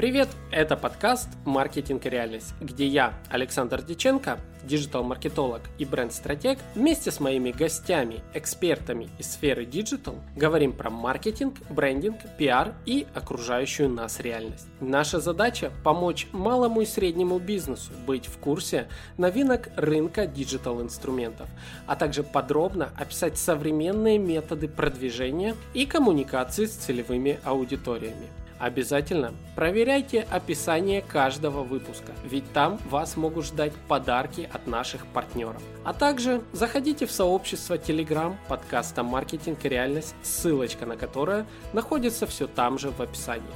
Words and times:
Привет! 0.00 0.30
Это 0.50 0.78
подкаст 0.78 1.28
«Маркетинг 1.44 2.06
и 2.06 2.08
реальность», 2.08 2.54
где 2.58 2.86
я, 2.86 3.12
Александр 3.28 3.82
Диченко, 3.82 4.38
диджитал-маркетолог 4.62 5.60
и 5.76 5.84
бренд-стратег, 5.84 6.58
вместе 6.74 7.10
с 7.10 7.20
моими 7.20 7.50
гостями, 7.50 8.22
экспертами 8.32 9.10
из 9.18 9.30
сферы 9.32 9.66
диджитал, 9.66 10.14
говорим 10.34 10.72
про 10.72 10.88
маркетинг, 10.88 11.56
брендинг, 11.68 12.16
пиар 12.38 12.72
и 12.86 13.06
окружающую 13.12 13.90
нас 13.90 14.20
реальность. 14.20 14.66
Наша 14.80 15.20
задача– 15.20 15.70
помочь 15.84 16.28
малому 16.32 16.80
и 16.80 16.86
среднему 16.86 17.38
бизнесу 17.38 17.92
быть 18.06 18.24
в 18.24 18.38
курсе 18.38 18.88
новинок 19.18 19.68
рынка 19.76 20.26
диджитал-инструментов, 20.26 21.50
а 21.86 21.94
также 21.94 22.22
подробно 22.22 22.88
описать 22.96 23.36
современные 23.36 24.16
методы 24.16 24.66
продвижения 24.66 25.54
и 25.74 25.84
коммуникации 25.84 26.64
с 26.64 26.70
целевыми 26.70 27.38
аудиториями. 27.44 28.28
Обязательно 28.60 29.32
проверяйте 29.56 30.26
описание 30.30 31.00
каждого 31.00 31.62
выпуска, 31.62 32.12
ведь 32.24 32.52
там 32.52 32.78
вас 32.90 33.16
могут 33.16 33.46
ждать 33.46 33.72
подарки 33.88 34.50
от 34.52 34.66
наших 34.66 35.06
партнеров. 35.06 35.62
А 35.82 35.94
также 35.94 36.42
заходите 36.52 37.06
в 37.06 37.10
сообщество 37.10 37.78
Telegram 37.78 38.36
подкаста 38.48 39.02
«Маркетинг 39.02 39.64
и 39.64 39.68
реальность», 39.70 40.14
ссылочка 40.22 40.84
на 40.84 40.98
которое 40.98 41.46
находится 41.72 42.26
все 42.26 42.46
там 42.46 42.78
же 42.78 42.90
в 42.90 43.00
описании. 43.00 43.48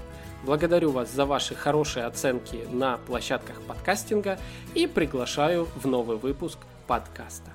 Благодарю 0.42 0.91
вас 0.91 1.11
за 1.11 1.27
ваши 1.27 1.55
хорошие 1.55 2.06
оценки 2.06 2.66
на 2.73 2.97
площадках 2.97 3.61
подкастинга 3.62 4.39
и 4.75 4.86
приглашаю 4.86 5.69
в 5.77 5.86
новый 5.86 6.16
выпуск 6.16 6.59
подкаста. 6.86 7.50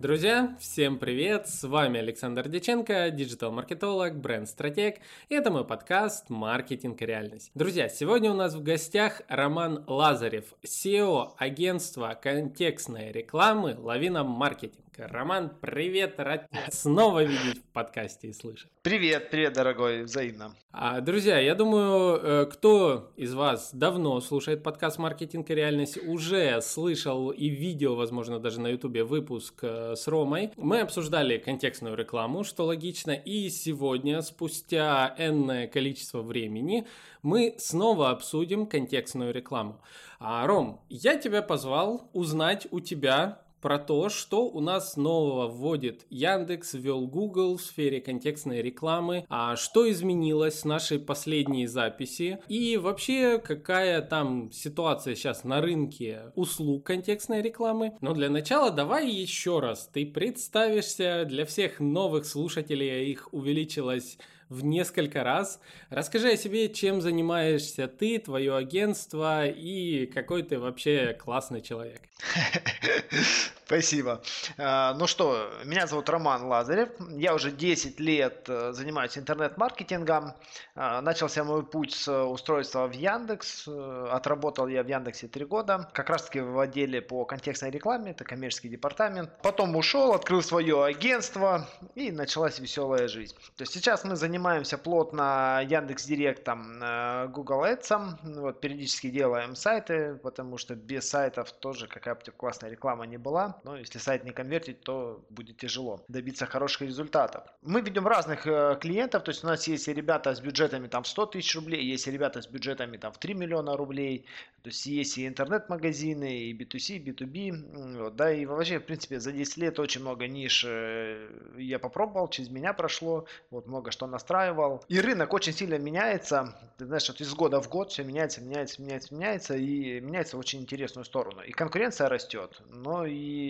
Друзья, 0.00 0.56
всем 0.58 0.98
привет! 0.98 1.46
С 1.46 1.62
вами 1.62 2.00
Александр 2.00 2.48
Деченко, 2.48 3.10
диджитал-маркетолог, 3.10 4.18
бренд-стратег, 4.18 4.96
и 5.28 5.34
это 5.34 5.50
мой 5.50 5.66
подкаст 5.66 6.30
«Маркетинг 6.30 7.02
и 7.02 7.04
реальность». 7.04 7.50
Друзья, 7.54 7.90
сегодня 7.90 8.30
у 8.30 8.34
нас 8.34 8.54
в 8.54 8.62
гостях 8.62 9.20
Роман 9.28 9.84
Лазарев, 9.86 10.54
SEO 10.62 11.32
агентства 11.36 12.18
контекстной 12.18 13.12
рекламы 13.12 13.76
«Лавина 13.78 14.24
Маркетинг». 14.24 14.86
Роман, 15.08 15.50
привет, 15.60 16.14
рад 16.18 16.46
снова 16.70 17.24
видеть 17.24 17.58
в 17.58 17.72
подкасте 17.72 18.28
и 18.28 18.32
слышать. 18.32 18.70
Привет, 18.82 19.30
привет, 19.30 19.54
дорогой, 19.54 20.02
взаимно. 20.02 20.54
А, 20.72 21.00
друзья, 21.00 21.38
я 21.38 21.54
думаю, 21.54 22.20
э, 22.22 22.46
кто 22.46 23.10
из 23.16 23.32
вас 23.32 23.70
давно 23.72 24.20
слушает 24.20 24.62
подкаст 24.62 24.98
«Маркетинг 24.98 25.48
и 25.50 25.54
реальность», 25.54 25.96
уже 26.06 26.60
слышал 26.60 27.30
и 27.30 27.48
видел, 27.48 27.96
возможно, 27.96 28.38
даже 28.38 28.60
на 28.60 28.68
ютубе 28.68 29.02
выпуск 29.04 29.54
э, 29.62 29.94
с 29.96 30.06
Ромой. 30.06 30.50
Мы 30.56 30.80
обсуждали 30.80 31.38
контекстную 31.38 31.96
рекламу, 31.96 32.44
что 32.44 32.66
логично, 32.66 33.12
и 33.12 33.48
сегодня, 33.48 34.20
спустя 34.20 35.14
энное 35.18 35.66
количество 35.66 36.20
времени, 36.20 36.86
мы 37.22 37.54
снова 37.58 38.10
обсудим 38.10 38.66
контекстную 38.66 39.32
рекламу. 39.32 39.80
А, 40.18 40.46
Ром, 40.46 40.82
я 40.90 41.16
тебя 41.16 41.40
позвал 41.40 42.10
узнать 42.12 42.66
у 42.70 42.80
тебя 42.80 43.40
про 43.60 43.78
то, 43.78 44.08
что 44.08 44.46
у 44.46 44.60
нас 44.60 44.96
нового 44.96 45.48
вводит 45.48 46.06
Яндекс, 46.10 46.74
ввел 46.74 47.06
Google 47.06 47.56
в 47.56 47.62
сфере 47.62 48.00
контекстной 48.00 48.62
рекламы, 48.62 49.24
а 49.28 49.56
что 49.56 49.90
изменилось 49.90 50.60
с 50.60 50.64
нашей 50.64 50.98
последней 50.98 51.66
записи 51.66 52.38
и 52.48 52.76
вообще 52.76 53.38
какая 53.38 54.02
там 54.02 54.50
ситуация 54.52 55.14
сейчас 55.14 55.44
на 55.44 55.60
рынке 55.60 56.32
услуг 56.34 56.86
контекстной 56.86 57.42
рекламы. 57.42 57.96
Но 58.00 58.14
для 58.14 58.30
начала 58.30 58.70
давай 58.70 59.08
еще 59.08 59.60
раз 59.60 59.88
ты 59.92 60.06
представишься 60.06 61.24
для 61.26 61.44
всех 61.44 61.80
новых 61.80 62.26
слушателей, 62.26 63.10
их 63.10 63.32
увеличилось 63.32 64.18
в 64.50 64.64
несколько 64.64 65.24
раз. 65.24 65.60
Расскажи 65.88 66.32
о 66.32 66.36
себе, 66.36 66.68
чем 66.68 67.00
занимаешься 67.00 67.88
ты, 67.88 68.18
твое 68.18 68.54
агентство 68.54 69.46
и 69.46 70.06
какой 70.06 70.42
ты 70.42 70.58
вообще 70.58 71.16
классный 71.18 71.62
человек. 71.62 72.02
Спасибо. 73.70 74.20
А, 74.58 74.94
ну 74.94 75.06
что, 75.06 75.48
меня 75.64 75.86
зовут 75.86 76.08
Роман 76.08 76.42
Лазарев. 76.46 76.88
Я 77.10 77.34
уже 77.34 77.52
10 77.52 78.00
лет 78.00 78.46
э, 78.48 78.72
занимаюсь 78.72 79.16
интернет-маркетингом. 79.16 80.32
А, 80.74 81.00
начался 81.00 81.44
мой 81.44 81.64
путь 81.64 81.92
с 81.92 82.12
устройства 82.24 82.88
в 82.88 82.92
Яндекс. 82.94 83.68
Э, 83.68 84.08
отработал 84.10 84.66
я 84.66 84.82
в 84.82 84.88
Яндексе 84.88 85.28
3 85.28 85.44
года. 85.44 85.88
Как 85.92 86.10
раз 86.10 86.24
таки 86.24 86.40
в 86.40 86.58
отделе 86.58 87.00
по 87.00 87.24
контекстной 87.24 87.70
рекламе, 87.70 88.10
это 88.10 88.24
коммерческий 88.24 88.68
департамент. 88.68 89.30
Потом 89.40 89.76
ушел, 89.76 90.14
открыл 90.14 90.42
свое 90.42 90.82
агентство 90.82 91.68
и 91.94 92.10
началась 92.10 92.58
веселая 92.58 93.06
жизнь. 93.06 93.36
То 93.54 93.62
есть 93.62 93.72
сейчас 93.72 94.02
мы 94.02 94.16
занимаемся 94.16 94.78
плотно 94.78 95.62
Яндекс 95.64 96.06
Директом, 96.06 96.82
э, 96.82 97.28
Google 97.28 97.66
Ads. 97.66 98.18
Вот, 98.40 98.60
периодически 98.60 99.10
делаем 99.10 99.54
сайты, 99.54 100.16
потому 100.16 100.58
что 100.58 100.74
без 100.74 101.08
сайтов 101.08 101.52
тоже 101.52 101.86
какая 101.86 102.16
бы 102.16 102.20
классная 102.36 102.68
реклама 102.68 103.06
не 103.06 103.16
была 103.16 103.59
но 103.64 103.76
если 103.76 103.98
сайт 103.98 104.24
не 104.24 104.32
конвертить, 104.32 104.80
то 104.80 105.24
будет 105.30 105.56
тяжело 105.56 106.04
добиться 106.08 106.46
хороших 106.46 106.82
результатов. 106.82 107.44
Мы 107.62 107.80
видим 107.80 108.06
разных 108.06 108.46
э, 108.46 108.78
клиентов, 108.80 109.24
то 109.24 109.30
есть 109.30 109.44
у 109.44 109.46
нас 109.46 109.66
есть 109.68 109.88
ребята 109.88 110.34
с 110.34 110.40
бюджетами 110.40 110.88
там 110.88 111.04
100 111.04 111.26
тысяч 111.26 111.54
рублей, 111.54 111.84
есть 111.84 112.06
ребята 112.06 112.42
с 112.42 112.46
бюджетами 112.46 112.96
там 112.96 113.12
в 113.12 113.18
3 113.18 113.34
миллиона 113.34 113.76
рублей, 113.76 114.24
то 114.62 114.68
есть 114.68 114.86
есть 114.86 115.18
и 115.18 115.26
интернет-магазины, 115.26 116.38
и 116.38 116.54
B2C, 116.54 116.96
и 116.96 117.10
B2B, 117.10 117.98
вот, 117.98 118.16
да, 118.16 118.32
и 118.32 118.44
вообще, 118.46 118.78
в 118.78 118.84
принципе, 118.84 119.20
за 119.20 119.32
10 119.32 119.56
лет 119.56 119.78
очень 119.78 120.00
много 120.00 120.26
ниш 120.26 120.64
э, 120.66 121.28
я 121.56 121.78
попробовал, 121.78 122.28
через 122.28 122.50
меня 122.50 122.72
прошло, 122.72 123.26
вот 123.50 123.66
много 123.66 123.90
что 123.90 124.06
настраивал. 124.06 124.84
И 124.88 125.00
рынок 125.00 125.32
очень 125.32 125.52
сильно 125.52 125.78
меняется, 125.78 126.54
ты 126.78 126.86
знаешь, 126.86 127.08
вот 127.08 127.20
из 127.20 127.34
года 127.34 127.60
в 127.60 127.68
год 127.68 127.90
все 127.90 128.04
меняется, 128.04 128.40
меняется, 128.40 128.82
меняется, 128.82 129.14
меняется, 129.14 129.56
и 129.56 130.00
меняется 130.00 130.36
в 130.36 130.40
очень 130.40 130.60
интересную 130.60 131.04
сторону. 131.04 131.42
И 131.42 131.52
конкуренция 131.52 132.08
растет, 132.08 132.60
но 132.68 133.06
и 133.06 133.49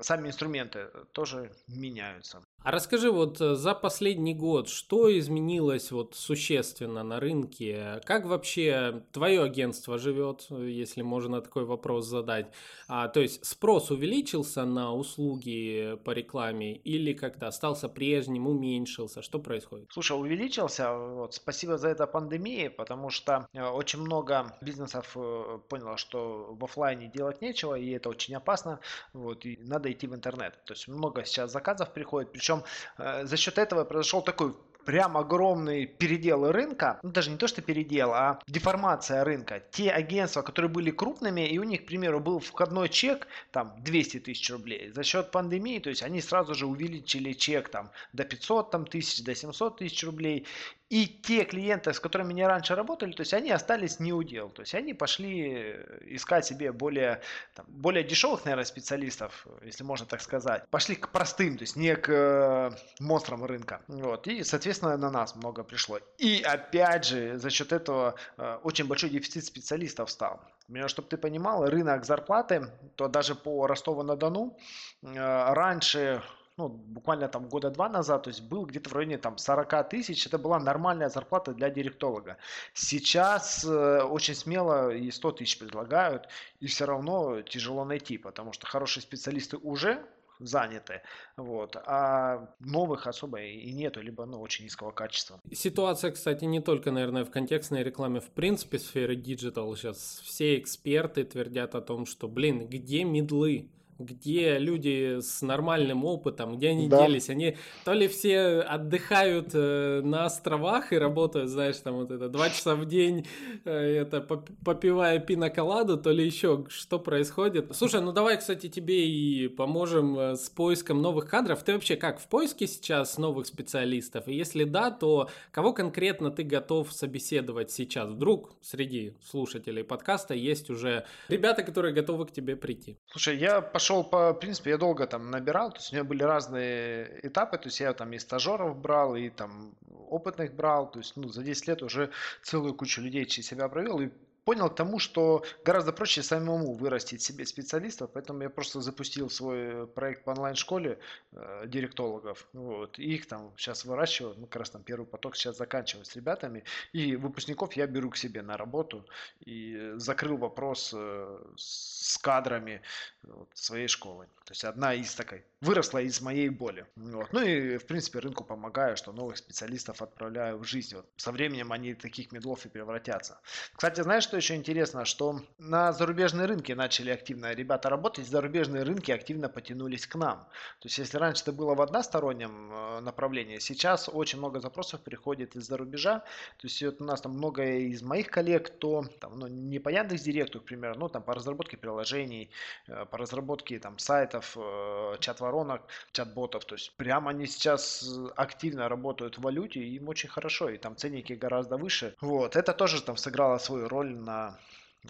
сами 0.00 0.28
инструменты 0.28 0.88
тоже 1.12 1.52
меняются. 1.68 2.42
А 2.62 2.72
расскажи, 2.72 3.10
вот 3.10 3.40
э, 3.40 3.54
за 3.54 3.74
последний 3.74 4.34
год, 4.34 4.68
что 4.68 5.18
изменилось 5.18 5.90
вот 5.92 6.14
существенно 6.14 7.02
на 7.02 7.18
рынке? 7.18 8.02
Как 8.04 8.26
вообще 8.26 9.02
твое 9.12 9.42
агентство 9.42 9.96
живет, 9.96 10.46
если 10.50 11.00
можно 11.00 11.40
такой 11.40 11.64
вопрос 11.64 12.04
задать? 12.04 12.52
А, 12.86 13.08
то 13.08 13.20
есть 13.20 13.46
спрос 13.46 13.90
увеличился 13.90 14.66
на 14.66 14.92
услуги 14.92 15.98
по 16.04 16.10
рекламе 16.10 16.76
или 16.76 17.14
как-то 17.14 17.46
остался 17.46 17.88
прежним, 17.88 18.46
уменьшился? 18.46 19.22
Что 19.22 19.38
происходит? 19.38 19.88
Слушай, 19.90 20.20
увеличился. 20.20 20.92
Вот, 20.92 21.32
спасибо 21.32 21.78
за 21.78 21.88
это 21.88 22.06
пандемии, 22.06 22.68
потому 22.68 23.08
что 23.08 23.48
э, 23.54 23.64
очень 23.64 24.00
много 24.00 24.54
бизнесов 24.60 25.16
э, 25.16 25.60
поняло, 25.70 25.96
что 25.96 26.54
в 26.60 26.62
офлайне 26.62 27.08
делать 27.08 27.40
нечего, 27.40 27.74
и 27.74 27.88
это 27.92 28.10
очень 28.10 28.34
опасно. 28.34 28.80
Вот, 29.14 29.46
и 29.46 29.56
надо 29.62 29.90
идти 29.90 30.06
в 30.06 30.14
интернет. 30.14 30.58
То 30.66 30.74
есть 30.74 30.88
много 30.88 31.24
сейчас 31.24 31.52
заказов 31.52 31.94
приходит, 31.94 32.32
причем 32.32 32.49
причем 32.50 32.64
э, 32.98 33.26
за 33.26 33.36
счет 33.36 33.58
этого 33.58 33.84
произошел 33.84 34.22
такой 34.22 34.54
прям 34.84 35.16
огромный 35.16 35.86
передел 35.86 36.50
рынка, 36.50 36.98
ну 37.02 37.10
даже 37.10 37.30
не 37.30 37.36
то, 37.36 37.46
что 37.46 37.62
передел, 37.62 38.12
а 38.12 38.40
деформация 38.46 39.24
рынка. 39.24 39.62
Те 39.70 39.90
агентства, 39.90 40.42
которые 40.42 40.70
были 40.70 40.90
крупными, 40.90 41.46
и 41.46 41.58
у 41.58 41.64
них, 41.64 41.82
к 41.82 41.86
примеру, 41.86 42.18
был 42.18 42.40
входной 42.40 42.88
чек 42.88 43.28
там 43.52 43.74
200 43.78 44.20
тысяч 44.20 44.50
рублей, 44.50 44.90
за 44.92 45.02
счет 45.04 45.30
пандемии, 45.30 45.78
то 45.78 45.90
есть 45.90 46.02
они 46.02 46.20
сразу 46.20 46.54
же 46.54 46.66
увеличили 46.66 47.34
чек 47.34 47.68
там 47.68 47.90
до 48.12 48.24
500 48.24 48.70
там, 48.70 48.86
тысяч, 48.86 49.22
до 49.22 49.34
700 49.34 49.78
тысяч 49.78 50.02
рублей, 50.02 50.46
и 50.90 51.06
те 51.06 51.44
клиенты, 51.44 51.92
с 51.92 52.00
которыми 52.00 52.32
они 52.32 52.44
раньше 52.44 52.74
работали, 52.74 53.12
то 53.12 53.20
есть 53.20 53.32
они 53.32 53.52
остались 53.52 54.00
не 54.00 54.12
у 54.12 54.24
дел. 54.24 54.50
То 54.50 54.62
есть 54.62 54.74
они 54.74 54.92
пошли 54.92 55.54
э, 55.54 55.98
искать 56.16 56.44
себе 56.44 56.72
более, 56.72 57.20
там, 57.54 57.64
более 57.68 58.02
дешевых, 58.02 58.44
наверное, 58.44 58.64
специалистов, 58.64 59.46
если 59.62 59.84
можно 59.84 60.04
так 60.04 60.20
сказать. 60.20 60.68
Пошли 60.68 60.96
к 60.96 61.10
простым, 61.10 61.56
то 61.56 61.62
есть 61.62 61.76
не 61.76 61.94
к 61.94 62.08
э, 62.08 62.70
монстрам 62.98 63.44
рынка. 63.44 63.80
Вот. 63.86 64.26
И, 64.26 64.42
соответственно, 64.42 64.96
на 64.96 65.10
нас 65.10 65.36
много 65.36 65.62
пришло. 65.62 66.00
И 66.18 66.42
опять 66.42 67.04
же, 67.04 67.38
за 67.38 67.50
счет 67.50 67.72
этого 67.72 68.16
э, 68.36 68.58
очень 68.64 68.86
большой 68.86 69.10
дефицит 69.10 69.44
специалистов 69.44 70.10
стал. 70.10 70.40
Чтобы 70.86 71.08
ты 71.08 71.16
понимал, 71.16 71.66
рынок 71.66 72.04
зарплаты, 72.04 72.66
то 72.96 73.08
даже 73.08 73.34
по 73.34 73.66
Ростову-на-Дону 73.66 74.56
раньше 75.02 76.22
ну, 76.60 76.68
буквально 76.68 77.28
там 77.28 77.48
года 77.48 77.70
два 77.70 77.88
назад, 77.88 78.24
то 78.24 78.30
есть 78.30 78.42
был 78.42 78.66
где-то 78.66 78.90
в 78.90 78.92
районе 78.92 79.18
там 79.18 79.38
40 79.38 79.88
тысяч, 79.88 80.26
это 80.26 80.38
была 80.38 80.60
нормальная 80.60 81.08
зарплата 81.08 81.54
для 81.54 81.70
директолога. 81.70 82.36
Сейчас 82.74 83.64
э, 83.64 84.02
очень 84.02 84.34
смело 84.34 84.90
и 84.90 85.10
100 85.10 85.32
тысяч 85.32 85.58
предлагают, 85.58 86.28
и 86.60 86.66
все 86.66 86.84
равно 86.84 87.40
тяжело 87.42 87.84
найти, 87.84 88.18
потому 88.18 88.52
что 88.52 88.66
хорошие 88.66 89.02
специалисты 89.02 89.56
уже 89.56 90.04
заняты, 90.38 91.02
вот, 91.36 91.76
а 91.76 92.48
новых 92.60 93.06
особо 93.06 93.40
и 93.40 93.72
нету, 93.72 94.02
либо, 94.02 94.26
ну, 94.26 94.40
очень 94.40 94.64
низкого 94.64 94.90
качества. 94.90 95.40
Ситуация, 95.52 96.10
кстати, 96.10 96.44
не 96.44 96.60
только, 96.60 96.90
наверное, 96.90 97.24
в 97.24 97.30
контекстной 97.30 97.82
рекламе, 97.82 98.20
в 98.20 98.30
принципе, 98.30 98.78
в 98.78 98.82
сфере 98.82 99.16
диджитал 99.16 99.74
сейчас 99.76 100.20
все 100.24 100.58
эксперты 100.58 101.24
твердят 101.24 101.74
о 101.74 101.80
том, 101.80 102.06
что, 102.06 102.28
блин, 102.28 102.66
где 102.68 103.04
мидлы? 103.04 103.70
Где 104.00 104.58
люди 104.58 105.20
с 105.20 105.42
нормальным 105.42 106.04
опытом, 106.04 106.56
где 106.56 106.70
они 106.70 106.88
да. 106.88 107.06
делись, 107.06 107.28
они 107.28 107.56
то 107.84 107.92
ли 107.92 108.08
все 108.08 108.60
отдыхают 108.60 109.50
э, 109.52 110.00
на 110.02 110.24
островах 110.24 110.92
и 110.92 110.98
работают, 110.98 111.50
знаешь, 111.50 111.76
там 111.76 111.96
вот 111.96 112.10
это 112.10 112.28
два 112.28 112.48
часа 112.48 112.74
в 112.74 112.86
день, 112.86 113.26
э, 113.64 113.70
это 113.70 114.20
попивая 114.20 115.18
пиноколаду, 115.18 115.98
то 115.98 116.10
ли 116.10 116.24
еще 116.24 116.64
что 116.68 116.98
происходит. 116.98 117.74
Слушай, 117.76 118.00
ну 118.00 118.12
давай, 118.12 118.38
кстати, 118.38 118.68
тебе 118.68 119.08
и 119.08 119.48
поможем 119.48 120.18
э, 120.18 120.36
с 120.36 120.48
поиском 120.48 121.02
новых 121.02 121.28
кадров. 121.28 121.62
Ты 121.62 121.74
вообще 121.74 121.96
как 121.96 122.20
в 122.20 122.28
поиске 122.28 122.66
сейчас 122.66 123.18
новых 123.18 123.46
специалистов? 123.46 124.28
И 124.28 124.34
если 124.34 124.64
да, 124.64 124.90
то 124.90 125.28
кого 125.50 125.72
конкретно 125.72 126.30
ты 126.30 126.42
готов 126.42 126.92
собеседовать 126.92 127.70
сейчас? 127.70 128.10
Вдруг 128.10 128.54
среди 128.62 129.14
слушателей 129.22 129.84
подкаста 129.84 130.34
есть 130.34 130.70
уже 130.70 131.04
ребята, 131.28 131.62
которые 131.62 131.92
готовы 131.92 132.26
к 132.26 132.32
тебе 132.32 132.56
прийти? 132.56 132.96
Слушай, 133.10 133.36
я 133.36 133.60
пошел 133.60 133.89
по 134.02 134.32
принципу, 134.34 134.68
я 134.68 134.78
долго 134.78 135.06
там 135.06 135.30
набирал, 135.30 135.70
то 135.70 135.78
есть 135.78 135.92
у 135.92 135.96
меня 135.96 136.04
были 136.04 136.22
разные 136.22 137.20
этапы, 137.22 137.58
то 137.58 137.66
есть 137.66 137.80
я 137.80 137.92
там 137.92 138.12
и 138.12 138.18
стажеров 138.18 138.76
брал, 138.76 139.16
и 139.16 139.30
там 139.30 139.74
опытных 140.08 140.54
брал, 140.54 140.90
то 140.90 140.98
есть 140.98 141.16
ну, 141.16 141.28
за 141.28 141.42
10 141.42 141.68
лет 141.68 141.82
уже 141.82 142.10
целую 142.42 142.74
кучу 142.74 143.00
людей 143.00 143.26
через 143.26 143.48
себя 143.48 143.68
провел, 143.68 144.00
и 144.00 144.10
понял 144.44 144.70
к 144.70 144.74
тому, 144.74 144.98
что 144.98 145.44
гораздо 145.64 145.92
проще 145.92 146.22
самому 146.22 146.72
вырастить 146.74 147.22
себе 147.22 147.46
специалистов, 147.46 148.10
поэтому 148.12 148.42
я 148.42 148.50
просто 148.50 148.80
запустил 148.80 149.30
свой 149.30 149.86
проект 149.86 150.24
по 150.24 150.30
онлайн-школе 150.30 150.98
э, 151.32 151.64
директологов, 151.66 152.48
вот, 152.52 152.98
и 152.98 153.14
их 153.14 153.26
там 153.26 153.52
сейчас 153.56 153.84
выращиваю, 153.84 154.34
ну, 154.38 154.46
как 154.46 154.56
раз 154.56 154.70
там 154.70 154.82
первый 154.82 155.06
поток 155.06 155.36
сейчас 155.36 155.56
заканчиваю 155.56 156.04
с 156.04 156.16
ребятами, 156.16 156.64
и 156.92 157.16
выпускников 157.16 157.74
я 157.74 157.86
беру 157.86 158.10
к 158.10 158.16
себе 158.16 158.42
на 158.42 158.56
работу, 158.56 159.06
и 159.44 159.92
закрыл 159.96 160.36
вопрос 160.36 160.92
э, 160.96 161.38
с 161.56 162.18
кадрами 162.18 162.82
вот, 163.22 163.48
своей 163.54 163.88
школы. 163.88 164.26
То 164.44 164.52
есть 164.52 164.64
одна 164.64 164.94
из 164.94 165.14
такой 165.14 165.44
выросла 165.60 165.98
из 165.98 166.20
моей 166.20 166.48
боли. 166.48 166.86
Вот. 166.96 167.32
Ну 167.32 167.40
и, 167.40 167.76
в 167.76 167.86
принципе, 167.86 168.18
рынку 168.18 168.44
помогаю, 168.44 168.96
что 168.96 169.12
новых 169.12 169.36
специалистов 169.36 170.02
отправляю 170.02 170.58
в 170.58 170.64
жизнь. 170.64 170.96
Вот. 170.96 171.06
Со 171.16 171.30
временем 171.30 171.70
они 171.70 171.94
таких 171.94 172.32
медлов 172.32 172.66
и 172.66 172.68
превратятся. 172.68 173.38
Кстати, 173.74 174.00
знаешь, 174.00 174.24
что 174.24 174.36
еще 174.36 174.54
интересно? 174.56 175.04
Что 175.04 175.40
на 175.58 175.92
зарубежные 175.92 176.46
рынки 176.46 176.72
начали 176.72 177.10
активно 177.10 177.52
ребята 177.52 177.90
работать, 177.90 178.26
зарубежные 178.26 178.82
рынки 178.82 179.10
активно 179.12 179.48
потянулись 179.48 180.06
к 180.06 180.16
нам. 180.16 180.48
То 180.80 180.86
есть, 180.86 180.98
если 180.98 181.18
раньше 181.18 181.42
это 181.42 181.52
было 181.52 181.74
в 181.74 181.82
одностороннем 181.82 182.72
э, 182.72 183.00
направлении, 183.00 183.58
сейчас 183.58 184.08
очень 184.12 184.38
много 184.38 184.60
запросов 184.60 185.02
приходит 185.02 185.56
из-за 185.56 185.76
рубежа. 185.76 186.20
То 186.56 186.66
есть, 186.66 186.82
вот 186.82 187.00
у 187.00 187.04
нас 187.04 187.20
там 187.20 187.32
много 187.32 187.62
из 187.64 188.02
моих 188.02 188.28
коллег, 188.28 188.68
кто 188.68 189.04
там, 189.20 189.38
ну, 189.38 189.46
не 189.46 189.78
по 189.78 189.90
Яндекс.Директу, 189.90 190.60
к 190.60 190.64
примеру, 190.64 190.98
но 190.98 191.08
там 191.08 191.22
по 191.22 191.34
разработке 191.34 191.76
приложений, 191.76 192.50
э, 192.88 193.04
по 193.10 193.18
разработке 193.18 193.78
там 193.78 193.98
сайтов, 193.98 194.56
э, 194.56 195.16
чат 195.20 195.40
воронок, 195.40 195.82
чат-ботов. 196.12 196.64
То 196.64 196.74
есть 196.76 196.92
прямо 196.96 197.30
они 197.30 197.46
сейчас 197.46 198.08
активно 198.36 198.88
работают 198.88 199.38
в 199.38 199.42
валюте, 199.42 199.80
им 199.80 200.08
очень 200.08 200.28
хорошо, 200.28 200.70
и 200.70 200.78
там 200.78 200.96
ценники 200.96 201.32
гораздо 201.32 201.76
выше. 201.76 202.14
Вот, 202.20 202.56
это 202.56 202.72
тоже 202.72 203.02
там 203.02 203.16
сыграло 203.16 203.58
свою 203.58 203.88
роль 203.88 204.14
на 204.14 204.58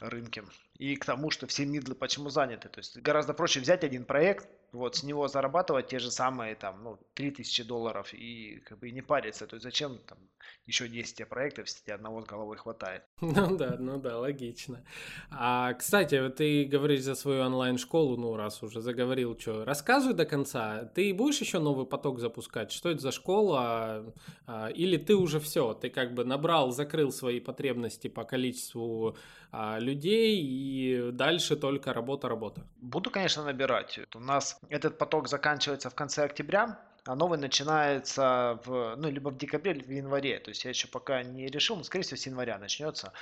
рынке. 0.01 0.45
И 0.79 0.97
к 0.97 1.05
тому, 1.05 1.31
что 1.31 1.47
все 1.47 1.67
мидлы 1.67 1.95
почему 1.95 2.31
заняты. 2.31 2.69
То 2.69 2.79
есть 2.79 2.99
гораздо 2.99 3.35
проще 3.35 3.61
взять 3.61 3.85
один 3.85 4.05
проект, 4.05 4.49
вот 4.73 4.97
с 4.97 5.03
него 5.03 5.29
зарабатывать 5.29 5.89
те 5.89 5.99
же 5.99 6.11
самые 6.11 6.55
там, 6.55 6.83
ну, 6.83 6.99
3000 7.15 7.65
долларов 7.65 8.13
и 8.13 8.61
как 8.67 8.79
бы 8.79 8.91
не 8.91 9.03
париться. 9.03 9.47
То 9.47 9.57
есть 9.57 9.65
зачем 9.65 9.99
там 9.99 10.19
еще 10.67 10.89
10 10.89 11.29
проектов, 11.29 11.67
если 11.67 11.83
тебе 11.85 11.95
одного 11.95 12.23
с 12.23 12.25
головой 12.25 12.57
хватает? 12.57 13.03
Ну 13.21 13.57
да, 13.57 13.77
ну 13.79 13.99
да, 13.99 14.19
логично. 14.19 14.85
А, 15.31 15.73
кстати, 15.75 16.29
ты 16.31 16.65
говоришь 16.65 17.03
за 17.03 17.15
свою 17.15 17.43
онлайн-школу, 17.43 18.17
ну 18.17 18.37
раз 18.37 18.63
уже 18.63 18.81
заговорил, 18.81 19.39
что, 19.39 19.65
рассказывай 19.65 20.15
до 20.15 20.25
конца. 20.25 20.85
Ты 20.95 21.15
будешь 21.15 21.41
еще 21.41 21.59
новый 21.59 21.87
поток 21.87 22.19
запускать? 22.19 22.73
Что 22.73 22.91
это 22.91 23.01
за 23.01 23.13
школа? 23.13 24.15
А, 24.47 24.69
или 24.69 24.97
ты 24.97 25.15
уже 25.15 25.41
все, 25.41 25.75
ты 25.75 25.91
как 25.91 26.15
бы 26.15 26.25
набрал, 26.25 26.71
закрыл 26.71 27.13
свои 27.13 27.41
потребности 27.41 28.09
по 28.09 28.25
количеству 28.25 29.17
а, 29.53 29.79
людей 29.79 30.41
и 30.43 31.11
дальше 31.13 31.57
только 31.57 31.93
работа, 31.93 32.29
работа? 32.29 32.67
Буду, 32.77 33.11
конечно, 33.11 33.45
набирать. 33.45 34.01
У 34.15 34.21
нас 34.21 34.60
этот 34.69 34.99
поток 34.99 35.29
заканчивается 35.29 35.91
в 35.91 35.95
конце 35.95 36.25
октября, 36.25 36.79
а 37.05 37.15
новый 37.15 37.39
начинается 37.39 38.61
в, 38.65 38.95
ну, 38.97 39.11
либо 39.11 39.31
в 39.31 39.39
декабре, 39.39 39.73
либо 39.73 39.87
в 39.87 39.91
январе. 39.91 40.39
То 40.39 40.51
есть 40.51 40.65
я 40.65 40.71
еще 40.71 40.87
пока 40.87 41.23
не 41.23 41.47
решил, 41.47 41.77
но, 41.77 41.83
скорее 41.83 42.05
всего, 42.05 42.19
с 42.19 42.27
января 42.27 42.59
начнется, 42.59 43.13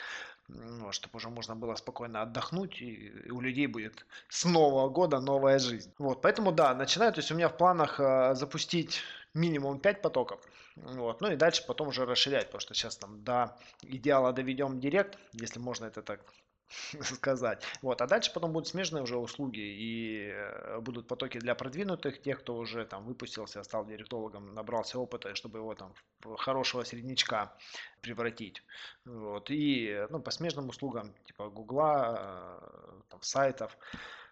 ну, 0.48 0.90
чтобы 0.92 1.16
уже 1.16 1.28
можно 1.28 1.54
было 1.54 1.74
спокойно 1.76 2.22
отдохнуть, 2.22 2.82
и, 2.82 3.12
у 3.30 3.40
людей 3.40 3.66
будет 3.66 4.04
с 4.28 4.44
Нового 4.44 4.88
года 4.88 5.20
новая 5.20 5.58
жизнь. 5.58 5.92
Вот, 5.98 6.22
поэтому, 6.22 6.52
да, 6.52 6.74
начинаю, 6.74 7.12
то 7.12 7.20
есть 7.20 7.30
у 7.30 7.34
меня 7.34 7.48
в 7.48 7.56
планах 7.56 8.00
э, 8.00 8.34
запустить 8.34 9.00
минимум 9.34 9.78
5 9.78 10.02
потоков. 10.02 10.40
Вот. 10.76 11.20
Ну 11.20 11.30
и 11.30 11.36
дальше 11.36 11.64
потом 11.66 11.88
уже 11.88 12.04
расширять, 12.04 12.46
потому 12.46 12.60
что 12.60 12.74
сейчас 12.74 12.96
там 12.96 13.22
до 13.24 13.56
идеала 13.82 14.32
доведем 14.32 14.80
директ, 14.80 15.18
если 15.32 15.58
можно 15.58 15.86
это 15.86 16.02
так 16.02 16.20
сказать. 17.00 17.62
Вот. 17.82 18.00
А 18.02 18.06
дальше 18.06 18.32
потом 18.32 18.52
будут 18.52 18.68
смежные 18.68 19.02
уже 19.02 19.16
услуги 19.16 19.60
и 19.60 20.30
э, 20.32 20.80
будут 20.80 21.06
потоки 21.06 21.38
для 21.38 21.54
продвинутых, 21.54 22.20
тех, 22.20 22.40
кто 22.40 22.56
уже 22.56 22.84
там 22.84 23.04
выпустился, 23.04 23.62
стал 23.62 23.86
директологом, 23.86 24.54
набрался 24.54 24.98
опыта, 24.98 25.34
чтобы 25.34 25.58
его 25.58 25.74
там 25.74 25.94
в 26.20 26.36
хорошего 26.36 26.84
среднячка 26.84 27.52
превратить. 28.00 28.62
Вот. 29.04 29.50
И 29.50 30.06
ну, 30.10 30.20
по 30.20 30.30
смежным 30.30 30.68
услугам 30.68 31.14
типа 31.24 31.48
Гугла, 31.48 32.18
э, 32.20 33.00
там, 33.10 33.22
сайтов, 33.22 33.76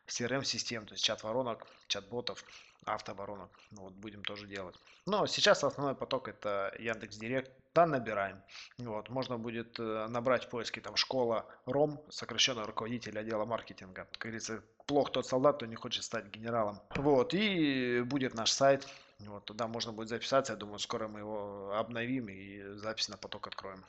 CRM-систем, 0.07 0.87
то 0.87 0.95
есть 0.95 1.05
чат-воронок, 1.05 1.67
чат-ботов, 1.89 2.45
автоворонок. 2.85 3.51
Ну, 3.73 3.83
вот 3.83 3.95
будем 3.95 4.23
тоже 4.23 4.47
делать. 4.47 4.77
Но 5.07 5.27
сейчас 5.27 5.65
основной 5.65 5.95
поток 5.95 6.29
это 6.29 6.75
Яндекс 6.79 7.17
Директ. 7.17 7.51
Да, 7.77 7.85
набираем. 7.85 8.43
Вот, 8.79 9.11
можно 9.11 9.37
будет 9.37 9.79
э, 9.79 10.07
набрать 10.09 10.47
в 10.47 10.49
поиске 10.49 10.81
там 10.81 10.97
школа 10.97 11.45
РОМ, 11.67 12.01
сокращенно 12.09 12.65
руководитель 12.65 13.19
отдела 13.19 13.45
маркетинга. 13.45 14.07
Как 14.13 14.23
говорится, 14.23 14.63
плох 14.87 15.13
тот 15.13 15.27
солдат, 15.27 15.57
кто 15.57 15.67
не 15.67 15.75
хочет 15.75 16.03
стать 16.03 16.25
генералом. 16.29 16.81
Вот, 16.95 17.35
и 17.35 18.01
будет 18.01 18.33
наш 18.33 18.51
сайт, 18.51 18.89
вот, 19.19 19.45
туда 19.45 19.67
можно 19.67 19.93
будет 19.93 20.09
записаться. 20.09 20.53
Я 20.53 20.59
думаю, 20.59 20.79
скоро 20.79 21.09
мы 21.09 21.21
его 21.21 21.73
обновим 21.75 22.29
и 22.29 22.77
запись 22.77 23.09
на 23.09 23.17
поток 23.17 23.47
откроем. 23.47 23.85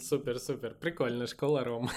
Супер, 0.00 0.38
супер. 0.38 0.74
Прикольно, 0.74 1.26
школа 1.26 1.64
Ром. 1.64 1.90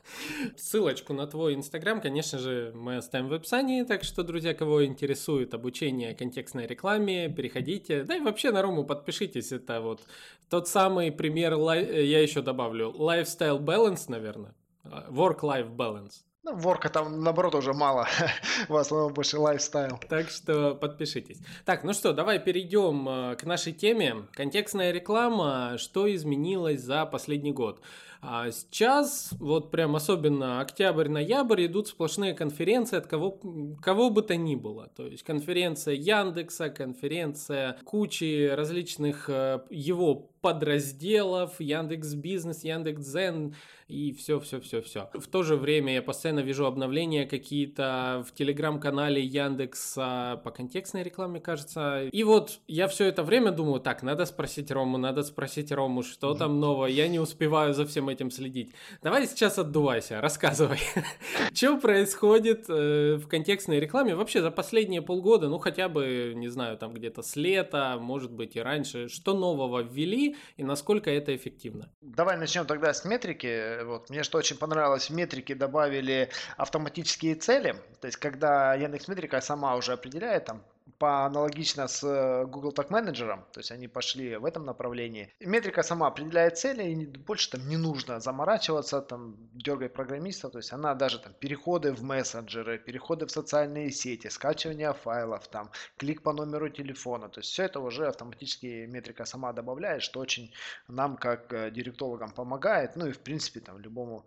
Ссылочку 0.56 1.12
на 1.12 1.26
твой 1.26 1.54
инстаграм, 1.54 2.00
конечно 2.00 2.38
же, 2.38 2.72
мы 2.74 2.96
оставим 2.96 3.28
в 3.28 3.34
описании. 3.34 3.82
Так 3.82 4.02
что, 4.02 4.22
друзья, 4.22 4.54
кого 4.54 4.84
интересует 4.86 5.52
обучение 5.52 6.14
контекстной 6.14 6.66
рекламе, 6.66 7.28
переходите. 7.28 8.04
Да 8.04 8.16
и 8.16 8.20
вообще 8.20 8.50
на 8.50 8.62
Рому 8.62 8.84
подпишитесь. 8.84 9.52
Это 9.52 9.80
вот 9.80 10.00
тот 10.48 10.68
самый 10.68 11.12
пример, 11.12 11.54
я 11.54 12.22
еще 12.22 12.40
добавлю, 12.40 12.92
lifestyle 12.92 13.60
balance, 13.60 14.04
наверное. 14.08 14.54
Work-life 14.84 15.74
balance. 15.76 16.22
Ну, 16.46 16.54
ворка 16.54 16.88
там, 16.88 17.24
наоборот, 17.24 17.56
уже 17.56 17.72
мало. 17.72 18.06
В 18.68 18.76
основном 18.76 19.12
больше 19.12 19.36
лайфстайл. 19.36 19.98
Так 20.08 20.30
что 20.30 20.76
подпишитесь. 20.76 21.38
Так, 21.64 21.82
ну 21.82 21.92
что, 21.92 22.12
давай 22.12 22.38
перейдем 22.38 23.08
э, 23.08 23.34
к 23.34 23.42
нашей 23.42 23.72
теме. 23.72 24.26
Контекстная 24.32 24.92
реклама. 24.92 25.74
Что 25.76 26.06
изменилось 26.14 26.80
за 26.80 27.04
последний 27.04 27.50
год? 27.50 27.80
А 28.20 28.50
сейчас, 28.50 29.32
вот 29.38 29.70
прям 29.70 29.96
особенно 29.96 30.60
октябрь-ноябрь, 30.60 31.66
идут 31.66 31.88
сплошные 31.88 32.34
конференции 32.34 32.96
от 32.96 33.06
кого, 33.06 33.40
кого 33.80 34.10
бы 34.10 34.22
то 34.22 34.36
ни 34.36 34.54
было. 34.54 34.88
То 34.96 35.06
есть 35.06 35.22
конференция 35.22 35.94
Яндекса, 35.94 36.70
конференция 36.70 37.78
кучи 37.84 38.48
различных 38.48 39.28
э, 39.28 39.60
его 39.70 40.30
подразделов, 40.46 41.60
Яндекс 41.60 42.14
Бизнес, 42.14 42.62
Яндекс 42.62 43.02
Зен 43.02 43.54
и 43.88 44.12
все, 44.12 44.40
все, 44.40 44.60
все, 44.60 44.82
все. 44.82 45.10
В 45.14 45.26
то 45.28 45.42
же 45.42 45.56
время 45.56 45.94
я 45.94 46.02
постоянно 46.02 46.40
вижу 46.40 46.66
обновления 46.66 47.24
какие-то 47.24 48.24
в 48.26 48.32
телеграм-канале 48.32 49.22
Яндекса 49.22 50.40
по 50.44 50.50
контекстной 50.50 51.04
рекламе, 51.04 51.40
кажется. 51.40 52.08
И 52.10 52.22
вот 52.24 52.60
я 52.66 52.88
все 52.88 53.06
это 53.06 53.22
время 53.22 53.52
думаю, 53.52 53.80
так, 53.80 54.02
надо 54.02 54.24
спросить 54.24 54.70
Рому, 54.70 54.98
надо 54.98 55.22
спросить 55.22 55.70
Рому, 55.70 56.02
что 56.02 56.34
там 56.34 56.60
новое. 56.60 56.90
Я 56.90 57.08
не 57.08 57.20
успеваю 57.20 57.74
за 57.74 57.86
всем 57.86 58.05
этим 58.08 58.30
следить. 58.30 58.72
Давай 59.02 59.26
сейчас 59.26 59.58
отдувайся, 59.58 60.20
рассказывай. 60.20 60.80
Что 61.54 61.78
происходит 61.78 62.66
э, 62.68 63.16
в 63.16 63.28
контекстной 63.28 63.80
рекламе 63.80 64.14
вообще 64.14 64.42
за 64.42 64.50
последние 64.50 65.02
полгода, 65.02 65.48
ну 65.48 65.58
хотя 65.58 65.88
бы, 65.88 66.32
не 66.34 66.48
знаю, 66.48 66.78
там 66.78 66.92
где-то 66.92 67.22
с 67.22 67.36
лета, 67.36 67.96
может 68.00 68.32
быть 68.32 68.56
и 68.56 68.60
раньше, 68.60 69.08
что 69.08 69.34
нового 69.34 69.80
ввели 69.80 70.36
и 70.56 70.64
насколько 70.64 71.10
это 71.10 71.34
эффективно? 71.34 71.90
Давай 72.00 72.36
начнем 72.36 72.66
тогда 72.66 72.92
с 72.92 73.04
метрики. 73.04 73.82
Вот, 73.84 74.10
мне 74.10 74.22
что 74.22 74.38
очень 74.38 74.56
понравилось, 74.56 75.10
в 75.10 75.14
метрике 75.14 75.54
добавили 75.54 76.30
автоматические 76.56 77.34
цели. 77.34 77.76
То 78.00 78.06
есть, 78.06 78.18
когда 78.18 78.74
Яндекс 78.74 79.08
Метрика 79.08 79.40
сама 79.40 79.76
уже 79.76 79.92
определяет 79.92 80.44
там 80.46 80.62
по 80.98 81.26
аналогично 81.26 81.88
с 81.88 82.02
э, 82.04 82.46
Google 82.46 82.72
Tag 82.72 82.88
Manager, 82.88 83.38
то 83.52 83.60
есть 83.60 83.70
они 83.70 83.88
пошли 83.88 84.36
в 84.36 84.44
этом 84.44 84.64
направлении. 84.64 85.32
Метрика 85.40 85.82
сама 85.82 86.06
определяет 86.08 86.58
цели, 86.58 86.84
и 86.84 87.06
больше 87.06 87.50
там 87.50 87.68
не 87.68 87.76
нужно 87.76 88.20
заморачиваться, 88.20 89.00
там, 89.00 89.36
дергать 89.54 89.92
программистов, 89.92 90.52
то 90.52 90.58
есть 90.58 90.72
она 90.72 90.94
даже 90.94 91.18
там 91.18 91.32
переходы 91.34 91.92
в 91.92 92.02
мессенджеры, 92.02 92.78
переходы 92.78 93.26
в 93.26 93.30
социальные 93.30 93.90
сети, 93.90 94.28
скачивание 94.28 94.92
файлов, 94.92 95.48
там, 95.48 95.70
клик 95.96 96.22
по 96.22 96.32
номеру 96.32 96.68
телефона, 96.68 97.28
то 97.28 97.40
есть 97.40 97.50
все 97.50 97.64
это 97.64 97.80
уже 97.80 98.06
автоматически 98.06 98.86
метрика 98.86 99.24
сама 99.24 99.52
добавляет, 99.52 100.02
что 100.02 100.20
очень 100.20 100.52
нам 100.88 101.16
как 101.16 101.52
э, 101.52 101.70
директологам 101.70 102.30
помогает, 102.30 102.96
ну 102.96 103.06
и 103.06 103.12
в 103.12 103.20
принципе 103.20 103.60
там 103.60 103.78
любому 103.78 104.24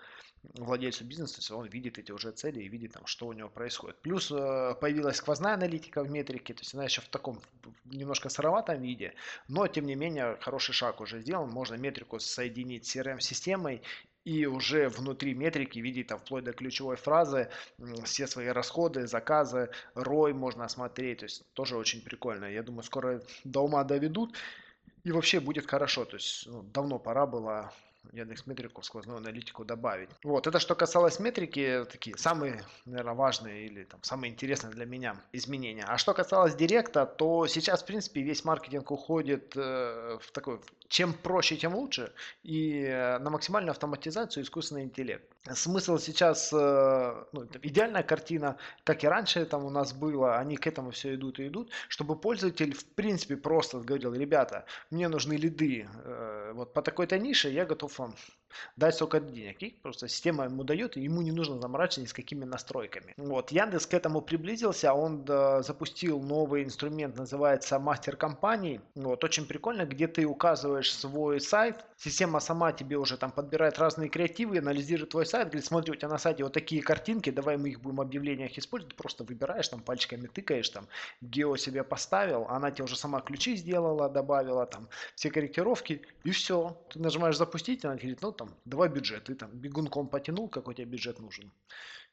владельцу 0.56 1.04
бизнеса, 1.04 1.38
есть 1.38 1.52
он 1.52 1.68
видит 1.68 1.98
эти 1.98 2.12
уже 2.12 2.32
цели 2.32 2.62
и 2.62 2.68
видит 2.68 2.94
там, 2.94 3.06
что 3.06 3.28
у 3.28 3.34
него 3.34 3.50
происходит. 3.50 3.98
Плюс 4.02 4.32
э, 4.32 4.76
появилась 4.80 5.18
сквозная 5.18 5.54
аналитика 5.54 6.04
в 6.04 6.10
метрике, 6.10 6.54
то 6.54 6.62
есть 6.62 6.74
она 6.74 6.86
еще 6.86 7.02
в 7.02 7.08
таком 7.08 7.40
немножко 7.86 8.30
сыроватом 8.30 8.82
виде, 8.82 9.14
но 9.48 9.68
тем 9.68 9.86
не 9.86 9.96
менее 9.96 10.38
хороший 10.42 10.74
шаг 10.74 11.02
уже 11.02 11.22
сделан, 11.22 11.50
можно 11.50 11.76
метрику 11.76 12.20
соединить 12.20 12.86
с 12.86 12.96
CRM-системой 12.96 13.82
и 14.26 14.46
уже 14.46 14.90
внутри 14.90 15.34
метрики 15.34 15.80
видеть 15.80 16.08
там 16.08 16.20
вплоть 16.20 16.44
до 16.44 16.54
ключевой 16.54 16.98
фразы 16.98 17.50
все 18.04 18.28
свои 18.28 18.48
расходы, 18.48 19.08
заказы, 19.08 19.70
ROI 19.96 20.34
можно 20.34 20.66
осмотреть, 20.66 21.20
то 21.20 21.26
есть 21.26 21.44
тоже 21.54 21.78
очень 21.78 22.02
прикольно. 22.02 22.46
Я 22.46 22.64
думаю, 22.64 22.84
скоро 22.84 23.22
до 23.44 23.62
ума 23.62 23.84
доведут 23.84 24.36
и 25.04 25.12
вообще 25.12 25.40
будет 25.40 25.68
хорошо, 25.68 26.06
то 26.06 26.18
есть 26.18 26.46
ну, 26.48 26.62
давно 26.62 27.00
пора 27.00 27.26
было 27.26 27.74
Яндекс 28.12 28.46
Метрику 28.48 28.82
в 28.82 28.86
сквозную 28.86 29.18
аналитику 29.18 29.66
добавить. 29.66 30.10
Вот, 30.24 30.48
это 30.48 30.60
что 30.60 30.76
касалось 30.76 31.20
метрики, 31.20 31.86
такие 31.92 32.18
самые, 32.18 32.64
наверное, 32.86 33.14
важные 33.14 33.66
или 33.68 33.84
там 33.84 34.02
самые 34.04 34.32
интересные 34.32 34.74
для 34.74 34.86
меня 34.86 35.16
изменения. 35.32 35.86
А 35.88 35.98
что 35.98 36.14
касалось 36.14 36.56
Директа, 36.56 37.06
то 37.06 37.48
сейчас, 37.48 37.84
в 37.84 37.86
принципе, 37.86 38.22
весь 38.22 38.44
маркетинг 38.46 38.92
уходит 38.92 39.54
э, 39.56 40.18
в 40.22 40.32
такой, 40.32 40.60
чем 40.88 41.14
проще, 41.14 41.56
тем 41.56 41.76
лучше, 41.76 42.12
и 42.44 42.84
э, 42.84 43.20
на 43.20 43.30
максимальную 43.30 43.72
автоматизацию 43.72 44.44
искусственный 44.44 44.84
интеллект. 44.84 45.26
Смысл 45.54 45.98
сейчас, 45.98 46.52
э, 46.52 47.24
ну, 47.32 47.48
идеальная 47.62 48.04
картина, 48.04 48.58
как 48.84 49.04
и 49.04 49.08
раньше 49.08 49.46
там 49.46 49.66
у 49.66 49.70
нас 49.70 49.94
было, 49.94 50.38
они 50.38 50.58
к 50.58 50.68
этому 50.68 50.92
все 50.92 51.16
идут 51.16 51.40
и 51.40 51.48
идут, 51.48 51.72
чтобы 51.88 52.16
пользователь, 52.16 52.74
в 52.74 52.86
принципе, 52.86 53.38
просто 53.38 53.80
говорил, 53.80 54.14
ребята, 54.14 54.66
мне 54.90 55.08
нужны 55.08 55.34
лиды 55.34 55.88
э, 56.04 56.29
вот 56.54 56.74
по 56.74 56.82
такой-то 56.82 57.18
нише, 57.20 57.50
я 57.50 57.66
готов 57.66 57.98
вам 58.00 58.16
дать 58.76 58.96
столько 58.96 59.20
денег. 59.20 59.62
И 59.62 59.70
просто 59.82 60.08
система 60.08 60.46
ему 60.46 60.64
дает, 60.64 60.98
и 60.98 61.02
ему 61.02 61.22
не 61.22 61.32
нужно 61.32 61.60
заморачиваться 61.60 62.02
ни 62.02 62.06
с 62.06 62.14
какими 62.14 62.46
настройками. 62.46 63.14
Вот, 63.18 63.52
Яндекс 63.52 63.86
к 63.86 63.94
этому 63.94 64.22
приблизился, 64.22 64.94
он 64.94 65.24
да, 65.24 65.62
запустил 65.62 66.22
новый 66.22 66.64
инструмент, 66.64 67.18
называется 67.18 67.80
мастер 67.80 68.16
компании. 68.16 68.82
Вот, 68.96 69.24
очень 69.24 69.46
прикольно, 69.46 69.86
где 69.86 70.08
ты 70.08 70.26
указываешь 70.26 70.94
свой 70.94 71.40
сайт, 71.42 71.86
система 71.98 72.40
сама 72.40 72.72
тебе 72.72 72.98
уже 72.98 73.18
там 73.18 73.32
подбирает 73.32 73.80
разные 73.80 74.10
креативы, 74.10 74.60
анализирует 74.60 75.10
твой 75.10 75.26
сайт, 75.26 75.48
говорит, 75.48 75.66
смотри, 75.66 75.92
у 75.92 75.96
тебя 75.96 76.10
на 76.10 76.18
сайте 76.18 76.44
вот 76.44 76.54
такие 76.54 76.82
картинки, 76.82 77.30
давай 77.30 77.58
мы 77.58 77.70
их 77.70 77.82
будем 77.82 77.98
в 77.98 78.02
объявлениях 78.02 78.58
использовать, 78.58 78.96
просто 78.96 79.24
выбираешь, 79.24 79.68
там 79.68 79.82
пальчиками 79.82 80.28
тыкаешь, 80.28 80.70
там 80.70 80.88
гео 81.22 81.56
себе 81.58 81.84
поставил, 81.84 82.46
она 82.50 82.72
тебе 82.72 82.86
уже 82.86 82.96
сама 82.96 83.22
ключи 83.22 83.56
сделала, 83.56 84.10
добавила, 84.10 84.66
там 84.66 84.88
все 85.16 85.30
корректировки, 85.30 86.02
и 86.24 86.32
все. 86.32 86.78
Ты 86.90 87.00
нажимаешь 87.00 87.38
запустить, 87.38 87.86
она 87.86 87.96
говорит, 87.96 88.22
ну 88.22 88.32
там 88.40 88.56
два 88.66 88.88
бюджета, 88.88 89.26
ты 89.26 89.36
там 89.36 89.52
бегунком 89.52 90.08
потянул, 90.08 90.50
какой 90.50 90.74
тебе 90.74 90.86
бюджет 90.86 91.20
нужен, 91.20 91.52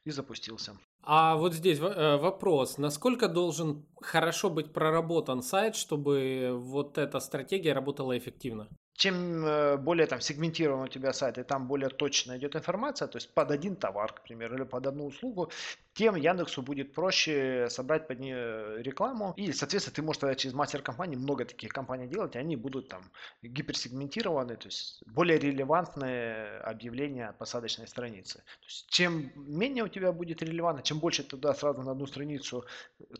и 0.05 0.11
запустился. 0.11 0.77
А 1.01 1.35
вот 1.35 1.53
здесь 1.53 1.79
э, 1.79 2.17
вопрос, 2.17 2.77
насколько 2.77 3.29
должен 3.29 3.85
хорошо 4.01 4.49
быть 4.49 4.73
проработан 4.73 5.41
сайт, 5.41 5.75
чтобы 5.75 6.51
вот 6.53 6.97
эта 6.97 7.19
стратегия 7.19 7.73
работала 7.73 8.17
эффективно? 8.17 8.67
Чем 8.97 9.45
э, 9.45 9.77
более 9.77 10.07
там 10.07 10.21
сегментирован 10.21 10.81
у 10.81 10.87
тебя 10.87 11.13
сайт, 11.13 11.37
и 11.37 11.43
там 11.43 11.67
более 11.67 11.89
точно 11.89 12.37
идет 12.37 12.55
информация, 12.55 13.07
то 13.07 13.17
есть 13.17 13.31
под 13.33 13.51
один 13.51 13.75
товар, 13.75 14.11
к 14.11 14.23
примеру, 14.23 14.55
или 14.55 14.63
под 14.63 14.87
одну 14.87 15.05
услугу, 15.05 15.51
тем 15.93 16.15
Яндексу 16.15 16.63
будет 16.63 16.93
проще 16.93 17.67
собрать 17.69 18.07
под 18.07 18.19
нее 18.19 18.81
рекламу. 18.81 19.33
И, 19.37 19.51
соответственно, 19.51 19.95
ты 19.95 20.01
можешь 20.01 20.19
тогда 20.19 20.35
через 20.35 20.55
мастер 20.55 20.81
компании 20.81 21.15
много 21.15 21.45
таких 21.45 21.71
компаний 21.71 22.07
делать, 22.07 22.35
и 22.35 22.39
они 22.39 22.55
будут 22.55 22.89
там 22.89 23.03
гиперсегментированы, 23.43 24.55
то 24.57 24.67
есть 24.67 25.03
более 25.05 25.37
релевантные 25.37 26.57
объявления 26.61 27.33
посадочной 27.37 27.87
страницы. 27.87 28.39
То 28.39 28.65
есть, 28.65 28.89
чем 28.89 29.31
менее 29.35 29.83
у 29.83 29.89
тебя 29.89 30.11
будет 30.11 30.41
релевантно, 30.41 30.81
чем 30.81 30.99
больше 30.99 31.23
туда 31.23 31.53
сразу 31.53 31.83
на 31.83 31.91
одну 31.91 32.07
страницу 32.07 32.65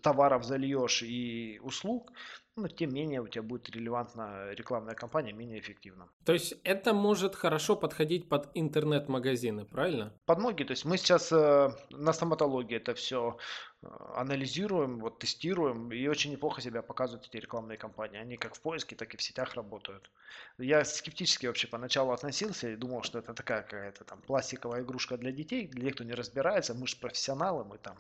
товаров 0.02 0.44
зальешь 0.44 1.04
и 1.04 1.60
услуг, 1.62 2.12
но 2.58 2.68
тем 2.68 2.94
менее 2.94 3.22
у 3.22 3.28
тебя 3.28 3.44
будет 3.44 3.70
релевантна 3.70 4.52
рекламная 4.52 4.96
кампания 4.96 5.32
менее 5.32 5.60
эффективна. 5.60 6.10
То 6.26 6.34
есть 6.34 6.56
это 6.64 6.94
может 6.94 7.36
хорошо 7.36 7.76
подходить 7.76 8.28
под 8.30 8.50
интернет-магазины, 8.56 9.66
правильно? 9.66 10.12
Под 10.26 10.40
многие. 10.40 10.64
То 10.64 10.72
есть 10.72 10.86
мы 10.86 10.98
сейчас 10.98 11.32
э, 11.32 11.70
на 11.92 12.14
стоматологии 12.14 12.76
это 12.76 12.94
все 12.94 13.38
э, 13.77 13.77
анализируем, 13.84 15.00
вот 15.00 15.20
тестируем, 15.20 15.92
и 15.92 16.08
очень 16.08 16.32
неплохо 16.32 16.62
себя 16.62 16.82
показывают 16.82 17.28
эти 17.28 17.38
рекламные 17.38 17.78
кампании. 17.78 18.20
Они 18.20 18.38
как 18.38 18.56
в 18.56 18.62
поиске, 18.62 18.96
так 18.96 19.14
и 19.14 19.18
в 19.18 19.22
сетях 19.22 19.54
работают. 19.54 20.10
Я 20.58 20.84
скептически 20.84 21.46
вообще 21.46 21.68
поначалу 21.68 22.12
относился 22.12 22.70
и 22.70 22.76
думал, 22.76 23.04
что 23.04 23.20
это 23.20 23.34
такая 23.34 23.62
какая-то 23.62 24.04
там 24.04 24.22
пластиковая 24.22 24.82
игрушка 24.82 25.18
для 25.18 25.32
детей, 25.32 25.68
для 25.68 25.86
тех, 25.86 25.96
кто 25.96 26.04
не 26.04 26.14
разбирается, 26.14 26.74
мы 26.74 26.88
же 26.88 26.98
профессионалы, 26.98 27.64
мы 27.66 27.78
там 27.78 27.98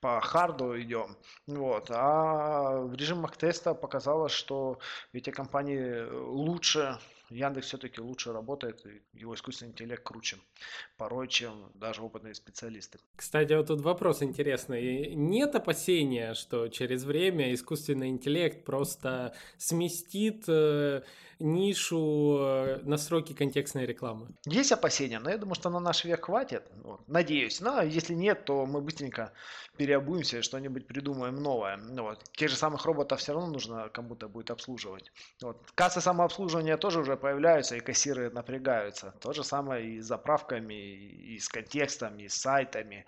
по 0.00 0.20
харду 0.20 0.80
идем. 0.80 1.16
Вот. 1.46 1.90
А 1.90 2.80
в 2.80 2.94
режимах 2.94 3.36
теста 3.36 3.74
показалось, 3.74 4.32
что 4.32 4.78
эти 5.12 5.30
компании 5.30 6.08
лучше 6.10 6.98
Яндекс 7.30 7.68
все-таки 7.68 8.00
лучше 8.00 8.32
работает, 8.32 8.84
его 9.12 9.34
искусственный 9.34 9.70
интеллект 9.70 10.02
круче 10.02 10.38
порой, 10.96 11.28
чем 11.28 11.70
даже 11.74 12.02
опытные 12.02 12.34
специалисты. 12.34 12.98
Кстати, 13.16 13.52
вот 13.52 13.68
тут 13.68 13.80
вопрос 13.80 14.22
интересный. 14.22 15.14
Нет 15.14 15.54
опасения, 15.54 16.34
что 16.34 16.68
через 16.68 17.04
время 17.04 17.54
искусственный 17.54 18.08
интеллект 18.08 18.64
просто 18.64 19.34
сместит 19.58 20.44
э, 20.48 21.02
нишу 21.40 22.38
э, 22.40 22.80
настройки 22.82 23.32
контекстной 23.32 23.86
рекламы? 23.86 24.28
Есть 24.44 24.72
опасения, 24.72 25.18
но 25.18 25.30
я 25.30 25.38
думаю, 25.38 25.54
что 25.54 25.70
на 25.70 25.80
наш 25.80 26.04
век 26.04 26.24
хватит. 26.24 26.70
Вот. 26.82 27.06
Надеюсь. 27.08 27.60
Но 27.60 27.82
если 27.82 28.14
нет, 28.14 28.44
то 28.44 28.66
мы 28.66 28.80
быстренько 28.80 29.32
переобуемся 29.76 30.38
и 30.38 30.42
что-нибудь 30.42 30.86
придумаем 30.86 31.36
новое. 31.36 31.76
Ну, 31.76 32.02
вот. 32.02 32.22
Тех 32.32 32.50
же 32.50 32.56
самых 32.56 32.84
роботов 32.84 33.20
все 33.20 33.32
равно 33.32 33.48
нужно 33.48 33.88
кому-то 33.88 34.28
будет 34.28 34.50
обслуживать. 34.50 35.10
Вот. 35.40 35.56
Кассы 35.74 36.00
самообслуживания 36.00 36.76
тоже 36.76 37.00
уже 37.00 37.16
появляются, 37.20 37.76
и 37.76 37.80
кассиры 37.80 38.30
напрягаются. 38.30 39.14
То 39.20 39.32
же 39.32 39.44
самое 39.44 39.86
и 39.86 40.00
с 40.00 40.06
заправками, 40.06 40.74
и 40.74 41.38
с 41.38 41.48
контекстом, 41.48 42.18
и 42.18 42.28
с 42.28 42.34
сайтами. 42.34 43.06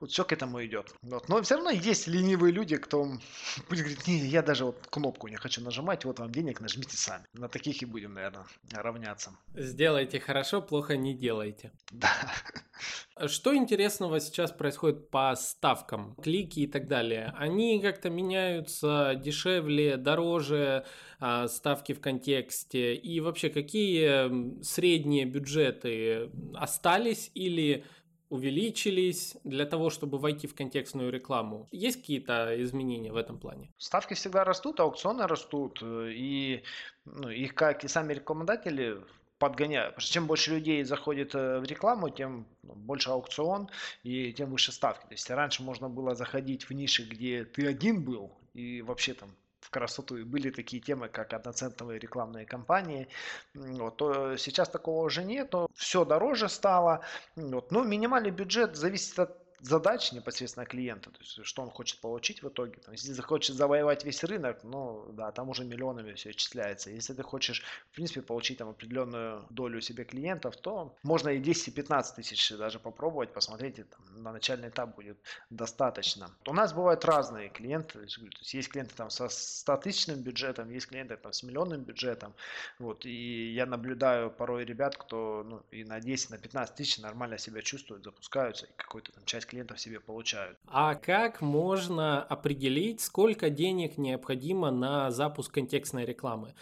Вот 0.00 0.10
все 0.10 0.24
к 0.24 0.32
этому 0.32 0.64
идет. 0.64 0.94
Вот. 1.02 1.28
Но 1.28 1.42
все 1.42 1.54
равно 1.56 1.70
есть 1.70 2.06
ленивые 2.06 2.52
люди, 2.52 2.76
кто 2.76 3.04
будет 3.68 3.80
говорить, 3.80 4.06
не, 4.06 4.18
я 4.18 4.42
даже 4.42 4.64
вот 4.64 4.86
кнопку 4.90 5.28
не 5.28 5.36
хочу 5.36 5.62
нажимать, 5.62 6.04
вот 6.04 6.18
вам 6.18 6.30
денег, 6.30 6.60
нажмите 6.60 6.96
сами. 6.96 7.24
На 7.32 7.48
таких 7.48 7.82
и 7.82 7.86
будем, 7.86 8.14
наверное, 8.14 8.46
равняться. 8.72 9.32
Сделайте 9.54 10.20
хорошо, 10.20 10.62
плохо 10.62 10.96
не 10.96 11.14
делайте. 11.14 11.72
Да. 11.96 13.28
Что 13.28 13.56
интересного 13.56 14.20
сейчас 14.20 14.52
происходит 14.52 15.08
по 15.10 15.34
ставкам, 15.34 16.14
клики 16.16 16.60
и 16.60 16.66
так 16.66 16.88
далее? 16.88 17.32
Они 17.38 17.80
как-то 17.80 18.10
меняются 18.10 19.14
дешевле, 19.16 19.96
дороже, 19.96 20.84
а, 21.18 21.48
ставки 21.48 21.94
в 21.94 22.00
контексте? 22.00 22.94
И 22.94 23.20
вообще, 23.20 23.48
какие 23.48 24.62
средние 24.62 25.24
бюджеты 25.24 26.30
остались 26.54 27.30
или 27.34 27.84
увеличились 28.28 29.36
для 29.44 29.66
того, 29.66 29.90
чтобы 29.90 30.18
войти 30.18 30.46
в 30.46 30.54
контекстную 30.54 31.10
рекламу. 31.10 31.68
Есть 31.70 32.00
какие-то 32.00 32.60
изменения 32.62 33.12
в 33.12 33.16
этом 33.16 33.38
плане? 33.38 33.72
Ставки 33.78 34.14
всегда 34.14 34.44
растут, 34.44 34.80
аукционы 34.80 35.26
растут, 35.26 35.80
э, 35.82 36.10
и 36.12 36.62
ну, 37.04 37.28
их 37.28 37.54
как 37.54 37.84
и 37.84 37.88
сами 37.88 38.14
рекламодатели 38.14 38.98
подгоняют. 39.38 39.98
Чем 39.98 40.26
больше 40.26 40.54
людей 40.54 40.82
заходит 40.84 41.34
э, 41.34 41.60
в 41.60 41.64
рекламу, 41.64 42.10
тем 42.10 42.46
ну, 42.62 42.74
больше 42.74 43.10
аукцион 43.10 43.68
и 44.02 44.32
тем 44.32 44.50
выше 44.50 44.72
ставки. 44.72 45.06
То 45.06 45.12
есть 45.12 45.30
раньше 45.30 45.62
можно 45.62 45.88
было 45.88 46.14
заходить 46.14 46.64
в 46.64 46.72
ниши, 46.72 47.04
где 47.04 47.44
ты 47.44 47.66
один 47.66 48.02
был, 48.04 48.32
и 48.54 48.82
вообще 48.82 49.14
там 49.14 49.30
красоту. 49.76 50.16
И 50.16 50.24
были 50.24 50.50
такие 50.50 50.82
темы, 50.82 51.08
как 51.08 51.34
одноцентовые 51.34 51.98
рекламные 51.98 52.46
кампании. 52.46 53.08
Вот, 53.54 53.96
то 53.96 54.36
сейчас 54.36 54.68
такого 54.68 55.04
уже 55.04 55.24
нет, 55.24 55.54
все 55.74 56.04
дороже 56.04 56.48
стало. 56.48 57.00
Вот, 57.36 57.72
но 57.72 57.84
минимальный 57.84 58.30
бюджет 58.30 58.76
зависит 58.76 59.18
от 59.18 59.45
задач 59.60 60.12
непосредственно 60.12 60.66
клиента, 60.66 61.10
то 61.10 61.18
есть 61.20 61.44
что 61.44 61.62
он 61.62 61.70
хочет 61.70 62.00
получить 62.00 62.42
в 62.42 62.48
итоге. 62.48 62.78
Там, 62.80 62.92
если 62.92 63.12
захочет 63.12 63.56
завоевать 63.56 64.04
весь 64.04 64.24
рынок, 64.24 64.60
ну 64.64 65.06
да, 65.12 65.32
там 65.32 65.48
уже 65.48 65.64
миллионами 65.64 66.12
все 66.14 66.30
исчисляется. 66.30 66.90
Если 66.90 67.14
ты 67.14 67.22
хочешь, 67.22 67.62
в 67.90 67.94
принципе, 67.94 68.22
получить 68.22 68.58
там 68.58 68.68
определенную 68.68 69.46
долю 69.50 69.80
себе 69.80 70.04
клиентов, 70.04 70.56
то 70.56 70.94
можно 71.02 71.30
и 71.30 71.40
10-15 71.40 72.14
тысяч 72.16 72.50
даже 72.50 72.78
попробовать, 72.78 73.32
посмотреть, 73.32 73.76
там, 73.76 74.22
на 74.22 74.32
начальный 74.32 74.68
этап 74.68 74.94
будет 74.94 75.18
достаточно. 75.50 76.30
У 76.46 76.52
нас 76.52 76.72
бывают 76.72 77.04
разные 77.04 77.48
клиенты, 77.48 77.94
то 77.94 78.00
есть 78.00 78.54
есть 78.54 78.68
клиенты 78.68 78.94
там 78.94 79.10
со 79.10 79.28
100 79.28 79.76
тысячным 79.78 80.20
бюджетом, 80.22 80.70
есть 80.70 80.88
клиенты 80.88 81.16
там 81.16 81.32
с 81.32 81.42
миллионным 81.42 81.82
бюджетом, 81.82 82.34
вот, 82.78 83.06
и 83.06 83.52
я 83.52 83.66
наблюдаю 83.66 84.30
порой 84.30 84.64
ребят, 84.64 84.96
кто 84.96 85.44
ну, 85.46 85.62
и 85.70 85.84
на 85.84 86.00
10, 86.00 86.30
на 86.30 86.38
15 86.38 86.74
тысяч 86.74 86.98
нормально 86.98 87.38
себя 87.38 87.62
чувствуют, 87.62 88.04
запускаются, 88.04 88.66
и 88.66 88.72
какую-то 88.76 89.12
там 89.12 89.24
часть 89.24 89.45
клиентов 89.46 89.80
себе 89.80 90.00
получают. 90.00 90.58
А 90.66 90.94
как 90.94 91.40
можно 91.40 92.22
определить, 92.22 93.00
сколько 93.00 93.50
денег 93.50 93.98
необходимо 93.98 94.70
на 94.70 95.10
запуск 95.10 95.52
контекстной 95.52 96.04
рекламы? 96.04 96.54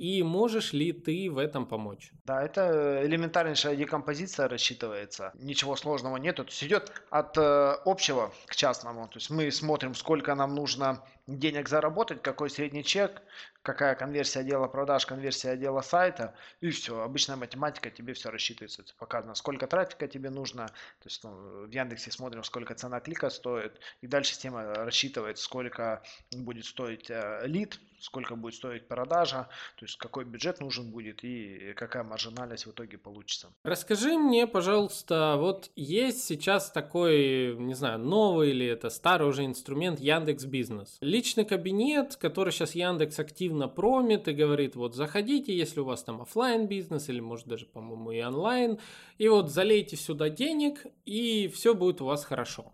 И 0.00 0.22
можешь 0.22 0.72
ли 0.72 0.94
ты 0.94 1.30
в 1.30 1.36
этом 1.36 1.66
помочь? 1.66 2.10
Да, 2.24 2.42
это 2.42 3.02
элементарнейшая 3.04 3.76
декомпозиция 3.76 4.48
рассчитывается. 4.48 5.30
Ничего 5.34 5.76
сложного 5.76 6.16
нет. 6.16 6.36
То 6.36 6.44
есть 6.44 6.64
идет 6.64 6.90
от 7.10 7.36
э, 7.36 7.76
общего 7.84 8.32
к 8.46 8.56
частному. 8.56 9.08
То 9.08 9.18
есть 9.18 9.28
мы 9.28 9.50
смотрим, 9.50 9.94
сколько 9.94 10.34
нам 10.34 10.54
нужно 10.54 11.04
денег 11.26 11.68
заработать, 11.68 12.22
какой 12.22 12.48
средний 12.48 12.82
чек, 12.82 13.20
какая 13.60 13.94
конверсия 13.94 14.40
отдела 14.40 14.68
продаж, 14.68 15.04
конверсия 15.04 15.50
отдела 15.50 15.82
сайта, 15.82 16.34
и 16.62 16.70
все. 16.70 17.02
Обычная 17.02 17.36
математика, 17.36 17.90
тебе 17.90 18.14
все 18.14 18.30
рассчитывается. 18.30 18.80
Это 18.80 18.94
показано, 18.94 19.34
сколько 19.34 19.66
трафика 19.66 20.08
тебе 20.08 20.30
нужно. 20.30 20.66
То 20.66 21.06
есть 21.06 21.22
ну, 21.24 21.66
в 21.66 21.70
Яндексе 21.70 22.10
смотрим, 22.10 22.42
сколько 22.42 22.74
цена 22.74 23.00
клика 23.00 23.28
стоит. 23.28 23.78
И 24.00 24.06
дальше 24.06 24.32
система 24.32 24.64
рассчитывает, 24.76 25.36
сколько 25.36 26.02
будет 26.32 26.64
стоить 26.64 27.10
э, 27.10 27.42
лид, 27.44 27.78
сколько 28.00 28.34
будет 28.34 28.54
стоить 28.54 28.88
продажа, 28.88 29.48
то 29.76 29.84
есть 29.84 29.89
какой 29.96 30.24
бюджет 30.24 30.60
нужен 30.60 30.90
будет 30.90 31.24
и 31.24 31.72
какая 31.76 32.02
маржинальность 32.02 32.66
в 32.66 32.70
итоге 32.70 32.98
получится. 32.98 33.52
Расскажи 33.64 34.18
мне, 34.18 34.46
пожалуйста, 34.46 35.36
вот 35.38 35.70
есть 35.76 36.24
сейчас 36.24 36.70
такой, 36.70 37.56
не 37.56 37.74
знаю, 37.74 37.98
новый 37.98 38.50
или 38.50 38.66
это 38.66 38.90
старый 38.90 39.28
уже 39.28 39.44
инструмент 39.44 40.00
Яндекс 40.00 40.44
Бизнес. 40.44 40.98
Личный 41.00 41.44
кабинет, 41.44 42.16
который 42.16 42.52
сейчас 42.52 42.74
Яндекс 42.74 43.18
активно 43.18 43.68
промит 43.68 44.28
и 44.28 44.32
говорит, 44.32 44.76
вот 44.76 44.94
заходите, 44.94 45.56
если 45.56 45.80
у 45.80 45.84
вас 45.84 46.02
там 46.02 46.20
офлайн 46.22 46.66
бизнес 46.66 47.08
или 47.08 47.20
может 47.20 47.46
даже, 47.46 47.66
по-моему, 47.66 48.12
и 48.12 48.22
онлайн, 48.22 48.78
и 49.18 49.28
вот 49.28 49.50
залейте 49.50 49.96
сюда 49.96 50.28
денег 50.28 50.86
и 51.04 51.48
все 51.48 51.74
будет 51.74 52.00
у 52.00 52.06
вас 52.06 52.24
хорошо. 52.24 52.72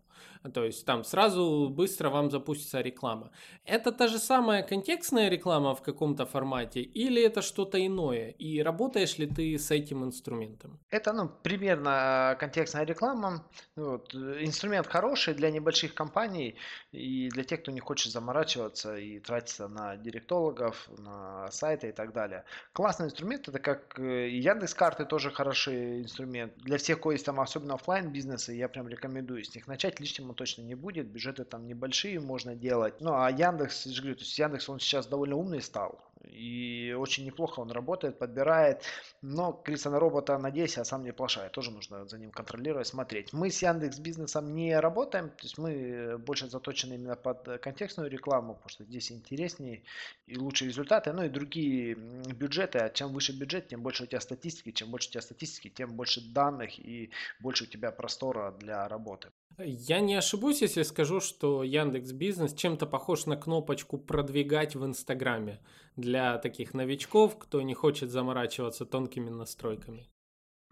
То 0.53 0.65
есть 0.65 0.85
там 0.87 1.05
сразу 1.05 1.69
быстро 1.69 2.11
вам 2.11 2.31
запустится 2.31 2.81
реклама. 2.81 3.31
Это 3.65 3.93
та 3.93 4.09
же 4.09 4.19
самая 4.19 4.63
контекстная 4.63 5.29
реклама 5.29 5.75
в 5.75 5.83
каком-то 5.83 6.27
формате 6.27 6.81
или 6.81 7.23
это 7.23 7.43
что-то 7.43 7.79
иное? 7.79 8.31
И 8.31 8.63
работаешь 8.63 9.19
ли 9.19 9.27
ты 9.27 9.59
с 9.59 9.71
этим 9.71 10.05
инструментом? 10.05 10.79
Это 10.91 11.13
ну, 11.13 11.29
примерно 11.29 12.33
э, 12.33 12.37
контекстная 12.37 12.85
реклама. 12.85 13.45
Вот. 13.77 14.15
Инструмент 14.15 14.87
хороший 14.87 15.35
для 15.35 15.51
небольших 15.51 15.95
компаний 15.95 16.57
и 16.93 17.29
для 17.29 17.45
тех, 17.45 17.63
кто 17.63 17.73
не 17.73 17.81
хочет 17.81 18.13
заморачиваться 18.13 18.97
и 18.97 19.19
тратиться 19.19 19.69
на 19.69 19.97
директологов, 19.97 20.89
на 20.99 21.51
сайты 21.51 21.89
и 21.89 21.93
так 21.93 22.13
далее. 22.13 22.45
Классный 22.73 23.07
инструмент, 23.07 23.49
это 23.49 23.59
как 23.59 23.99
э, 23.99 24.29
Яндекс 24.31 24.75
карты 24.75 25.05
тоже 25.05 25.31
хороший 25.31 26.03
инструмент. 26.03 26.53
Для 26.59 26.79
всех, 26.79 27.01
кто 27.01 27.13
есть 27.13 27.27
там 27.27 27.41
особенно 27.41 27.75
офлайн 27.75 28.13
бизнесы, 28.13 28.53
я 28.53 28.69
прям 28.69 28.89
рекомендую 28.89 29.45
с 29.45 29.55
них 29.55 29.67
начать 29.67 30.01
лишнему 30.01 30.35
точно 30.37 30.63
не 30.63 30.75
будет, 30.77 31.07
бюджеты 31.09 31.45
там 31.45 31.67
небольшие 31.67 32.21
можно 32.21 32.55
делать. 32.55 33.01
Ну 33.01 33.15
а 33.15 33.31
Яндекс, 33.31 33.87
я 33.87 33.93
же 33.93 34.03
говорю, 34.03 34.17
то 34.17 34.23
есть 34.23 34.39
Яндекс 34.39 34.69
он 34.69 34.79
сейчас 34.79 35.07
довольно 35.07 35.37
умный 35.37 35.61
стал, 35.61 35.99
и 36.25 36.95
очень 36.99 37.25
неплохо 37.25 37.61
он 37.61 37.71
работает, 37.71 38.19
подбирает. 38.19 38.83
Но, 39.23 39.53
говорится, 39.53 39.91
на 39.91 39.99
робота 39.99 40.39
надейся, 40.39 40.81
а 40.81 40.85
сам 40.85 41.05
не 41.05 41.13
плашай. 41.13 41.49
Тоже 41.51 41.71
нужно 41.71 42.07
за 42.07 42.19
ним 42.19 42.31
контролировать, 42.31 42.87
смотреть. 42.87 43.33
Мы 43.33 43.51
с 43.51 43.63
Яндекс 43.63 43.99
Бизнесом 43.99 44.55
не 44.55 44.79
работаем. 44.79 45.31
То 45.31 45.43
есть 45.43 45.59
мы 45.59 46.19
больше 46.19 46.49
заточены 46.49 46.95
именно 46.95 47.17
под 47.17 47.61
контекстную 47.61 48.11
рекламу, 48.11 48.55
потому 48.55 48.69
что 48.69 48.85
здесь 48.85 49.13
интереснее 49.13 49.83
и 50.27 50.39
лучшие 50.39 50.69
результаты. 50.69 51.13
Ну 51.13 51.25
и 51.25 51.29
другие 51.29 51.95
бюджеты. 51.95 52.79
А 52.79 52.91
чем 52.91 53.13
выше 53.13 53.33
бюджет, 53.33 53.69
тем 53.69 53.83
больше 53.83 54.05
у 54.05 54.07
тебя 54.07 54.21
статистики. 54.21 54.73
Чем 54.73 54.91
больше 54.91 55.09
у 55.09 55.13
тебя 55.13 55.23
статистики, 55.23 55.69
тем 55.69 55.95
больше 55.97 56.21
данных 56.33 56.79
и 56.79 57.11
больше 57.41 57.65
у 57.65 57.67
тебя 57.67 57.91
простора 57.91 58.53
для 58.53 58.89
работы. 58.89 59.29
Я 59.59 60.01
не 60.01 60.15
ошибусь, 60.17 60.61
если 60.61 60.83
скажу, 60.83 61.21
что 61.21 61.63
Яндекс 61.63 62.13
Бизнес 62.13 62.53
чем-то 62.53 62.87
похож 62.87 63.25
на 63.25 63.37
кнопочку 63.37 63.97
«Продвигать 63.97 64.75
в 64.75 64.85
Инстаграме» 64.85 65.61
для 66.07 66.39
таких 66.39 66.73
новичков, 66.73 67.37
кто 67.37 67.63
не 67.63 67.75
хочет 67.75 68.11
заморачиваться 68.11 68.87
тонкими 68.87 69.29
настройками. 69.29 70.07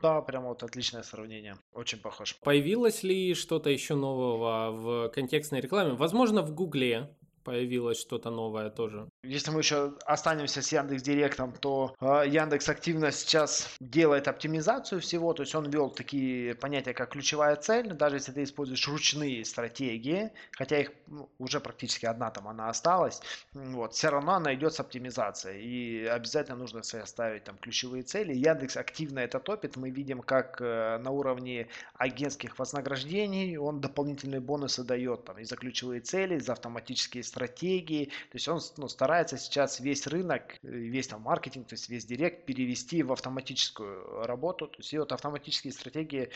Да, 0.00 0.22
прямо 0.22 0.48
вот 0.48 0.62
отличное 0.62 1.02
сравнение. 1.02 1.56
Очень 1.72 1.98
похож. 1.98 2.38
Появилось 2.40 3.02
ли 3.02 3.34
что-то 3.34 3.70
еще 3.70 3.94
нового 3.96 4.70
в 4.70 5.08
контекстной 5.08 5.60
рекламе? 5.60 5.94
Возможно, 5.94 6.42
в 6.42 6.54
Гугле 6.54 7.16
появилось 7.42 8.00
что-то 8.00 8.30
новое 8.30 8.70
тоже. 8.70 9.08
Если 9.24 9.50
мы 9.50 9.60
еще 9.60 9.94
останемся 10.06 10.60
с 10.62 10.70
Яндекс 10.72 11.02
Директом, 11.02 11.52
то 11.52 11.94
э, 12.00 12.24
Яндекс 12.28 12.68
активно 12.68 13.10
сейчас 13.10 13.68
делает 13.80 14.28
оптимизацию 14.28 15.00
всего, 15.00 15.32
то 15.32 15.42
есть 15.42 15.54
он 15.54 15.70
ввел 15.70 15.90
такие 15.90 16.54
понятия, 16.54 16.92
как 16.92 17.10
ключевая 17.10 17.56
цель, 17.56 17.94
даже 17.94 18.16
если 18.16 18.32
ты 18.32 18.42
используешь 18.42 18.86
ручные 18.86 19.44
стратегии, 19.44 20.30
хотя 20.52 20.78
их 20.78 20.92
ну, 21.06 21.28
уже 21.38 21.60
практически 21.60 22.06
одна 22.06 22.30
там 22.30 22.48
она 22.48 22.68
осталась, 22.68 23.22
вот, 23.54 23.94
все 23.94 24.10
равно 24.10 24.34
она 24.34 24.54
идет 24.54 24.74
с 24.74 24.80
оптимизацией, 24.80 25.64
и 25.64 26.06
обязательно 26.06 26.58
нужно 26.58 26.82
ставить 26.82 27.44
там 27.44 27.56
ключевые 27.56 28.02
цели. 28.02 28.34
Яндекс 28.34 28.76
активно 28.76 29.20
это 29.20 29.40
топит, 29.40 29.76
мы 29.76 29.90
видим, 29.90 30.20
как 30.20 30.60
э, 30.60 30.98
на 30.98 31.10
уровне 31.10 31.68
агентских 31.94 32.58
вознаграждений 32.58 33.56
он 33.56 33.80
дополнительные 33.80 34.40
бонусы 34.40 34.84
дает 34.84 35.24
там 35.24 35.38
и 35.38 35.44
за 35.44 35.56
ключевые 35.56 36.00
цели, 36.00 36.36
и 36.36 36.40
за 36.40 36.52
автоматические 36.52 37.22
стратегии. 37.22 38.06
То 38.06 38.34
есть 38.34 38.48
он 38.48 38.60
ну, 38.76 38.88
старается 38.88 39.13
сейчас 39.22 39.80
весь 39.80 40.06
рынок, 40.06 40.54
э, 40.62 40.68
весь 40.68 41.08
там 41.08 41.22
маркетинг, 41.22 41.68
то 41.68 41.74
есть 41.74 41.88
весь 41.88 42.04
директ 42.04 42.46
перевести 42.46 43.02
в 43.02 43.12
автоматическую 43.12 44.26
работу. 44.26 44.66
То 44.66 44.78
есть 44.78 44.92
и 44.92 44.98
вот 44.98 45.12
автоматические 45.12 45.72
стратегии 45.72 46.30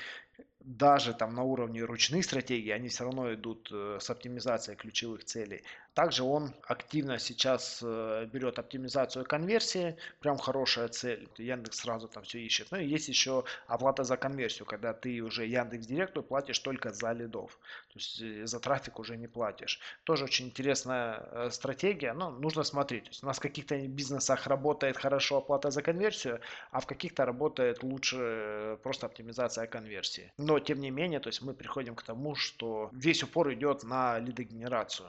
даже 0.68 1.14
там 1.14 1.35
на 1.35 1.44
уровне 1.44 1.83
ручных 1.83 2.24
стратегий, 2.24 2.72
они 2.72 2.88
все 2.88 3.05
равно 3.05 3.33
идут 3.33 3.70
э, 3.72 3.98
с 4.01 4.11
оптимизацией 4.11 4.77
ключевых 4.77 5.24
целей. 5.24 5.62
Также 5.94 6.24
он 6.24 6.53
активно 6.62 7.18
сейчас 7.18 7.81
э, 7.83 8.29
берет 8.31 8.59
оптимизацию 8.59 9.24
конверсии, 9.24 9.96
прям 10.20 10.37
хорошая 10.37 10.88
цель. 10.88 11.27
Яндекс 11.38 11.79
сразу 11.79 12.07
там 12.07 12.22
все 12.22 12.40
ищет. 12.40 12.68
Ну 12.70 12.77
и 12.77 12.87
есть 12.87 13.09
еще 13.09 13.44
оплата 13.66 14.05
за 14.05 14.18
конверсию, 14.18 14.66
когда 14.66 14.92
ты 14.92 15.22
уже 15.22 15.46
Яндекс 15.46 15.87
Директу 15.87 16.22
платишь 16.22 16.59
только 16.59 16.92
за 16.92 17.12
лидов. 17.12 17.59
То 17.88 17.98
есть 17.98 18.20
э, 18.20 18.46
за 18.46 18.61
трафик 18.61 18.98
уже 18.98 19.16
не 19.16 19.27
платишь. 19.27 19.81
Тоже 20.05 20.24
очень 20.24 20.48
интересная 20.48 21.48
стратегия, 21.51 22.12
но 22.12 22.31
нужно 22.31 22.62
смотреть. 22.62 23.05
То 23.05 23.11
есть 23.11 23.22
у 23.22 23.27
нас 23.27 23.38
в 23.38 23.40
каких-то 23.40 23.79
бизнесах 23.88 24.46
работает 24.46 24.98
хорошо 24.98 25.38
оплата 25.38 25.70
за 25.70 25.81
конверсию, 25.81 26.40
а 26.72 26.81
в 26.81 26.87
каких-то 26.87 27.24
работает 27.24 27.83
лучше 27.83 28.79
просто 28.83 29.07
оптимизация 29.07 29.66
конверсии. 29.66 30.28
Но, 30.37 30.59
тем 30.59 30.81
не 30.81 30.91
менее, 30.91 31.21
то 31.21 31.29
есть 31.29 31.43
мы 31.43 31.55
приходим 31.55 31.95
к 31.95 32.03
тому, 32.03 32.35
что 32.35 32.91
весь 32.93 33.23
упор 33.23 33.53
идет 33.53 33.85
на 33.85 34.19
лидогенерацию. 34.19 35.09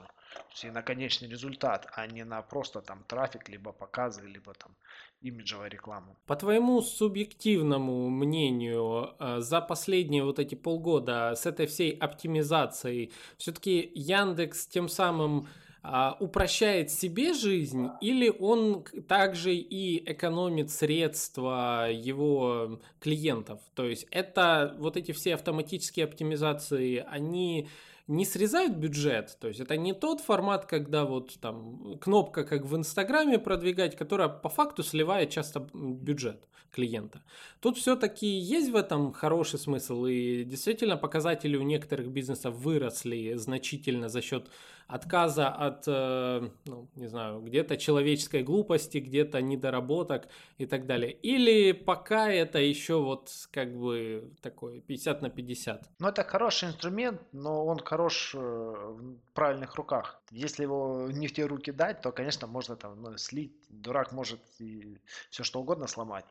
И 0.62 0.70
на 0.70 0.82
конечный 0.82 1.28
результат, 1.28 1.86
а 1.96 2.06
не 2.06 2.24
на 2.24 2.42
просто 2.42 2.80
там 2.80 3.02
трафик, 3.08 3.48
либо 3.48 3.72
показы, 3.72 4.22
либо 4.22 4.54
там 4.54 4.74
имиджевая 5.22 5.68
реклама. 5.68 6.16
По 6.26 6.36
твоему 6.36 6.80
субъективному 6.82 8.08
мнению, 8.10 9.14
э, 9.18 9.40
за 9.40 9.60
последние 9.60 10.24
вот 10.24 10.38
эти 10.38 10.54
полгода 10.54 11.34
с 11.34 11.46
этой 11.46 11.66
всей 11.66 11.90
оптимизацией, 11.90 13.12
все-таки 13.36 13.90
Яндекс 13.94 14.66
тем 14.66 14.88
самым 14.88 15.48
упрощает 15.82 16.90
себе 16.90 17.32
жизнь 17.32 17.88
или 18.00 18.28
он 18.28 18.84
также 19.08 19.54
и 19.54 20.12
экономит 20.12 20.70
средства 20.70 21.88
его 21.90 22.80
клиентов? 23.00 23.60
То 23.74 23.86
есть 23.86 24.06
это 24.10 24.76
вот 24.78 24.96
эти 24.96 25.12
все 25.12 25.34
автоматические 25.34 26.04
оптимизации, 26.04 27.04
они 27.08 27.68
не 28.10 28.24
срезают 28.24 28.74
бюджет, 28.74 29.38
то 29.40 29.46
есть 29.46 29.60
это 29.60 29.76
не 29.76 29.92
тот 29.92 30.20
формат, 30.20 30.66
когда 30.66 31.04
вот 31.04 31.38
там 31.40 31.96
кнопка, 32.00 32.42
как 32.42 32.66
в 32.66 32.76
Инстаграме 32.76 33.38
продвигать, 33.38 33.96
которая 33.96 34.28
по 34.28 34.48
факту 34.48 34.82
сливает 34.82 35.30
часто 35.30 35.68
бюджет 35.72 36.48
клиента. 36.72 37.22
Тут 37.60 37.76
все-таки 37.76 38.26
есть 38.26 38.70
в 38.70 38.76
этом 38.76 39.12
хороший 39.12 39.58
смысл, 39.58 40.06
и 40.06 40.44
действительно 40.44 40.96
показатели 40.96 41.56
у 41.56 41.62
некоторых 41.62 42.08
бизнесов 42.08 42.54
выросли 42.54 43.34
значительно 43.34 44.08
за 44.08 44.22
счет 44.22 44.50
отказа 44.90 45.48
от, 45.48 45.84
э, 45.86 46.50
ну, 46.66 46.88
не 46.96 47.06
знаю, 47.06 47.40
где-то 47.40 47.76
человеческой 47.76 48.42
глупости, 48.42 48.98
где-то 48.98 49.40
недоработок 49.40 50.28
и 50.58 50.66
так 50.66 50.86
далее. 50.86 51.12
Или 51.12 51.72
пока 51.72 52.30
это 52.30 52.58
еще 52.58 53.00
вот 53.00 53.30
как 53.52 53.76
бы 53.76 54.32
такой 54.42 54.80
50 54.80 55.22
на 55.22 55.30
50? 55.30 55.90
Ну, 55.98 56.08
это 56.08 56.24
хороший 56.24 56.68
инструмент, 56.68 57.20
но 57.32 57.64
он 57.66 57.78
хорош 57.78 58.34
э, 58.34 58.38
в 58.38 59.16
правильных 59.32 59.76
руках. 59.76 60.20
Если 60.30 60.64
его 60.64 61.08
не 61.10 61.28
в 61.28 61.32
те 61.32 61.46
руки 61.46 61.72
дать, 61.72 62.00
то, 62.00 62.12
конечно, 62.12 62.46
можно 62.46 62.76
там 62.76 63.00
ну, 63.00 63.16
слить. 63.16 63.54
Дурак 63.68 64.12
может 64.12 64.40
и 64.58 64.98
все 65.30 65.44
что 65.44 65.60
угодно 65.60 65.86
сломать. 65.86 66.24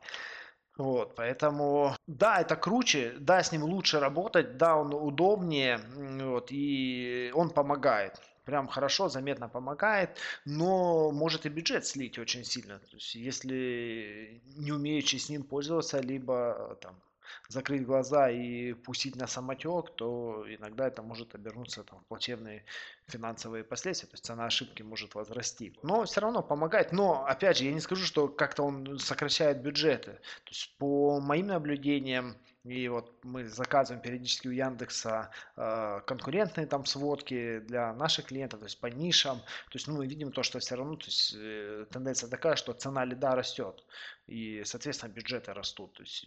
Вот, 0.76 1.14
поэтому, 1.14 1.94
да, 2.06 2.40
это 2.40 2.56
круче, 2.56 3.14
да, 3.18 3.42
с 3.42 3.52
ним 3.52 3.64
лучше 3.64 4.00
работать, 4.00 4.56
да, 4.56 4.76
он 4.76 4.94
удобнее, 4.94 5.80
вот, 5.94 6.46
и 6.50 7.30
он 7.34 7.50
помогает 7.50 8.20
прям 8.50 8.66
хорошо, 8.66 9.08
заметно 9.08 9.48
помогает, 9.48 10.18
но 10.44 11.12
может 11.12 11.46
и 11.46 11.48
бюджет 11.48 11.86
слить 11.86 12.18
очень 12.18 12.44
сильно. 12.44 12.80
То 12.80 12.96
есть, 12.96 13.14
если 13.14 14.42
не 14.56 14.72
умеючи 14.72 15.16
с 15.16 15.28
ним 15.28 15.44
пользоваться, 15.44 16.00
либо 16.00 16.76
там 16.80 16.96
закрыть 17.48 17.86
глаза 17.86 18.28
и 18.28 18.72
пустить 18.72 19.14
на 19.14 19.28
самотек, 19.28 19.90
то 19.94 20.44
иногда 20.48 20.88
это 20.88 21.02
может 21.02 21.36
обернуться 21.36 21.84
там, 21.84 22.00
в 22.00 22.04
плачевные 22.06 22.64
финансовые 23.06 23.62
последствия, 23.62 24.08
то 24.08 24.14
есть 24.14 24.24
цена 24.24 24.46
ошибки 24.46 24.82
может 24.82 25.14
возрасти. 25.14 25.72
Но 25.84 26.04
все 26.04 26.20
равно 26.20 26.42
помогает. 26.42 26.90
Но, 26.90 27.24
опять 27.24 27.58
же, 27.58 27.64
я 27.64 27.72
не 27.72 27.80
скажу, 27.80 28.04
что 28.04 28.26
как-то 28.26 28.64
он 28.64 28.98
сокращает 28.98 29.62
бюджеты. 29.62 30.12
То 30.44 30.50
есть 30.50 30.76
по 30.78 31.20
моим 31.20 31.46
наблюдениям, 31.46 32.36
и 32.64 32.88
вот 32.88 33.24
мы 33.24 33.46
заказываем 33.48 34.02
периодически 34.02 34.48
у 34.48 34.50
Яндекса 34.50 35.30
э, 35.56 36.00
конкурентные 36.06 36.66
там 36.66 36.84
сводки 36.84 37.60
для 37.60 37.94
наших 37.94 38.26
клиентов, 38.26 38.60
то 38.60 38.66
есть 38.66 38.78
по 38.78 38.86
нишам. 38.86 39.38
То 39.38 39.74
есть 39.74 39.88
ну, 39.88 39.96
мы 39.96 40.06
видим 40.06 40.30
то, 40.30 40.42
что 40.42 40.58
все 40.58 40.74
равно 40.74 40.96
то 40.96 41.06
есть, 41.06 41.34
э, 41.38 41.86
тенденция 41.90 42.28
такая, 42.28 42.56
что 42.56 42.74
цена 42.74 43.04
лида 43.06 43.34
растет. 43.34 43.82
И, 44.30 44.62
соответственно, 44.64 45.12
бюджеты 45.12 45.52
растут. 45.52 45.92
То 45.94 46.02
есть 46.02 46.24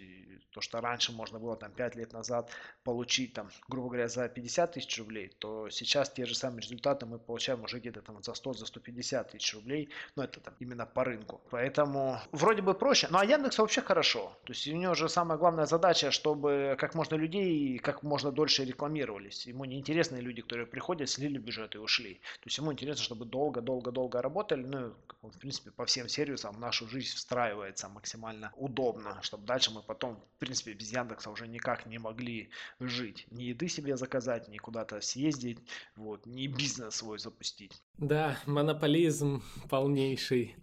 то, 0.52 0.60
что 0.60 0.82
раньше 0.82 1.14
можно 1.14 1.40
было 1.40 1.56
там 1.56 1.72
5 1.72 1.96
лет 1.96 2.14
назад 2.14 2.52
получить, 2.84 3.34
там, 3.34 3.50
грубо 3.70 3.88
говоря, 3.88 4.10
за 4.10 4.28
50 4.28 4.74
тысяч 4.74 5.00
рублей, 5.00 5.32
то 5.40 5.70
сейчас 5.70 6.10
те 6.10 6.26
же 6.26 6.36
самые 6.36 6.62
результаты 6.62 7.06
мы 7.06 7.18
получаем 7.18 7.64
уже 7.64 7.80
где-то 7.80 8.02
там 8.02 8.22
за 8.22 8.34
100, 8.34 8.54
за 8.54 8.66
150 8.66 9.32
тысяч 9.32 9.54
рублей. 9.54 9.90
Но 10.16 10.24
это 10.26 10.42
там 10.42 10.54
именно 10.60 10.86
по 10.86 11.06
рынку. 11.06 11.42
Поэтому 11.50 12.20
вроде 12.34 12.62
бы 12.62 12.74
проще. 12.74 13.08
Ну 13.10 13.20
а 13.20 13.26
Яндекс 13.26 13.58
вообще 13.58 13.82
хорошо. 13.82 14.38
То 14.44 14.52
есть 14.52 14.68
у 14.68 14.76
него 14.76 14.96
же 14.96 15.08
самая 15.08 15.38
главная 15.38 15.66
задача, 15.66 16.12
чтобы 16.12 16.76
как 16.78 16.96
можно 16.96 17.16
людей 17.16 17.80
как 17.80 18.04
можно 18.04 18.32
дольше 18.32 18.66
рекламировались. 18.66 19.48
Ему 19.48 19.64
не 19.64 19.80
интересны 19.80 20.18
люди, 20.18 20.42
которые 20.42 20.68
приходят, 20.68 21.10
слили 21.10 21.38
бюджет 21.38 21.76
и 21.76 21.78
ушли. 21.78 22.16
То 22.16 22.48
есть 22.48 22.58
ему 22.58 22.74
интересно, 22.74 23.04
чтобы 23.04 23.26
долго-долго-долго 23.26 24.22
работали. 24.22 24.64
Ну, 24.64 24.94
в 25.22 25.40
принципе, 25.40 25.72
по 25.72 25.86
всем 25.86 26.10
сервисам 26.10 26.56
в 26.56 26.60
нашу 26.60 26.88
жизнь 26.90 27.16
встраивается 27.16 27.93
максимально 27.94 28.52
удобно, 28.58 29.20
чтобы 29.22 29.46
дальше 29.46 29.72
мы 29.72 29.82
потом, 29.82 30.16
в 30.36 30.40
принципе, 30.40 30.74
без 30.74 30.92
Яндекса 30.92 31.30
уже 31.30 31.48
никак 31.48 31.86
не 31.86 32.00
могли 32.00 32.50
жить. 32.80 33.28
Ни 33.32 33.44
еды 33.44 33.70
себе 33.70 33.98
заказать, 33.98 34.48
ни 34.50 34.58
куда-то 34.58 35.02
съездить, 35.02 35.60
вот, 35.96 36.26
ни 36.26 36.48
бизнес 36.48 36.96
свой 36.96 37.20
запустить. 37.20 37.82
Да, 37.98 38.38
монополизм 38.46 39.42
полнейший. 39.70 40.56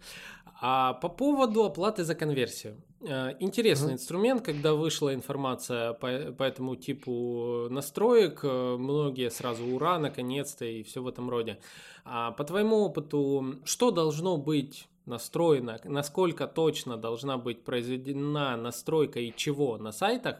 А 0.63 0.93
по 0.93 1.09
поводу 1.09 1.63
оплаты 1.63 2.03
за 2.03 2.13
конверсию. 2.13 2.81
Э, 3.01 3.35
интересный 3.39 3.91
mm-hmm. 3.91 3.93
инструмент, 3.93 4.45
когда 4.45 4.75
вышла 4.75 5.13
информация 5.13 5.93
по, 5.93 6.31
по 6.33 6.43
этому 6.43 6.75
типу 6.75 7.67
настроек, 7.71 8.41
э, 8.43 8.77
многие 8.77 9.31
сразу 9.31 9.65
ура, 9.65 9.97
наконец-то 9.97 10.65
и 10.65 10.83
все 10.83 11.01
в 11.01 11.07
этом 11.07 11.29
роде. 11.29 11.59
А 12.05 12.31
по 12.31 12.43
твоему 12.43 12.77
опыту, 12.77 13.59
что 13.63 13.89
должно 13.89 14.37
быть 14.37 14.87
настроена, 15.05 15.79
насколько 15.83 16.47
точно 16.47 16.97
должна 16.97 17.37
быть 17.37 17.63
произведена 17.63 18.55
настройка 18.57 19.19
и 19.19 19.33
чего 19.35 19.77
на 19.77 19.91
сайтах, 19.91 20.37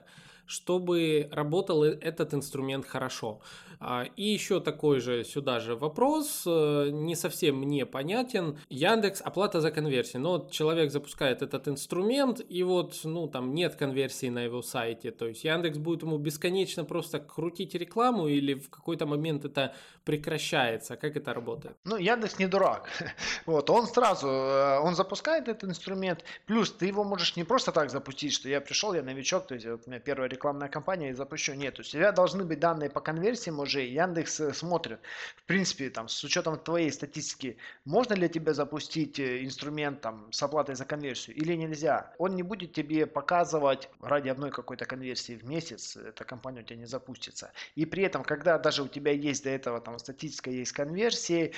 чтобы 0.51 1.29
работал 1.31 1.83
э, 1.83 1.97
этот 2.01 2.33
инструмент 2.33 2.85
хорошо. 2.85 3.39
А, 3.83 4.05
и 4.15 4.23
еще 4.23 4.59
такой 4.59 4.99
же 4.99 5.23
сюда 5.23 5.59
же 5.59 5.75
вопрос, 5.75 6.43
э, 6.45 6.89
не 6.91 7.15
совсем 7.15 7.55
мне 7.55 7.85
понятен. 7.85 8.59
Яндекс 8.69 9.21
оплата 9.21 9.59
за 9.59 9.71
конверсию. 9.71 10.21
Но 10.21 10.31
вот 10.33 10.51
человек 10.51 10.91
запускает 10.91 11.41
этот 11.41 11.67
инструмент, 11.67 12.41
и 12.47 12.61
вот, 12.61 12.99
ну, 13.03 13.27
там 13.27 13.55
нет 13.55 13.75
конверсии 13.75 14.29
на 14.29 14.43
его 14.43 14.61
сайте. 14.61 15.09
То 15.09 15.27
есть 15.27 15.43
Яндекс 15.43 15.79
будет 15.79 16.03
ему 16.03 16.19
бесконечно 16.19 16.83
просто 16.85 17.19
крутить 17.19 17.73
рекламу 17.73 18.27
или 18.27 18.53
в 18.53 18.69
какой-то 18.69 19.07
момент 19.07 19.45
это 19.45 19.73
прекращается? 20.03 20.95
Как 20.95 21.17
это 21.17 21.33
работает? 21.33 21.75
Ну, 21.83 21.97
Яндекс 21.97 22.39
не 22.39 22.47
дурак. 22.47 22.89
Вот, 23.45 23.69
он 23.69 23.87
сразу, 23.87 24.27
э, 24.27 24.79
он 24.79 24.95
запускает 24.95 25.47
этот 25.47 25.69
инструмент, 25.69 26.23
плюс 26.45 26.71
ты 26.71 26.85
его 26.85 27.03
можешь 27.03 27.35
не 27.35 27.43
просто 27.43 27.71
так 27.71 27.89
запустить, 27.89 28.33
что 28.33 28.49
я 28.49 28.61
пришел, 28.61 28.93
я 28.93 29.01
новичок, 29.01 29.47
то 29.47 29.55
есть 29.55 29.65
вот 29.65 29.83
у 29.87 29.89
меня 29.89 29.99
первая 29.99 30.29
рекламная 30.41 30.69
кампания 30.69 31.11
и 31.11 31.13
запущу. 31.13 31.53
Нет, 31.53 31.79
у 31.79 31.83
тебя 31.83 32.11
должны 32.11 32.43
быть 32.43 32.59
данные 32.59 32.89
по 32.89 32.99
конверсиям 32.99 33.59
уже, 33.59 33.81
Яндекс 33.81 34.39
э, 34.39 34.53
смотрит. 34.53 34.99
В 35.35 35.43
принципе, 35.43 35.89
там, 35.91 36.07
с 36.07 36.23
учетом 36.23 36.57
твоей 36.57 36.91
статистики, 36.91 37.57
можно 37.85 38.15
ли 38.15 38.27
тебе 38.27 38.53
запустить 38.53 39.19
э, 39.19 39.43
инструмент 39.45 40.01
там, 40.01 40.31
с 40.31 40.41
оплатой 40.41 40.73
за 40.75 40.85
конверсию 40.85 41.35
или 41.35 41.53
нельзя? 41.53 42.11
Он 42.17 42.35
не 42.35 42.41
будет 42.41 42.73
тебе 42.73 43.05
показывать 43.05 43.89
ради 44.01 44.29
одной 44.29 44.49
какой-то 44.49 44.85
конверсии 44.85 45.33
в 45.33 45.45
месяц, 45.45 45.95
эта 45.95 46.23
компания 46.23 46.61
у 46.61 46.63
тебя 46.63 46.79
не 46.79 46.87
запустится. 46.87 47.51
И 47.75 47.85
при 47.85 48.03
этом, 48.03 48.23
когда 48.23 48.57
даже 48.57 48.81
у 48.81 48.87
тебя 48.87 49.11
есть 49.11 49.43
до 49.43 49.51
этого 49.51 49.79
там 49.79 49.99
статистика 49.99 50.49
есть 50.49 50.71
конверсии, 50.71 51.53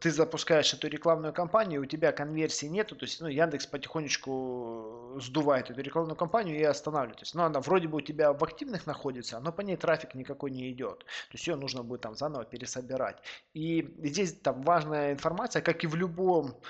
ты 0.00 0.10
запускаешь 0.10 0.72
эту 0.72 0.88
рекламную 0.88 1.34
кампанию, 1.34 1.82
у 1.82 1.84
тебя 1.84 2.12
конверсии 2.12 2.66
нету, 2.66 2.96
то 2.96 3.04
есть 3.04 3.20
ну, 3.20 3.28
Яндекс 3.28 3.66
потихонечку 3.66 5.03
сдувает 5.20 5.70
эту 5.70 5.80
рекламную 5.80 6.16
кампанию 6.16 6.58
и 6.58 6.62
останавливает. 6.62 7.18
То 7.18 7.22
есть, 7.22 7.34
ну, 7.34 7.42
она 7.42 7.60
вроде 7.60 7.88
бы 7.88 7.98
у 7.98 8.00
тебя 8.00 8.32
в 8.32 8.42
активных 8.44 8.86
находится, 8.86 9.40
но 9.40 9.52
по 9.52 9.62
ней 9.62 9.76
трафик 9.76 10.14
никакой 10.14 10.50
не 10.50 10.70
идет. 10.72 10.98
То 11.00 11.32
есть 11.32 11.46
ее 11.46 11.56
нужно 11.56 11.82
будет 11.82 12.00
там 12.02 12.14
заново 12.14 12.44
пересобирать. 12.44 13.22
И 13.54 13.94
здесь 14.02 14.34
там 14.34 14.62
важная 14.62 15.12
информация, 15.12 15.62
как 15.62 15.84
и 15.84 15.86
в 15.86 15.94
любом 15.94 16.60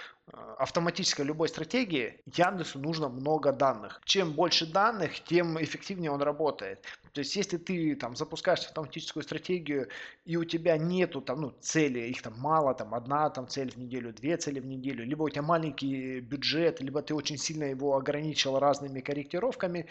автоматической 0.59 1.25
любой 1.25 1.49
стратегии 1.49 2.21
Яндексу 2.27 2.79
нужно 2.79 3.09
много 3.09 3.53
данных. 3.53 4.01
Чем 4.05 4.33
больше 4.33 4.67
данных, 4.67 5.21
тем 5.21 5.63
эффективнее 5.63 6.11
он 6.11 6.23
работает. 6.23 6.83
То 7.13 7.21
есть, 7.21 7.37
если 7.37 7.59
ты 7.59 7.95
там 7.95 8.17
запускаешь 8.17 8.61
автоматическую 8.61 9.23
стратегию 9.23 9.89
и 10.25 10.37
у 10.37 10.45
тебя 10.45 10.77
нету 10.79 11.21
там 11.21 11.43
ну, 11.43 11.55
цели, 11.61 12.01
их 12.01 12.23
там 12.23 12.35
мало, 12.39 12.75
там 12.75 12.95
одна 12.95 13.29
там 13.31 13.47
цель 13.49 13.71
в 13.71 13.77
неделю, 13.77 14.13
две 14.13 14.37
цели 14.37 14.61
в 14.61 14.67
неделю, 14.67 15.05
либо 15.05 15.23
у 15.23 15.29
тебя 15.29 15.43
маленький 15.43 16.21
бюджет, 16.21 16.81
либо 16.81 17.03
ты 17.03 17.15
очень 17.15 17.37
сильно 17.37 17.65
его 17.65 17.97
ограничил 17.97 18.59
разными 18.59 19.01
корректировками, 19.01 19.87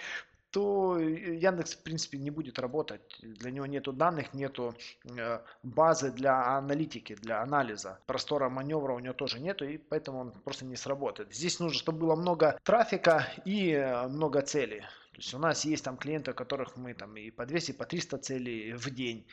то 0.54 1.00
Яндекс, 1.00 1.74
в 1.74 1.82
принципе, 1.82 2.20
не 2.20 2.30
будет 2.30 2.60
работать. 2.60 3.02
Для 3.22 3.50
него 3.50 3.66
нету 3.66 3.92
данных, 3.92 4.36
нету 4.36 4.76
э, 5.04 5.40
базы 5.64 6.12
для 6.12 6.58
аналитики, 6.58 7.16
для 7.16 7.42
анализа. 7.42 8.00
Простора 8.06 8.50
маневра 8.50 8.94
у 8.94 9.00
него 9.00 9.16
тоже 9.16 9.40
нету, 9.40 9.66
и 9.66 9.78
поэтому 9.78 10.20
он 10.20 10.32
просто 10.32 10.66
не 10.66 10.76
сработает. 10.76 11.34
Здесь 11.34 11.60
нужно, 11.60 11.80
чтобы 11.80 12.02
было 12.02 12.16
много 12.16 12.60
трафика 12.64 13.28
и 13.46 13.72
э, 13.72 14.08
много 14.08 14.44
целей. 14.44 14.84
То 15.14 15.20
есть 15.20 15.34
у 15.36 15.38
нас 15.38 15.64
есть 15.64 15.84
там 15.84 15.96
клиенты, 15.96 16.32
у 16.32 16.34
которых 16.34 16.76
мы 16.76 16.96
там 16.96 17.16
и 17.16 17.30
по 17.30 17.46
200, 17.46 17.72
и 17.72 17.74
по 17.76 17.86
300 17.86 18.18
целей 18.18 18.74
в 18.74 18.90
день 18.90 19.28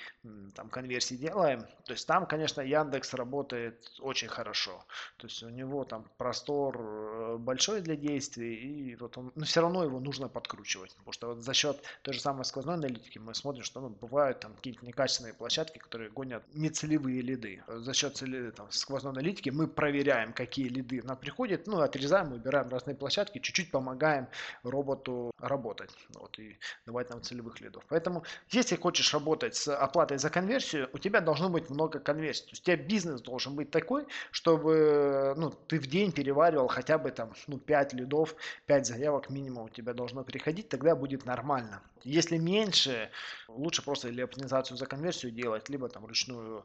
там 0.54 0.68
конверсии 0.68 1.14
делаем. 1.14 1.62
То 1.86 1.92
есть 1.94 2.06
там, 2.06 2.26
конечно, 2.26 2.60
Яндекс 2.60 3.14
работает 3.14 3.90
очень 3.98 4.28
хорошо. 4.28 4.84
То 5.16 5.26
есть 5.26 5.42
у 5.42 5.48
него 5.48 5.84
там 5.84 6.04
простор 6.18 6.78
э, 6.78 7.36
большой 7.38 7.80
для 7.80 7.96
действий, 7.96 8.54
и 8.56 8.96
вот 8.96 9.16
он, 9.16 9.32
но 9.34 9.46
все 9.46 9.62
равно 9.62 9.82
его 9.82 10.00
нужно 10.00 10.28
подкручивать. 10.28 10.94
Потому 10.96 11.12
что 11.12 11.28
вот 11.28 11.42
за 11.42 11.54
счет 11.54 11.82
той 12.02 12.12
же 12.12 12.20
самой 12.20 12.44
сквозной 12.44 12.74
аналитики 12.74 13.18
мы 13.18 13.34
смотрим, 13.34 13.64
что 13.64 13.80
ну, 13.80 13.88
бывают 13.88 14.40
там 14.40 14.54
какие-то 14.54 14.84
некачественные 14.84 15.32
площадки, 15.32 15.78
которые 15.78 16.10
гонят 16.10 16.42
нецелевые 16.52 17.22
лиды. 17.22 17.62
За 17.66 17.94
счет 17.94 18.18
цели, 18.18 18.50
там, 18.50 18.70
сквозной 18.70 19.12
аналитики 19.12 19.48
мы 19.48 19.66
проверяем, 19.66 20.34
какие 20.34 20.68
лиды 20.68 21.02
нам 21.04 21.16
приходят, 21.16 21.66
ну, 21.66 21.80
отрезаем, 21.80 22.34
убираем 22.34 22.68
разные 22.68 22.96
площадки, 22.96 23.38
чуть-чуть 23.38 23.70
помогаем 23.70 24.28
роботу 24.62 25.30
работать 25.38 25.69
работать 25.70 25.90
вот, 26.14 26.38
и 26.38 26.58
давать 26.86 27.10
нам 27.10 27.22
целевых 27.22 27.60
лидов. 27.60 27.84
Поэтому, 27.88 28.24
если 28.50 28.76
хочешь 28.76 29.12
работать 29.14 29.54
с 29.54 29.74
оплатой 29.74 30.18
за 30.18 30.30
конверсию, 30.30 30.88
у 30.92 30.98
тебя 30.98 31.20
должно 31.20 31.48
быть 31.48 31.70
много 31.70 31.98
конверсий. 31.98 32.44
То 32.44 32.50
есть 32.50 32.62
у 32.62 32.64
тебя 32.66 32.76
бизнес 32.76 33.20
должен 33.20 33.54
быть 33.54 33.70
такой, 33.70 34.06
чтобы 34.30 35.34
ну, 35.36 35.50
ты 35.50 35.78
в 35.78 35.86
день 35.86 36.12
переваривал 36.12 36.68
хотя 36.68 36.98
бы 36.98 37.10
там, 37.10 37.32
ну, 37.46 37.58
5 37.58 37.92
лидов, 37.94 38.34
5 38.66 38.86
заявок 38.86 39.30
минимум 39.30 39.64
у 39.64 39.68
тебя 39.68 39.94
должно 39.94 40.24
приходить, 40.24 40.68
тогда 40.68 40.94
будет 40.94 41.24
нормально. 41.26 41.82
Если 42.04 42.38
меньше, 42.38 43.10
лучше 43.48 43.82
просто 43.82 44.08
или 44.08 44.22
оптимизацию 44.22 44.76
за 44.76 44.86
конверсию 44.86 45.32
делать, 45.32 45.68
либо 45.68 45.88
там 45.88 46.06
ручную 46.06 46.64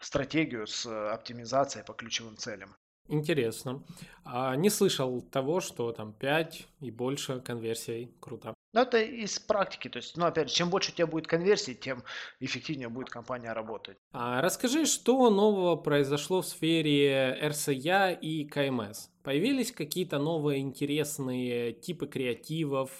стратегию 0.00 0.66
с 0.66 0.86
оптимизацией 1.12 1.84
по 1.84 1.92
ключевым 1.92 2.36
целям. 2.36 2.74
Интересно. 3.08 3.82
А 4.24 4.56
не 4.56 4.70
слышал 4.70 5.20
того, 5.20 5.60
что 5.60 5.92
там 5.92 6.12
5 6.12 6.68
и 6.82 6.90
больше 6.90 7.40
конверсий. 7.40 8.12
Круто. 8.20 8.54
Ну, 8.74 8.80
это 8.80 8.98
из 8.98 9.38
практики. 9.38 9.88
То 9.88 9.98
есть, 9.98 10.16
ну, 10.16 10.26
опять 10.26 10.48
же, 10.48 10.54
чем 10.54 10.70
больше 10.70 10.92
у 10.92 10.94
тебя 10.94 11.06
будет 11.06 11.26
конверсий, 11.26 11.74
тем 11.74 12.02
эффективнее 12.40 12.88
будет 12.88 13.10
компания 13.10 13.52
работать. 13.52 13.98
А 14.12 14.40
расскажи, 14.40 14.86
что 14.86 15.30
нового 15.30 15.76
произошло 15.76 16.40
в 16.40 16.46
сфере 16.46 17.38
РСЯ 17.42 18.10
и 18.10 18.44
КМС? 18.44 19.08
Появились 19.22 19.70
какие-то 19.70 20.18
новые 20.18 20.60
интересные 20.60 21.72
типы 21.72 22.08
креативов, 22.08 22.90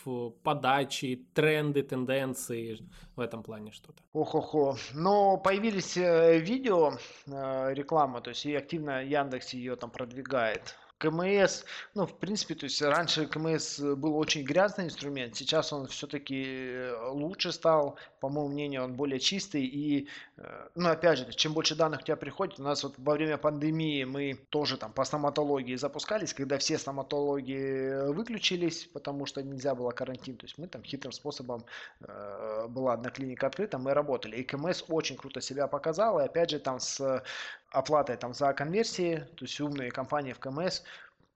подачи, 0.44 1.26
тренды, 1.34 1.82
тенденции 1.82 2.78
в 3.16 3.20
этом 3.20 3.42
плане 3.42 3.72
что-то? 3.72 4.02
Ох-охо. 4.12 4.76
Но 4.94 5.36
появились 5.38 5.96
э, 5.96 6.38
видео 6.38 6.92
э, 7.26 7.74
реклама, 7.74 8.20
то 8.20 8.30
есть 8.30 8.46
и 8.46 8.54
активно 8.54 9.02
Яндекс 9.02 9.54
ее 9.54 9.74
там 9.74 9.90
продвигает. 9.90 10.76
КМС, 11.02 11.64
ну, 11.94 12.06
в 12.06 12.16
принципе, 12.16 12.54
то 12.54 12.64
есть 12.64 12.80
раньше 12.80 13.26
КМС 13.26 13.80
был 13.80 14.16
очень 14.16 14.44
грязный 14.44 14.84
инструмент, 14.84 15.34
сейчас 15.34 15.72
он 15.72 15.88
все-таки 15.88 16.44
э, 16.44 17.08
лучше 17.10 17.50
стал, 17.50 17.98
по 18.20 18.28
моему 18.28 18.48
мнению, 18.48 18.84
он 18.84 18.94
более 18.94 19.18
чистый 19.18 19.64
и, 19.64 20.08
э, 20.36 20.68
ну, 20.76 20.90
опять 20.90 21.18
же, 21.18 21.32
чем 21.32 21.54
больше 21.54 21.74
данных 21.74 22.02
у 22.02 22.04
тебя 22.04 22.16
приходит, 22.16 22.60
у 22.60 22.62
нас 22.62 22.84
вот 22.84 22.94
во 22.98 23.14
время 23.14 23.36
пандемии 23.36 24.04
мы 24.04 24.34
тоже 24.50 24.76
там 24.76 24.92
по 24.92 25.04
стоматологии 25.04 25.74
запускались, 25.74 26.32
когда 26.32 26.56
все 26.58 26.78
стоматологи 26.78 28.12
выключились, 28.12 28.84
потому 28.92 29.26
что 29.26 29.42
нельзя 29.42 29.74
было 29.74 29.90
карантин, 29.90 30.36
то 30.36 30.46
есть 30.46 30.56
мы 30.56 30.68
там 30.68 30.84
хитрым 30.84 31.12
способом, 31.12 31.64
э, 32.00 32.66
была 32.68 32.92
одна 32.92 33.10
клиника 33.10 33.48
открыта, 33.48 33.78
мы 33.78 33.92
работали, 33.92 34.36
и 34.36 34.44
КМС 34.44 34.84
очень 34.88 35.16
круто 35.16 35.40
себя 35.40 35.66
показал, 35.66 36.20
и 36.20 36.24
опять 36.24 36.50
же 36.50 36.60
там 36.60 36.78
с 36.78 37.24
оплатой 37.72 38.16
там 38.16 38.34
за 38.34 38.52
конверсии, 38.52 39.26
то 39.36 39.44
есть 39.44 39.60
умные 39.60 39.90
компании 39.90 40.32
в 40.32 40.38
КМС 40.38 40.82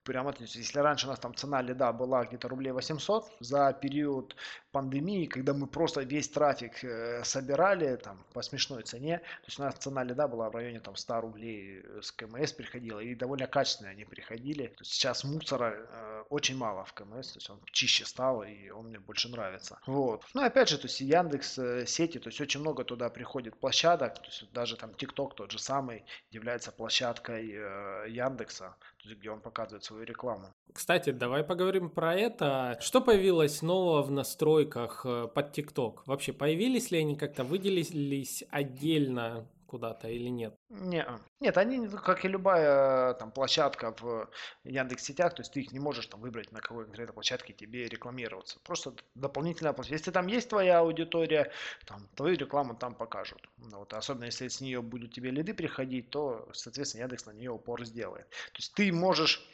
прямо, 0.07 0.33
то 0.33 0.42
есть, 0.42 0.57
если 0.57 0.79
раньше 0.79 1.07
у 1.07 1.11
нас 1.11 1.19
там 1.19 1.35
цена 1.35 1.61
лида 1.61 1.92
была 1.92 2.25
где-то 2.25 2.49
рублей 2.49 2.73
800, 2.73 3.31
за 3.40 3.73
период 3.73 4.37
пандемии, 4.73 5.27
когда 5.27 5.53
мы 5.53 5.66
просто 5.66 6.03
весь 6.03 6.29
трафик 6.29 6.85
э, 6.85 7.25
собирали 7.25 7.97
там 7.97 8.25
по 8.33 8.42
смешной 8.42 8.83
цене, 8.83 9.19
то 9.19 9.47
есть 9.47 9.59
у 9.59 9.62
нас 9.62 9.75
цена 9.75 10.05
лида 10.05 10.29
была 10.29 10.49
в 10.49 10.55
районе 10.55 10.81
там 10.81 10.97
100 10.97 11.21
рублей 11.21 11.83
с 12.01 12.12
КМС 12.12 12.53
приходила, 12.53 13.01
и 13.01 13.14
довольно 13.14 13.47
качественно 13.47 13.90
они 13.90 14.05
приходили. 14.05 14.69
То 14.69 14.83
есть 14.83 14.92
сейчас 14.92 15.25
мусора 15.25 15.75
э, 15.75 16.25
очень 16.31 16.57
мало 16.57 16.85
в 16.85 16.92
КМС, 16.92 17.33
то 17.33 17.38
есть 17.38 17.51
он 17.51 17.61
чище 17.73 18.05
стал, 18.05 18.42
и 18.45 18.71
он 18.71 18.87
мне 18.87 19.01
больше 19.01 19.29
нравится. 19.29 19.79
Вот. 19.87 20.25
Ну 20.35 20.42
опять 20.42 20.69
же, 20.69 20.79
то 20.79 20.87
есть 20.87 21.01
Яндекс 21.01 21.59
э, 21.59 21.87
сети, 21.87 22.19
то 22.19 22.29
есть 22.29 22.40
очень 22.40 22.61
много 22.61 22.85
туда 22.85 23.09
приходит 23.09 23.59
площадок, 23.59 24.14
то 24.14 24.27
есть 24.27 24.53
даже 24.53 24.77
там 24.77 24.95
ТикТок 24.95 25.35
тот 25.35 25.51
же 25.51 25.59
самый 25.59 26.05
является 26.31 26.71
площадкой 26.71 27.51
э, 27.51 28.11
Яндекса, 28.11 28.77
где 29.14 29.31
он 29.31 29.40
показывает 29.40 29.85
свою 29.85 30.05
рекламу. 30.05 30.55
Кстати, 30.73 31.11
давай 31.11 31.45
поговорим 31.45 31.90
про 31.90 32.14
это. 32.14 32.77
Что 32.81 33.01
появилось 33.01 33.62
нового 33.62 34.03
в 34.03 34.11
настройках 34.11 35.07
э, 35.07 35.29
под 35.33 35.57
TikTok? 35.57 36.01
Вообще, 36.07 36.33
появились 36.33 36.90
ли 36.90 36.99
они 36.99 37.16
как-то, 37.16 37.45
выделились 37.45 38.45
отдельно 38.51 39.47
куда-то 39.66 40.09
или 40.09 40.29
нет? 40.29 40.55
Не, 40.68 41.07
нет, 41.40 41.59
они, 41.59 41.88
как 41.88 42.24
и 42.24 42.29
любая 42.29 43.14
там 43.14 43.31
площадка 43.31 43.94
в 44.00 44.29
Яндекс 44.64 45.05
сетях, 45.05 45.35
то 45.35 45.42
есть 45.42 45.52
ты 45.52 45.61
их 45.61 45.72
не 45.72 45.79
можешь 45.79 46.07
там 46.07 46.20
выбрать, 46.20 46.52
на 46.52 46.61
какой 46.61 46.85
конкретной 46.85 47.14
площадке 47.14 47.52
тебе 47.52 47.88
рекламироваться. 47.88 48.59
Просто 48.64 48.94
дополнительная 49.14 49.72
площадка. 49.72 49.94
Если 49.94 50.11
там 50.11 50.26
есть 50.26 50.48
твоя 50.48 50.81
аудитория, 50.81 51.52
там, 51.87 52.09
твою 52.14 52.37
рекламу 52.37 52.74
там 52.74 52.94
покажут. 52.94 53.48
Ну 53.59 53.79
вот, 53.81 53.92
особенно 53.92 54.24
если 54.24 54.48
с 54.48 54.61
нее 54.61 54.83
будут 54.83 55.12
тебе 55.12 55.31
лиды 55.31 55.55
приходить, 55.55 56.11
то, 56.11 56.48
соответственно, 56.52 57.02
Яндекс 57.02 57.26
на 57.26 57.33
нее 57.33 57.50
упор 57.50 57.85
сделает. 57.85 58.29
То 58.29 58.59
есть 58.59 58.74
ты 58.74 58.92
можешь 58.92 59.46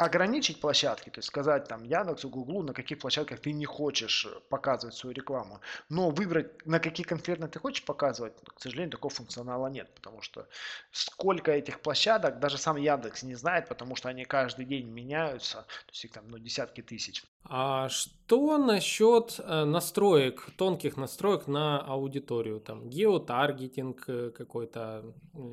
ограничить 0.00 0.60
площадки, 0.60 1.10
то 1.10 1.18
есть 1.18 1.28
сказать 1.28 1.68
там 1.68 1.84
Яндексу, 1.84 2.30
Гуглу, 2.30 2.62
на 2.62 2.72
каких 2.72 2.98
площадках 2.98 3.38
ты 3.38 3.52
не 3.52 3.66
хочешь 3.66 4.26
показывать 4.48 4.96
свою 4.96 5.14
рекламу, 5.14 5.60
но 5.90 6.08
выбрать, 6.08 6.66
на 6.66 6.80
какие 6.80 7.04
конкретно 7.04 7.48
ты 7.48 7.58
хочешь 7.58 7.84
показывать, 7.84 8.32
к 8.42 8.60
сожалению, 8.62 8.92
такого 8.92 9.12
функционала 9.12 9.66
нет, 9.66 9.94
потому 9.94 10.22
что 10.22 10.48
сколько 10.90 11.52
этих 11.52 11.80
площадок, 11.80 12.38
даже 12.38 12.56
сам 12.56 12.78
Яндекс 12.78 13.24
не 13.24 13.34
знает, 13.34 13.68
потому 13.68 13.94
что 13.94 14.08
они 14.08 14.24
каждый 14.24 14.64
день 14.64 14.88
меняются, 14.88 15.66
то 15.86 15.92
есть 15.92 16.04
их 16.06 16.12
там 16.12 16.30
ну, 16.30 16.38
десятки 16.38 16.80
тысяч. 16.80 17.22
А 17.44 17.88
что 17.88 18.58
насчет 18.58 19.40
э, 19.40 19.64
настроек, 19.64 20.46
тонких 20.56 20.96
настроек 20.96 21.48
на 21.48 21.80
аудиторию? 21.80 22.60
Там 22.60 22.88
геотаргетинг 22.88 24.04
э, 24.08 24.30
какой-то, 24.30 25.04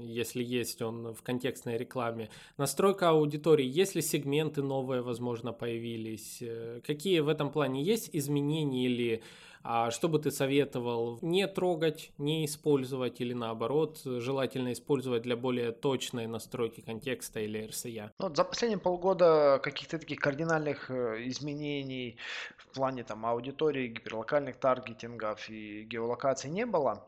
если 0.02 0.44
есть 0.44 0.82
он 0.82 1.14
в 1.14 1.24
контекстной 1.24 1.78
рекламе. 1.78 2.30
Настройка 2.58 3.10
аудитории, 3.10 3.66
если 3.66 4.02
сегменты 4.02 4.62
новые, 4.62 5.02
возможно, 5.02 5.54
появились. 5.54 6.40
Э, 6.42 6.82
какие 6.86 7.22
в 7.22 7.30
этом 7.30 7.52
плане 7.52 7.82
есть 7.82 8.10
изменения 8.14 8.86
или 8.86 9.24
а 9.70 9.92
что 9.92 10.08
бы 10.08 10.18
ты 10.18 10.32
советовал 10.32 11.20
не 11.22 11.46
трогать, 11.46 12.14
не 12.18 12.46
использовать 12.46 13.20
или 13.20 13.34
наоборот, 13.34 14.00
желательно 14.06 14.72
использовать 14.72 15.24
для 15.24 15.36
более 15.36 15.74
точной 15.74 16.26
настройки 16.26 16.80
контекста 16.80 17.42
или 17.42 17.68
RCA? 17.68 18.12
Ну, 18.18 18.34
за 18.34 18.46
последние 18.46 18.80
полгода 18.80 19.60
каких-то 19.62 20.00
таких 20.00 20.20
кардинальных 20.20 20.90
э, 20.90 21.28
изменений 21.28 22.18
в 22.56 22.68
плане 22.68 23.04
там 23.04 23.26
аудитории, 23.26 23.90
гиперлокальных 23.90 24.56
таргетингов 24.56 25.50
и 25.50 25.84
геолокаций 25.84 26.50
не 26.50 26.66
было 26.66 27.06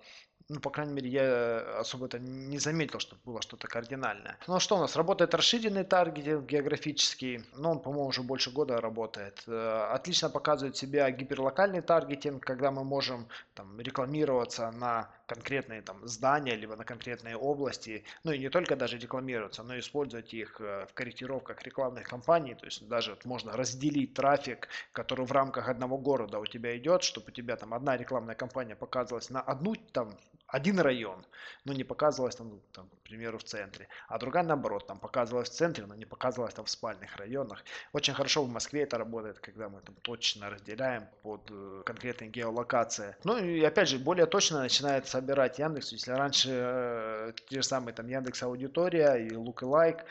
ну, 0.50 0.60
по 0.60 0.72
крайней 0.72 0.94
мере, 0.94 1.10
я 1.10 1.80
особо 1.80 2.08
это 2.08 2.18
не 2.18 2.58
заметил, 2.58 3.00
что 3.00 3.16
было 3.24 3.40
что-то 3.42 3.68
кардинальное. 3.68 4.38
Ну, 4.48 4.56
а 4.56 4.60
что 4.60 4.78
у 4.78 4.80
нас? 4.80 4.96
Работает 4.96 5.36
расширенный 5.36 5.84
таргетинг 5.84 6.46
географический, 6.46 7.44
но 7.56 7.72
он, 7.72 7.80
по-моему, 7.80 8.08
уже 8.08 8.24
больше 8.24 8.50
года 8.50 8.82
работает. 8.82 9.44
Э, 9.46 9.90
отлично 9.92 10.30
показывает 10.30 10.76
себя 10.76 11.10
гиперлокальный 11.12 11.82
таргетинг, 11.82 12.44
когда 12.44 12.72
мы 12.72 12.84
можем 12.84 13.28
там, 13.54 13.80
рекламироваться 13.80 14.72
на 14.72 15.12
конкретные 15.30 15.82
там, 15.82 16.08
здания, 16.08 16.56
либо 16.56 16.76
на 16.76 16.84
конкретные 16.84 17.38
области, 17.38 18.04
ну 18.24 18.32
и 18.32 18.40
не 18.40 18.50
только 18.50 18.76
даже 18.76 18.98
рекламироваться, 18.98 19.64
но 19.64 19.76
и 19.76 19.80
использовать 19.80 20.34
их 20.34 20.60
э, 20.60 20.88
в 20.90 20.94
корректировках 20.94 21.62
рекламных 21.64 22.08
кампаний, 22.08 22.56
то 22.56 22.66
есть 22.66 22.88
даже 22.88 23.16
можно 23.26 23.54
разделить 23.54 24.14
трафик, 24.16 24.68
который 24.92 25.26
в 25.26 25.32
рамках 25.32 25.70
одного 25.70 25.98
города 25.98 26.40
у 26.40 26.46
тебя 26.46 26.76
идет, 26.78 27.04
чтобы 27.04 27.28
у 27.28 27.32
тебя 27.32 27.56
там 27.56 27.74
одна 27.74 27.96
рекламная 27.96 28.36
кампания 28.36 28.76
показывалась 28.76 29.30
на 29.30 29.42
одну 29.42 29.76
там 29.94 30.18
один 30.52 30.80
район, 30.80 31.26
но 31.66 31.74
не 31.74 31.84
показывалась 31.84 32.36
там, 32.36 32.60
там, 32.74 32.90
к 32.90 33.04
примеру, 33.04 33.38
в 33.38 33.44
центре, 33.44 33.88
а 34.08 34.18
другая 34.18 34.44
наоборот, 34.44 34.88
там 34.88 35.00
показывалась 35.00 35.50
в 35.50 35.54
центре, 35.54 35.86
но 35.86 35.96
не 35.96 36.06
показывалась 36.06 36.54
там 36.54 36.66
в 36.66 36.70
спальных 36.70 37.16
районах. 37.18 37.64
Очень 37.94 38.14
хорошо 38.14 38.44
в 38.44 38.50
Москве 38.50 38.84
это 38.84 38.98
работает, 38.98 39.40
когда 39.40 39.70
мы 39.70 39.82
там 39.82 39.96
точно 40.02 40.50
разделяем 40.50 41.08
под 41.22 41.42
э, 41.52 41.84
конкретные 41.86 42.30
геолокации. 42.30 43.16
Ну 43.24 43.38
и 43.38 43.64
опять 43.64 43.90
же, 43.90 44.00
более 44.00 44.26
точно 44.26 44.62
начинает 44.62 45.08
собирать 45.20 45.60
Яндекс. 45.60 45.92
Если 45.92 46.12
раньше 46.12 46.50
э, 46.52 47.32
те 47.50 47.62
же 47.62 47.64
самые 47.64 47.94
там 47.94 48.08
Яндекс 48.08 48.44
Аудитория 48.44 49.16
и 49.16 49.30
Lookalike, 49.30 50.02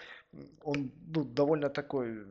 он 0.63 0.93
ну, 1.15 1.25
довольно 1.25 1.71
такой 1.71 2.27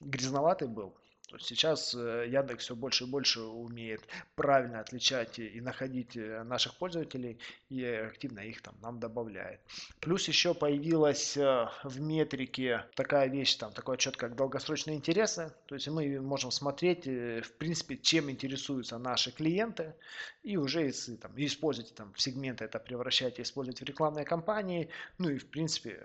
грязноватый 0.00 0.68
был, 0.68 0.94
Сейчас 1.38 1.94
э, 1.94 2.26
Яндекс 2.28 2.64
все 2.64 2.76
больше 2.76 3.04
и 3.04 3.06
больше 3.06 3.40
умеет 3.40 4.02
правильно 4.34 4.80
отличать 4.80 5.38
и 5.38 5.60
находить 5.60 6.16
э, 6.16 6.42
наших 6.42 6.76
пользователей 6.76 7.38
и 7.68 7.84
активно 7.84 8.40
их 8.40 8.62
там 8.62 8.74
нам 8.80 8.98
добавляет. 8.98 9.60
Плюс 10.00 10.26
еще 10.28 10.54
появилась 10.54 11.36
э, 11.36 11.68
в 11.84 12.00
метрике 12.00 12.86
такая 12.94 13.28
вещь, 13.28 13.54
там 13.56 13.72
такой 13.72 13.94
отчет, 13.94 14.16
как 14.16 14.36
долгосрочные 14.36 14.96
интересы. 14.96 15.52
То 15.66 15.74
есть 15.74 15.88
мы 15.88 16.20
можем 16.20 16.50
смотреть, 16.50 17.06
в 17.06 17.52
принципе, 17.58 17.96
чем 17.96 18.30
интересуются 18.30 18.98
наши 18.98 19.30
клиенты 19.30 19.94
и 20.42 20.56
уже 20.56 20.82
если, 20.82 21.16
там, 21.16 21.32
использовать 21.36 21.94
там, 21.94 22.12
в 22.14 22.20
сегменты 22.20 22.64
это 22.64 22.78
превращать 22.78 23.38
и 23.38 23.42
использовать 23.42 23.80
в 23.80 23.84
рекламные 23.84 24.24
кампании. 24.24 24.88
Ну 25.18 25.30
и 25.30 25.38
в 25.38 25.46
принципе 25.48 26.00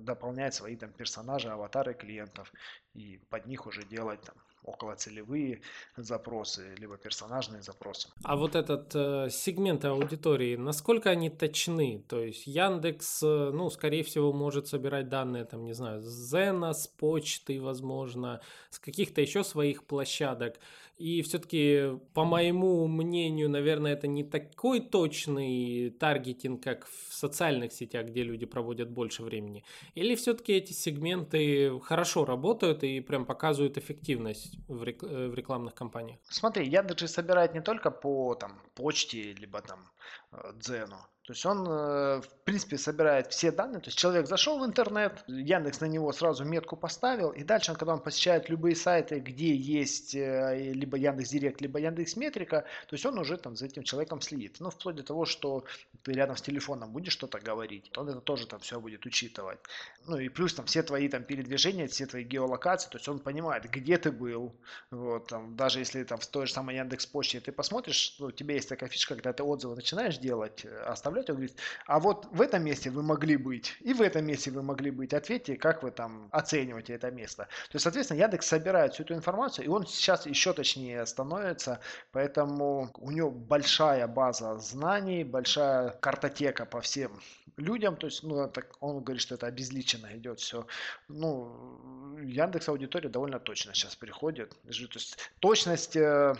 дополнять 0.00 0.54
свои 0.54 0.76
там 0.76 0.92
персонажи, 0.92 1.48
аватары 1.48 1.94
клиентов 1.94 2.52
и 2.94 3.20
под 3.30 3.46
них 3.46 3.66
уже 3.66 3.84
делать 3.84 4.20
там 4.22 4.34
околоцелевые 4.62 5.60
запросы, 5.96 6.74
либо 6.78 6.96
персонажные 6.96 7.62
запросы. 7.62 8.08
А 8.22 8.36
вот 8.36 8.54
этот 8.54 8.94
э, 8.94 9.28
сегмент 9.30 9.84
аудитории, 9.84 10.56
насколько 10.56 11.10
они 11.10 11.30
точны? 11.30 12.04
То 12.08 12.20
есть 12.20 12.46
Яндекс, 12.46 13.22
э, 13.22 13.50
ну, 13.52 13.70
скорее 13.70 14.02
всего, 14.02 14.32
может 14.32 14.68
собирать 14.68 15.08
данные, 15.08 15.44
там, 15.44 15.64
не 15.64 15.72
знаю, 15.72 16.02
с 16.02 16.30
Зена, 16.30 16.72
с 16.72 16.86
почты, 16.86 17.60
возможно, 17.60 18.40
с 18.70 18.78
каких-то 18.78 19.20
еще 19.20 19.44
своих 19.44 19.84
площадок. 19.84 20.58
И 21.00 21.22
все-таки, 21.22 21.98
по 22.12 22.24
моему 22.24 22.86
мнению, 22.86 23.48
наверное, 23.48 23.94
это 23.94 24.06
не 24.06 24.22
такой 24.22 24.80
точный 24.80 25.88
таргетинг, 25.98 26.62
как 26.62 26.86
в 26.86 27.14
социальных 27.14 27.72
сетях, 27.72 28.06
где 28.06 28.22
люди 28.22 28.44
проводят 28.44 28.90
больше 28.90 29.22
времени. 29.22 29.64
Или 29.94 30.14
все-таки 30.14 30.52
эти 30.52 30.74
сегменты 30.74 31.80
хорошо 31.80 32.26
работают 32.26 32.84
и 32.84 33.00
прям 33.00 33.24
показывают 33.24 33.78
эффективность 33.78 34.58
в, 34.68 34.84
рек- 34.84 35.02
э, 35.02 35.28
в 35.28 35.34
рекламных 35.34 35.74
кампаниях? 35.74 36.18
Смотри, 36.28 36.66
Яндекс 36.66 37.10
собирает 37.10 37.54
не 37.54 37.62
только 37.62 37.90
по 37.90 38.34
там, 38.34 38.60
почте, 38.74 39.32
либо 39.32 39.62
там 39.62 39.90
э, 40.32 40.52
Дзену. 40.56 40.98
То 41.30 41.32
есть 41.32 41.46
он, 41.46 41.64
э, 41.64 42.20
в 42.22 42.28
принципе, 42.44 42.76
собирает 42.76 43.28
все 43.30 43.52
данные. 43.52 43.78
То 43.78 43.86
есть 43.86 43.96
человек 43.96 44.26
зашел 44.26 44.58
в 44.58 44.66
интернет, 44.66 45.22
Яндекс 45.28 45.80
на 45.80 45.84
него 45.84 46.12
сразу 46.12 46.44
метку 46.44 46.76
поставил, 46.76 47.30
и 47.30 47.44
дальше, 47.44 47.72
когда 47.74 47.92
он 47.92 48.00
посещает 48.00 48.48
любые 48.48 48.74
сайты, 48.74 49.20
где 49.20 49.54
есть 49.54 50.16
э, 50.16 50.72
либо 50.72 50.96
Яндекс 50.96 51.30
Директ, 51.30 51.60
либо 51.60 51.78
Яндекс 51.78 52.16
Метрика, 52.16 52.64
то 52.88 52.94
есть 52.94 53.06
он 53.06 53.16
уже 53.16 53.36
там 53.36 53.54
за 53.54 53.66
этим 53.66 53.84
человеком 53.84 54.20
следит. 54.20 54.56
Ну, 54.58 54.70
вплоть 54.70 54.96
до 54.96 55.04
того, 55.04 55.24
что 55.24 55.64
ты 56.02 56.14
рядом 56.14 56.36
с 56.36 56.42
телефоном 56.42 56.90
будешь 56.90 57.12
что-то 57.12 57.38
говорить, 57.38 57.96
он 57.96 58.08
это 58.08 58.20
тоже 58.20 58.48
там 58.48 58.58
все 58.58 58.80
будет 58.80 59.06
учитывать. 59.06 59.60
Ну 60.08 60.18
и 60.18 60.28
плюс 60.28 60.54
там 60.54 60.66
все 60.66 60.82
твои 60.82 61.08
там 61.08 61.22
передвижения, 61.22 61.86
все 61.86 62.06
твои 62.06 62.24
геолокации, 62.24 62.90
то 62.90 62.98
есть 62.98 63.08
он 63.08 63.20
понимает, 63.20 63.70
где 63.70 63.98
ты 63.98 64.10
был. 64.10 64.52
Вот, 64.90 65.28
там, 65.28 65.54
даже 65.54 65.78
если 65.78 66.02
там 66.02 66.18
в 66.18 66.26
той 66.26 66.48
же 66.48 66.52
самой 66.52 66.74
Яндекс 66.74 67.06
Почте 67.06 67.38
ты 67.38 67.52
посмотришь, 67.52 68.16
ну, 68.18 68.26
у 68.26 68.32
тебя 68.32 68.54
есть 68.54 68.68
такая 68.68 68.88
фишка, 68.88 69.14
когда 69.14 69.32
ты 69.32 69.44
отзывы 69.44 69.76
начинаешь 69.76 70.18
делать, 70.18 70.64
э, 70.64 70.76
представляете, 71.20 71.32
он 71.32 71.36
говорит, 71.36 71.56
а 71.86 72.00
вот 72.00 72.26
в 72.32 72.40
этом 72.40 72.64
месте 72.64 72.90
вы 72.90 73.02
могли 73.02 73.36
быть, 73.36 73.76
и 73.80 73.92
в 73.92 74.02
этом 74.02 74.26
месте 74.26 74.50
вы 74.50 74.62
могли 74.62 74.90
быть. 74.90 75.14
Ответьте, 75.14 75.56
как 75.56 75.82
вы 75.82 75.90
там 75.90 76.28
оцениваете 76.32 76.94
это 76.94 77.10
место. 77.10 77.44
То 77.44 77.76
есть, 77.76 77.84
соответственно, 77.84 78.18
Яндекс 78.18 78.46
собирает 78.46 78.94
всю 78.94 79.02
эту 79.04 79.14
информацию, 79.14 79.64
и 79.64 79.68
он 79.68 79.86
сейчас 79.86 80.26
еще 80.26 80.52
точнее 80.52 81.06
становится, 81.06 81.80
поэтому 82.12 82.90
у 82.98 83.10
него 83.10 83.30
большая 83.30 84.06
база 84.06 84.58
знаний, 84.58 85.24
большая 85.24 85.90
картотека 85.90 86.66
по 86.66 86.80
всем 86.80 87.20
людям, 87.56 87.96
то 87.96 88.06
есть, 88.06 88.22
ну, 88.22 88.48
так, 88.48 88.76
он 88.80 89.02
говорит, 89.02 89.22
что 89.22 89.34
это 89.34 89.46
обезличенно 89.46 90.16
идет 90.16 90.40
все. 90.40 90.66
Ну, 91.08 92.18
Яндекс 92.22 92.68
аудитория 92.68 93.08
довольно 93.08 93.38
точно 93.38 93.74
сейчас 93.74 93.96
приходит. 93.96 94.50
То 94.62 94.68
есть, 94.68 95.18
точность 95.40 95.96
э, 95.96 96.34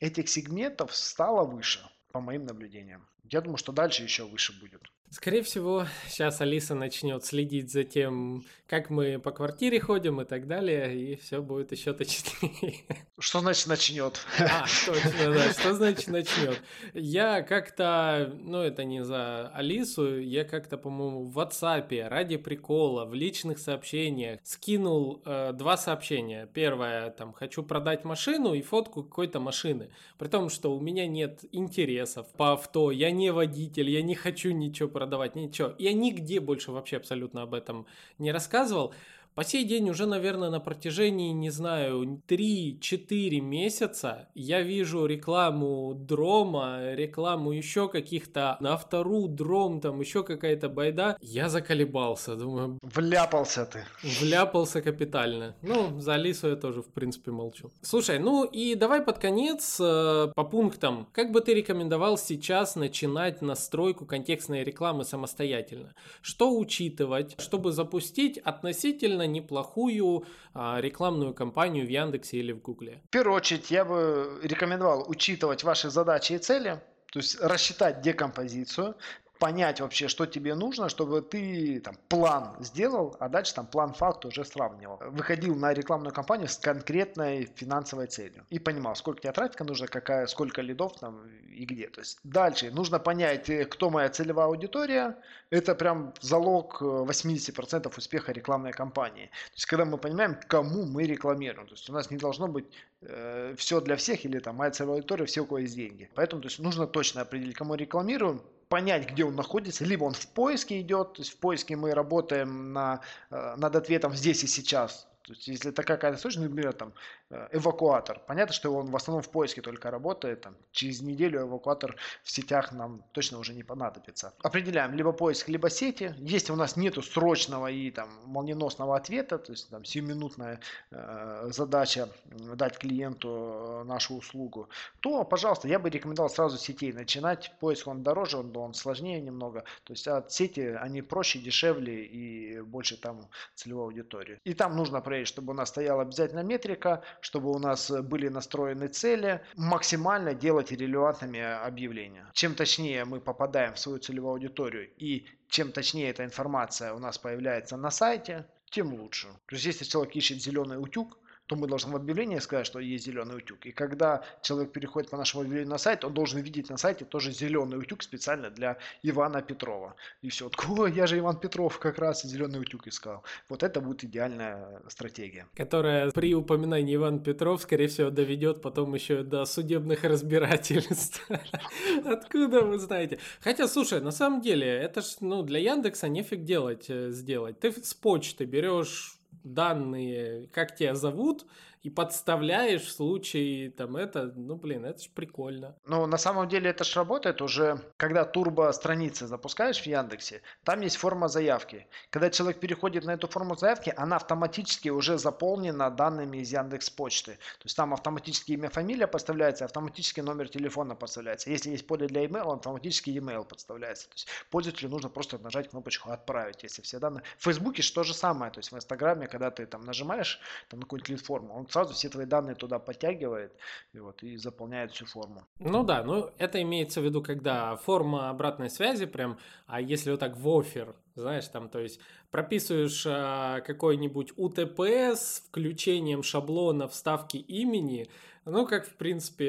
этих 0.00 0.28
сегментов 0.28 0.94
стала 0.94 1.44
выше, 1.44 1.80
по 2.12 2.20
моим 2.20 2.46
наблюдениям. 2.46 3.06
Я 3.30 3.40
думаю, 3.40 3.58
что 3.58 3.72
дальше 3.72 4.02
еще 4.02 4.24
выше 4.24 4.52
будет. 4.60 4.82
Скорее 5.14 5.42
всего, 5.42 5.86
сейчас 6.08 6.40
Алиса 6.40 6.74
начнет 6.74 7.24
следить 7.24 7.70
за 7.70 7.84
тем, 7.84 8.44
как 8.66 8.90
мы 8.90 9.20
по 9.20 9.30
квартире 9.30 9.78
ходим 9.78 10.20
и 10.20 10.24
так 10.24 10.48
далее, 10.48 10.92
и 10.92 11.14
все 11.14 11.40
будет 11.40 11.70
еще 11.70 11.92
точнее. 11.92 12.84
Что 13.20 13.38
значит 13.38 13.68
начнет? 13.68 14.18
А, 14.40 14.64
точно, 14.84 15.32
да, 15.32 15.52
что 15.52 15.74
значит 15.74 16.08
начнет? 16.08 16.60
Я 16.94 17.42
как-то, 17.42 18.34
ну 18.42 18.58
это 18.58 18.82
не 18.82 19.04
за 19.04 19.48
Алису, 19.50 20.18
я 20.18 20.44
как-то, 20.44 20.76
по-моему, 20.76 21.22
в 21.22 21.38
WhatsApp 21.38 22.08
ради 22.08 22.36
прикола, 22.36 23.04
в 23.04 23.14
личных 23.14 23.58
сообщениях 23.58 24.40
скинул 24.42 25.22
э, 25.24 25.52
два 25.52 25.76
сообщения. 25.76 26.48
Первое, 26.52 27.10
там, 27.10 27.32
хочу 27.32 27.62
продать 27.62 28.04
машину 28.04 28.54
и 28.54 28.62
фотку 28.62 29.04
какой-то 29.04 29.38
машины. 29.38 29.92
При 30.18 30.26
том, 30.26 30.48
что 30.48 30.74
у 30.74 30.80
меня 30.80 31.06
нет 31.06 31.44
интересов 31.52 32.26
по 32.32 32.54
авто, 32.54 32.90
я 32.90 33.12
не 33.14 33.32
водитель, 33.32 33.88
я 33.88 34.02
не 34.02 34.14
хочу 34.14 34.50
ничего 34.50 34.88
продавать, 34.88 35.36
ничего. 35.36 35.74
Я 35.78 35.92
нигде 35.94 36.40
больше 36.40 36.72
вообще 36.72 36.98
абсолютно 36.98 37.42
об 37.42 37.54
этом 37.54 37.86
не 38.18 38.32
рассказывал. 38.32 38.94
По 39.34 39.42
сей 39.42 39.64
день 39.64 39.90
уже, 39.90 40.06
наверное, 40.06 40.48
на 40.48 40.60
протяжении, 40.60 41.32
не 41.32 41.50
знаю, 41.50 42.22
3-4 42.28 43.40
месяца 43.40 44.28
я 44.34 44.62
вижу 44.62 45.06
рекламу 45.06 45.92
Дрома, 45.94 46.94
рекламу 46.94 47.50
еще 47.50 47.88
каких-то 47.88 48.56
на 48.60 48.76
вторую 48.76 49.26
Дром, 49.26 49.80
там 49.80 49.98
еще 50.00 50.22
какая-то 50.22 50.68
байда. 50.68 51.16
Я 51.20 51.48
заколебался, 51.48 52.36
думаю... 52.36 52.78
Вляпался 52.82 53.66
ты. 53.66 53.84
Вляпался 54.20 54.80
капитально. 54.80 55.56
Ну, 55.62 55.98
за 55.98 56.14
Алису 56.14 56.48
я 56.50 56.56
тоже, 56.56 56.82
в 56.82 56.92
принципе, 56.92 57.32
молчу. 57.32 57.72
Слушай, 57.82 58.20
ну 58.20 58.44
и 58.44 58.76
давай 58.76 59.02
под 59.02 59.18
конец 59.18 59.80
э, 59.80 60.32
по 60.32 60.44
пунктам. 60.44 61.08
Как 61.12 61.32
бы 61.32 61.40
ты 61.40 61.54
рекомендовал 61.54 62.18
сейчас 62.18 62.76
начинать 62.76 63.42
настройку 63.42 64.06
контекстной 64.06 64.62
рекламы 64.62 65.04
самостоятельно? 65.04 65.92
Что 66.22 66.56
учитывать, 66.56 67.34
чтобы 67.40 67.72
запустить 67.72 68.38
относительно 68.38 69.23
довольно 69.24 69.32
неплохую 69.32 70.24
а, 70.54 70.80
рекламную 70.80 71.34
кампанию 71.34 71.86
в 71.86 71.90
Яндексе 71.90 72.38
или 72.38 72.52
в 72.52 72.60
Гугле. 72.60 73.00
В 73.06 73.10
первую 73.10 73.36
очередь 73.36 73.70
я 73.70 73.84
бы 73.84 74.40
рекомендовал 74.42 75.04
учитывать 75.08 75.64
ваши 75.64 75.90
задачи 75.90 76.34
и 76.34 76.38
цели, 76.38 76.80
то 77.12 77.18
есть 77.18 77.40
рассчитать 77.40 78.02
декомпозицию, 78.02 78.94
понять 79.38 79.80
вообще, 79.80 80.08
что 80.08 80.26
тебе 80.26 80.54
нужно, 80.54 80.88
чтобы 80.88 81.20
ты 81.22 81.80
там 81.80 81.96
план 82.08 82.56
сделал, 82.60 83.16
а 83.18 83.28
дальше 83.28 83.54
там 83.54 83.66
план 83.66 83.92
факт 83.92 84.24
уже 84.24 84.44
сравнивал. 84.44 84.98
Выходил 85.10 85.54
на 85.56 85.72
рекламную 85.72 86.12
кампанию 86.12 86.48
с 86.48 86.56
конкретной 86.56 87.46
финансовой 87.54 88.06
целью 88.06 88.46
и 88.50 88.58
понимал, 88.58 88.94
сколько 88.96 89.22
тебе 89.22 89.32
трафика 89.32 89.64
нужно, 89.64 89.86
какая, 89.86 90.26
сколько 90.26 90.62
лидов 90.62 90.92
там 90.98 91.26
и 91.54 91.64
где. 91.64 91.88
То 91.88 92.00
есть 92.00 92.18
дальше 92.24 92.70
нужно 92.70 92.98
понять, 92.98 93.48
э, 93.50 93.64
кто 93.64 93.90
моя 93.90 94.08
целевая 94.08 94.46
аудитория. 94.46 95.16
Это 95.50 95.74
прям 95.74 96.14
залог 96.20 96.80
80% 96.80 97.86
э, 97.86 97.90
успеха 97.96 98.32
рекламной 98.32 98.72
кампании. 98.72 99.26
То 99.26 99.54
есть 99.54 99.66
когда 99.66 99.84
мы 99.84 99.98
понимаем, 99.98 100.38
кому 100.48 100.84
мы 100.86 101.04
рекламируем. 101.04 101.66
То 101.66 101.74
есть 101.74 101.90
у 101.90 101.92
нас 101.92 102.10
не 102.10 102.16
должно 102.16 102.48
быть 102.48 102.66
э, 103.02 103.54
все 103.56 103.80
для 103.80 103.96
всех 103.96 104.24
или 104.24 104.38
там 104.38 104.56
моя 104.56 104.70
целевая 104.70 104.96
аудитория, 104.96 105.26
все 105.26 105.42
у 105.42 105.46
кого 105.46 105.58
есть 105.58 105.76
деньги. 105.76 106.08
Поэтому 106.14 106.42
то 106.42 106.48
есть, 106.48 106.58
нужно 106.58 106.86
точно 106.86 107.22
определить, 107.22 107.56
кому 107.56 107.74
рекламируем, 107.74 108.42
понять, 108.68 109.10
где 109.10 109.24
он 109.24 109.34
находится, 109.34 109.84
либо 109.84 110.04
он 110.04 110.14
в 110.14 110.26
поиске 110.28 110.80
идет, 110.80 111.14
то 111.14 111.22
есть 111.22 111.32
в 111.32 111.36
поиске 111.38 111.76
мы 111.76 111.94
работаем 111.94 112.72
на, 112.72 113.00
э, 113.30 113.54
над 113.56 113.76
ответом 113.76 114.14
здесь 114.14 114.44
и 114.44 114.46
сейчас, 114.46 115.06
то 115.24 115.32
есть, 115.32 115.48
если 115.48 115.70
это 115.70 115.82
какая-то 115.82 116.18
сущность, 116.18 116.50
например, 116.50 116.74
там, 116.74 116.92
э, 117.30 117.48
эвакуатор, 117.52 118.20
понятно, 118.26 118.52
что 118.52 118.70
он 118.74 118.90
в 118.90 118.96
основном 118.96 119.22
в 119.22 119.30
поиске 119.30 119.62
только 119.62 119.90
работает, 119.90 120.42
там, 120.42 120.54
через 120.70 121.00
неделю 121.00 121.40
эвакуатор 121.40 121.96
в 122.22 122.30
сетях 122.30 122.72
нам 122.72 123.02
точно 123.12 123.38
уже 123.38 123.54
не 123.54 123.62
понадобится. 123.62 124.34
Определяем 124.42 124.92
либо 124.92 125.12
поиск, 125.12 125.48
либо 125.48 125.70
сети. 125.70 126.14
Если 126.18 126.52
у 126.52 126.56
нас 126.56 126.76
нету 126.76 127.00
срочного 127.00 127.68
и 127.68 127.90
там 127.90 128.10
молниеносного 128.26 128.96
ответа, 128.96 129.38
то 129.38 129.52
есть 129.52 129.70
там 129.70 129.86
сиюминутная 129.86 130.60
э, 130.90 131.48
задача 131.50 132.10
дать 132.26 132.76
клиенту 132.76 133.28
э, 133.28 133.84
нашу 133.84 134.16
услугу, 134.16 134.68
то, 135.00 135.24
пожалуйста, 135.24 135.68
я 135.68 135.78
бы 135.78 135.88
рекомендовал 135.88 136.28
сразу 136.28 136.58
сетей 136.58 136.92
начинать. 136.92 137.50
Поиск 137.60 137.88
он 137.88 138.02
дороже, 138.02 138.36
он, 138.36 138.54
он 138.54 138.74
сложнее 138.74 139.22
немного. 139.22 139.64
То 139.84 139.94
есть 139.94 140.06
от 140.06 140.32
сети 140.32 140.76
они 140.82 141.00
проще, 141.00 141.38
дешевле 141.38 142.04
и 142.04 142.60
больше 142.60 142.98
там 142.98 143.26
целевой 143.54 143.84
аудитории. 143.84 144.38
И 144.44 144.52
там 144.52 144.76
нужно 144.76 145.00
проверить, 145.14 145.28
чтобы 145.28 145.52
у 145.52 145.56
нас 145.56 145.68
стояла 145.68 146.02
обязательно 146.02 146.42
метрика, 146.42 147.02
чтобы 147.20 147.50
у 147.50 147.58
нас 147.58 147.90
были 147.90 148.28
настроены 148.28 148.88
цели, 148.88 149.40
максимально 149.56 150.34
делать 150.34 150.72
релевантными 150.72 151.40
объявления. 151.40 152.26
Чем 152.32 152.54
точнее 152.54 153.04
мы 153.04 153.20
попадаем 153.20 153.74
в 153.74 153.78
свою 153.78 153.98
целевую 153.98 154.32
аудиторию 154.32 154.90
и 154.96 155.26
чем 155.48 155.72
точнее 155.72 156.10
эта 156.10 156.24
информация 156.24 156.94
у 156.94 156.98
нас 156.98 157.18
появляется 157.18 157.76
на 157.76 157.90
сайте, 157.90 158.44
тем 158.70 158.94
лучше. 158.94 159.28
То 159.46 159.54
есть 159.54 159.66
если 159.66 159.84
человек 159.84 160.16
ищет 160.16 160.42
зеленый 160.42 160.78
утюг, 160.78 161.18
то 161.46 161.56
мы 161.56 161.66
должны 161.66 161.92
в 161.92 161.96
объявлении 161.96 162.38
сказать, 162.38 162.66
что 162.66 162.78
есть 162.78 163.04
зеленый 163.04 163.36
утюг. 163.36 163.66
И 163.66 163.72
когда 163.72 164.22
человек 164.42 164.72
переходит 164.72 165.10
по 165.10 165.16
нашему 165.16 165.42
объявлению 165.42 165.70
на 165.70 165.78
сайт, 165.78 166.04
он 166.04 166.14
должен 166.14 166.40
видеть 166.40 166.70
на 166.70 166.78
сайте 166.78 167.04
тоже 167.04 167.32
зеленый 167.32 167.78
утюг 167.78 168.02
специально 168.02 168.50
для 168.50 168.78
Ивана 169.02 169.42
Петрова. 169.42 169.94
И 170.22 170.30
все, 170.30 170.50
о, 170.68 170.86
я 170.86 171.06
же 171.06 171.18
Иван 171.18 171.38
Петров 171.38 171.78
как 171.78 171.98
раз 171.98 172.22
зеленый 172.22 172.60
утюг 172.60 172.86
искал. 172.86 173.24
Вот 173.48 173.62
это 173.62 173.80
будет 173.80 174.04
идеальная 174.04 174.82
стратегия. 174.88 175.46
Которая 175.54 176.10
при 176.10 176.34
упоминании 176.34 176.94
Иван 176.94 177.22
Петров, 177.22 177.62
скорее 177.62 177.88
всего, 177.88 178.10
доведет 178.10 178.62
потом 178.62 178.94
еще 178.94 179.22
до 179.22 179.44
судебных 179.44 180.04
разбирательств. 180.04 181.26
Откуда 182.04 182.62
вы 182.62 182.78
знаете? 182.78 183.18
Хотя, 183.40 183.68
слушай, 183.68 184.00
на 184.00 184.12
самом 184.12 184.40
деле, 184.40 184.66
это 184.66 185.02
ж 185.02 185.16
ну, 185.20 185.42
для 185.42 185.58
Яндекса 185.58 186.08
нефиг 186.08 186.44
делать, 186.44 186.86
э, 186.88 187.10
сделать. 187.10 187.60
Ты 187.60 187.70
с 187.70 187.92
почты 187.92 188.44
берешь 188.44 189.18
данные, 189.44 190.48
как 190.52 190.74
тебя 190.74 190.94
зовут, 190.94 191.46
и 191.84 191.90
подставляешь 191.90 192.82
в 192.82 192.90
случае 192.90 193.70
там 193.70 193.96
это, 193.96 194.32
ну 194.34 194.56
блин, 194.56 194.86
это 194.86 195.02
ж 195.02 195.10
прикольно. 195.14 195.76
Ну, 195.86 196.06
на 196.06 196.16
самом 196.16 196.48
деле 196.48 196.70
это 196.70 196.82
ж 196.82 196.96
работает 196.96 197.42
уже, 197.42 197.78
когда 197.98 198.24
турбо 198.24 198.72
страницы 198.72 199.26
запускаешь 199.26 199.82
в 199.82 199.86
Яндексе, 199.86 200.40
там 200.64 200.80
есть 200.80 200.96
форма 200.96 201.28
заявки. 201.28 201.86
Когда 202.08 202.30
человек 202.30 202.58
переходит 202.58 203.04
на 203.04 203.10
эту 203.10 203.28
форму 203.28 203.54
заявки, 203.54 203.92
она 203.98 204.16
автоматически 204.16 204.88
уже 204.88 205.18
заполнена 205.18 205.90
данными 205.90 206.38
из 206.38 206.50
Яндекс 206.50 206.88
Почты. 206.88 207.32
То 207.32 207.64
есть 207.64 207.76
там 207.76 207.92
автоматически 207.92 208.52
имя, 208.52 208.70
фамилия 208.70 209.06
подставляется, 209.06 209.66
автоматически 209.66 210.20
номер 210.20 210.48
телефона 210.48 210.94
подставляется. 210.94 211.50
Если 211.50 211.68
есть 211.68 211.86
поле 211.86 212.06
для 212.06 212.24
email, 212.24 212.50
автоматически 212.54 213.10
email 213.10 213.44
подставляется. 213.44 214.08
То 214.08 214.14
есть 214.14 214.28
пользователю 214.50 214.88
нужно 214.88 215.10
просто 215.10 215.36
нажать 215.36 215.68
кнопочку 215.68 216.10
«Отправить», 216.10 216.62
если 216.62 216.80
все 216.80 216.98
данные. 216.98 217.24
В 217.36 217.44
Фейсбуке 217.44 217.82
же 217.82 217.92
то 217.92 218.04
же 218.04 218.14
самое. 218.14 218.50
То 218.50 218.60
есть 218.60 218.72
в 218.72 218.76
Инстаграме, 218.76 219.26
когда 219.26 219.50
ты 219.50 219.66
там 219.66 219.82
нажимаешь 219.82 220.40
там, 220.70 220.80
на 220.80 220.86
какую-нибудь 220.86 221.10
лид-форму, 221.10 221.54
он 221.54 221.66
сразу 221.74 221.92
все 221.92 222.08
твои 222.08 222.24
данные 222.24 222.54
туда 222.54 222.78
подтягивает 222.78 223.52
и, 223.92 223.98
вот, 223.98 224.22
и 224.22 224.36
заполняет 224.36 224.92
всю 224.92 225.06
форму. 225.06 225.42
Ну 225.58 225.82
да, 225.82 226.04
ну 226.04 226.30
это 226.38 226.62
имеется 226.62 227.00
в 227.00 227.04
виду, 227.04 227.20
когда 227.20 227.76
форма 227.76 228.30
обратной 228.30 228.70
связи 228.70 229.06
прям, 229.06 229.38
а 229.66 229.80
если 229.80 230.12
вот 230.12 230.20
так 230.20 230.36
в 230.36 230.48
офер, 230.48 230.94
знаешь, 231.16 231.48
там, 231.48 231.68
то 231.68 231.80
есть 231.80 232.00
прописываешь 232.30 233.04
а, 233.08 233.60
какой-нибудь 233.60 234.32
УТП 234.36 234.80
с 234.80 235.42
включением 235.48 236.22
шаблона 236.22 236.86
вставки 236.86 237.38
имени, 237.38 238.08
ну, 238.46 238.66
как, 238.66 238.86
в 238.86 238.94
принципе, 238.94 239.46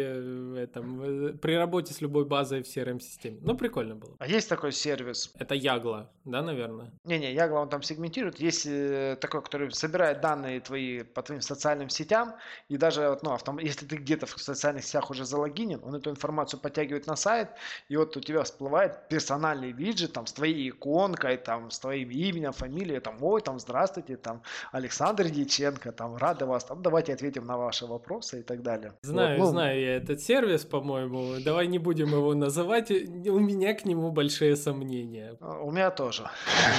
этом, 0.57 1.37
при 1.39 1.57
работе 1.57 1.93
с 1.93 1.99
любой 1.99 2.25
базой 2.25 2.63
в 2.63 2.65
CRM-системе. 2.65 3.39
Ну, 3.41 3.57
прикольно 3.57 3.95
было. 3.95 4.15
А 4.19 4.27
есть 4.27 4.47
такой 4.47 4.71
сервис? 4.71 5.33
Это 5.37 5.53
Ягла, 5.53 6.09
да, 6.23 6.41
наверное? 6.41 6.91
Не-не, 7.03 7.33
Ягла 7.33 7.61
он 7.61 7.69
там 7.69 7.81
сегментирует. 7.81 8.39
Есть 8.39 8.65
э, 8.65 9.17
такой, 9.19 9.41
который 9.41 9.69
собирает 9.71 10.21
данные 10.21 10.61
твои 10.61 11.03
по 11.03 11.21
твоим 11.21 11.41
социальным 11.41 11.89
сетям, 11.89 12.35
и 12.69 12.77
даже, 12.77 13.19
ну, 13.21 13.31
автом... 13.31 13.59
если 13.59 13.85
ты 13.85 13.97
где-то 13.97 14.27
в 14.27 14.39
социальных 14.39 14.85
сетях 14.85 15.09
уже 15.09 15.25
залогинен, 15.25 15.81
он 15.83 15.95
эту 15.95 16.09
информацию 16.09 16.59
подтягивает 16.61 17.05
на 17.05 17.17
сайт, 17.17 17.49
и 17.89 17.97
вот 17.97 18.15
у 18.15 18.21
тебя 18.21 18.43
всплывает 18.43 19.09
персональный 19.09 19.73
виджет 19.73 20.13
там 20.13 20.25
с 20.25 20.31
твоей 20.31 20.69
иконкой, 20.69 21.35
там, 21.37 21.69
с 21.69 21.79
твоим 21.79 22.11
именем, 22.11 22.53
фамилией, 22.53 23.01
там, 23.01 23.21
ой, 23.21 23.41
там, 23.41 23.59
здравствуйте, 23.59 24.15
там, 24.15 24.41
Александр 24.71 25.25
Дьяченко, 25.25 25.91
там, 25.91 26.15
рады 26.15 26.45
вас, 26.45 26.63
там, 26.63 26.81
давайте 26.81 27.13
ответим 27.13 27.45
на 27.45 27.57
ваши 27.57 27.85
вопросы 27.85 28.39
и 28.39 28.43
так 28.43 28.61
далее 28.61 28.84
далее. 28.89 28.99
Знаю, 29.03 29.39
вот, 29.39 29.45
ну... 29.45 29.51
знаю 29.51 29.81
я 29.81 29.95
этот 29.95 30.21
сервис, 30.21 30.65
по-моему. 30.65 31.35
Давай 31.43 31.67
не 31.67 31.79
будем 31.79 32.09
его 32.09 32.33
называть. 32.33 32.91
У 32.91 33.39
меня 33.39 33.73
к 33.73 33.85
нему 33.85 34.11
большие 34.11 34.55
сомнения. 34.55 35.37
А, 35.39 35.59
у 35.61 35.71
меня 35.71 35.91
тоже. 35.91 36.29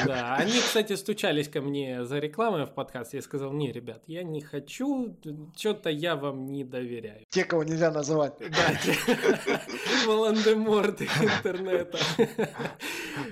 Да, 0.06 0.34
они, 0.38 0.52
кстати, 0.52 0.94
стучались 0.94 1.48
ко 1.48 1.60
мне 1.60 2.04
за 2.04 2.18
рекламой 2.18 2.66
в 2.66 2.70
подкаст. 2.70 3.14
Я 3.14 3.22
сказал, 3.22 3.52
не, 3.52 3.72
ребят, 3.72 4.02
я 4.06 4.22
не 4.22 4.40
хочу, 4.40 5.16
что-то 5.56 5.90
я 5.90 6.16
вам 6.16 6.46
не 6.46 6.64
доверяю. 6.64 7.24
Те, 7.28 7.44
кого 7.44 7.64
нельзя 7.64 7.90
называть. 7.90 8.34
Да, 8.38 9.06
Волан-де-Морт 10.06 11.02
интернета. 11.02 11.98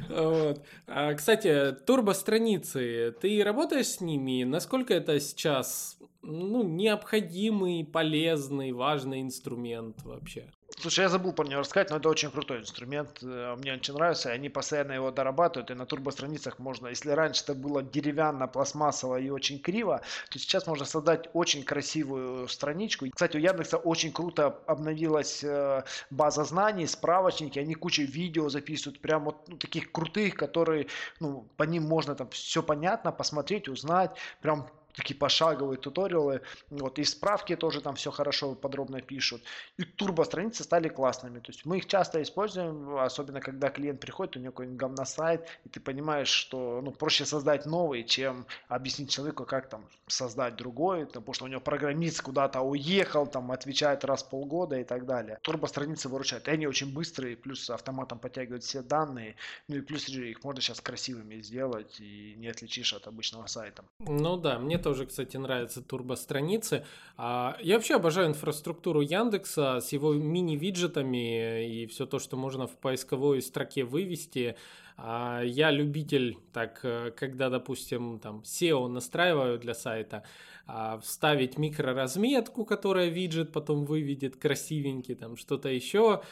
Вот. 0.09 0.65
А, 0.87 1.13
кстати, 1.15 1.73
турбо-страницы, 1.87 3.15
ты 3.21 3.43
работаешь 3.43 3.87
с 3.89 4.01
ними? 4.01 4.45
Насколько 4.45 4.95
это 4.95 5.19
сейчас 5.21 5.99
ну, 6.25 6.63
необходимый, 6.63 7.85
полезный, 7.85 8.73
важный 8.73 9.21
инструмент 9.21 10.03
вообще. 10.05 10.51
Слушай, 10.77 11.03
я 11.03 11.09
забыл 11.09 11.33
про 11.33 11.47
него 11.47 11.61
рассказать, 11.61 11.91
но 11.91 11.97
это 11.97 12.09
очень 12.09 12.31
крутой 12.31 12.59
инструмент. 12.59 13.23
Э, 13.23 13.55
мне 13.57 13.75
очень 13.75 13.95
нравится, 13.95 14.31
они 14.31 14.49
постоянно 14.49 14.93
его 14.93 15.11
дорабатывают, 15.11 15.71
и 15.71 15.75
на 15.75 15.87
турбостраницах 15.87 16.59
можно, 16.59 16.89
если 16.89 17.11
раньше 17.11 17.45
это 17.45 17.55
было 17.55 17.83
деревянно, 17.83 18.49
пластмассово 18.49 19.21
и 19.21 19.31
очень 19.31 19.61
криво, 19.61 20.01
то 20.31 20.39
сейчас 20.39 20.67
можно 20.67 20.85
создать 20.85 21.31
очень 21.33 21.63
красивую 21.63 22.49
страничку. 22.49 23.07
Кстати, 23.09 23.37
у 23.37 23.41
Яндекса 23.41 23.77
очень 23.77 24.13
круто 24.13 24.59
обновилась 24.67 25.45
э, 25.45 25.85
база 26.11 26.45
знаний, 26.45 26.87
справочники, 26.87 27.59
они 27.59 27.75
кучу 27.75 28.03
видео 28.03 28.49
записывают, 28.49 29.01
прям 29.01 29.25
вот 29.25 29.49
ну, 29.49 29.57
таких 29.57 29.93
крутых, 29.93 30.35
которые, 30.35 30.89
ну, 31.21 31.47
по 31.57 31.63
ним 31.63 31.85
можно 31.85 32.15
там 32.15 32.29
все 32.31 32.63
понятно 32.63 33.13
посмотреть, 33.13 33.69
узнать, 33.69 34.11
прям 34.41 34.69
такие 34.95 35.17
пошаговые 35.17 35.79
туториалы, 35.79 36.43
вот, 36.71 36.99
и 36.99 37.05
справки 37.05 37.57
тоже 37.57 37.81
там 37.81 37.97
все 37.97 38.11
хорошо, 38.11 38.55
подробно 38.55 39.01
пишут. 39.01 39.43
И 39.77 39.85
турбо-страницы 39.85 40.65
стали 40.65 40.89
классными, 40.89 41.41
то 41.41 41.51
есть 41.51 41.65
мы 41.65 41.79
их 41.79 41.87
часто 41.87 42.23
используем, 42.23 42.97
особенно 42.99 43.41
когда 43.41 43.71
клиент 43.71 44.01
приходит, 44.01 44.37
у 44.37 44.41
него 44.41 44.53
какой-нибудь 44.53 44.79
говносайт, 44.79 45.47
и 45.65 45.69
ты 45.69 45.81
понимаешь, 45.81 46.29
что 46.29 46.81
ну, 46.83 46.93
проще 46.93 47.25
создать 47.25 47.67
новый, 47.67 48.05
чем 48.05 48.47
объяснить 48.69 49.11
человеку, 49.11 49.45
как 49.45 49.69
там 49.69 49.85
создать 50.07 50.57
другой, 50.57 51.07
потому 51.07 51.33
что 51.35 51.45
у 51.45 51.49
него 51.49 51.61
программист 51.61 52.23
куда-то 52.23 52.61
уехал, 52.61 53.27
там 53.27 53.51
отвечает 53.51 54.05
раз 54.05 54.23
в 54.23 54.31
полгода 54.31 54.79
и 54.79 54.85
так 54.85 55.07
далее. 55.07 55.39
Турбо-страницы 55.43 56.09
выручают, 56.09 56.49
и 56.49 56.51
они 56.51 56.67
очень 56.67 56.93
быстрые, 56.93 57.37
плюс 57.37 57.69
автоматом 57.71 58.19
подтягивают 58.19 58.63
все 58.63 58.83
данные, 58.83 59.37
ну 59.69 59.77
и 59.77 59.81
плюс 59.81 60.09
их 60.09 60.45
можно 60.45 60.61
сейчас 60.61 60.81
красивыми 60.81 61.41
сделать, 61.41 62.01
и 62.01 62.35
не 62.37 62.49
отличишь 62.49 62.95
от 62.95 63.07
обычного 63.07 63.47
сайта. 63.47 63.85
Ну 63.99 64.37
да, 64.37 64.59
мне 64.59 64.79
тоже, 64.85 65.07
кстати, 65.07 65.39
нравятся 65.39 65.81
турбостраницы. 65.83 66.85
А, 67.17 67.57
я 67.61 67.77
вообще 67.77 67.95
обожаю 67.95 68.29
инфраструктуру 68.29 69.01
Яндекса 69.01 69.81
с 69.81 69.93
его 69.93 70.13
мини-виджетами 70.13 71.67
и 71.67 71.87
все 71.87 72.05
то, 72.05 72.19
что 72.19 72.37
можно 72.37 72.67
в 72.67 72.77
поисковой 72.77 73.41
строке 73.41 73.85
вывести. 73.85 74.57
А, 74.99 75.41
я 75.43 75.71
любитель, 75.71 76.37
так, 76.53 76.81
э, 76.83 77.13
когда, 77.17 77.49
допустим, 77.49 78.19
там 78.19 78.43
SEO 78.45 78.87
настраиваю 78.89 79.59
для 79.59 79.73
сайта, 79.73 80.23
а, 80.67 80.99
вставить 80.99 81.57
микроразметку, 81.57 82.67
которая 82.67 83.09
виджет 83.09 83.53
потом 83.53 83.87
выведет 83.87 84.37
красивенький, 84.37 85.15
там 85.15 85.39
что-то 85.39 85.71
еще. 85.71 86.23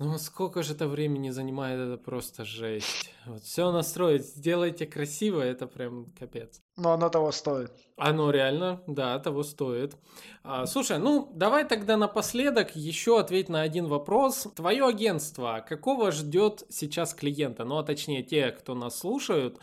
Ну, 0.00 0.16
сколько 0.18 0.62
же 0.62 0.74
это 0.74 0.86
времени 0.86 1.30
занимает, 1.30 1.80
это 1.80 1.96
просто 1.96 2.44
жесть. 2.44 3.12
Вот 3.26 3.42
все 3.42 3.72
настроить, 3.72 4.24
сделайте 4.24 4.86
красиво, 4.86 5.40
это 5.40 5.66
прям 5.66 6.06
капец. 6.16 6.62
Но 6.76 6.92
оно 6.92 7.08
того 7.08 7.32
стоит. 7.32 7.72
Оно 7.96 8.30
реально, 8.30 8.80
да, 8.86 9.18
того 9.18 9.42
стоит. 9.42 9.96
А, 10.44 10.66
слушай, 10.66 10.98
ну 10.98 11.28
давай 11.34 11.64
тогда 11.64 11.96
напоследок 11.96 12.76
еще 12.76 13.18
ответь 13.18 13.48
на 13.48 13.60
один 13.60 13.86
вопрос. 13.86 14.46
Твое 14.54 14.86
агентство 14.86 15.64
какого 15.68 16.12
ждет 16.12 16.62
сейчас 16.68 17.12
клиента? 17.12 17.64
Ну, 17.64 17.78
а 17.78 17.82
точнее 17.82 18.22
те, 18.22 18.52
кто 18.52 18.76
нас 18.76 19.00
слушают, 19.00 19.58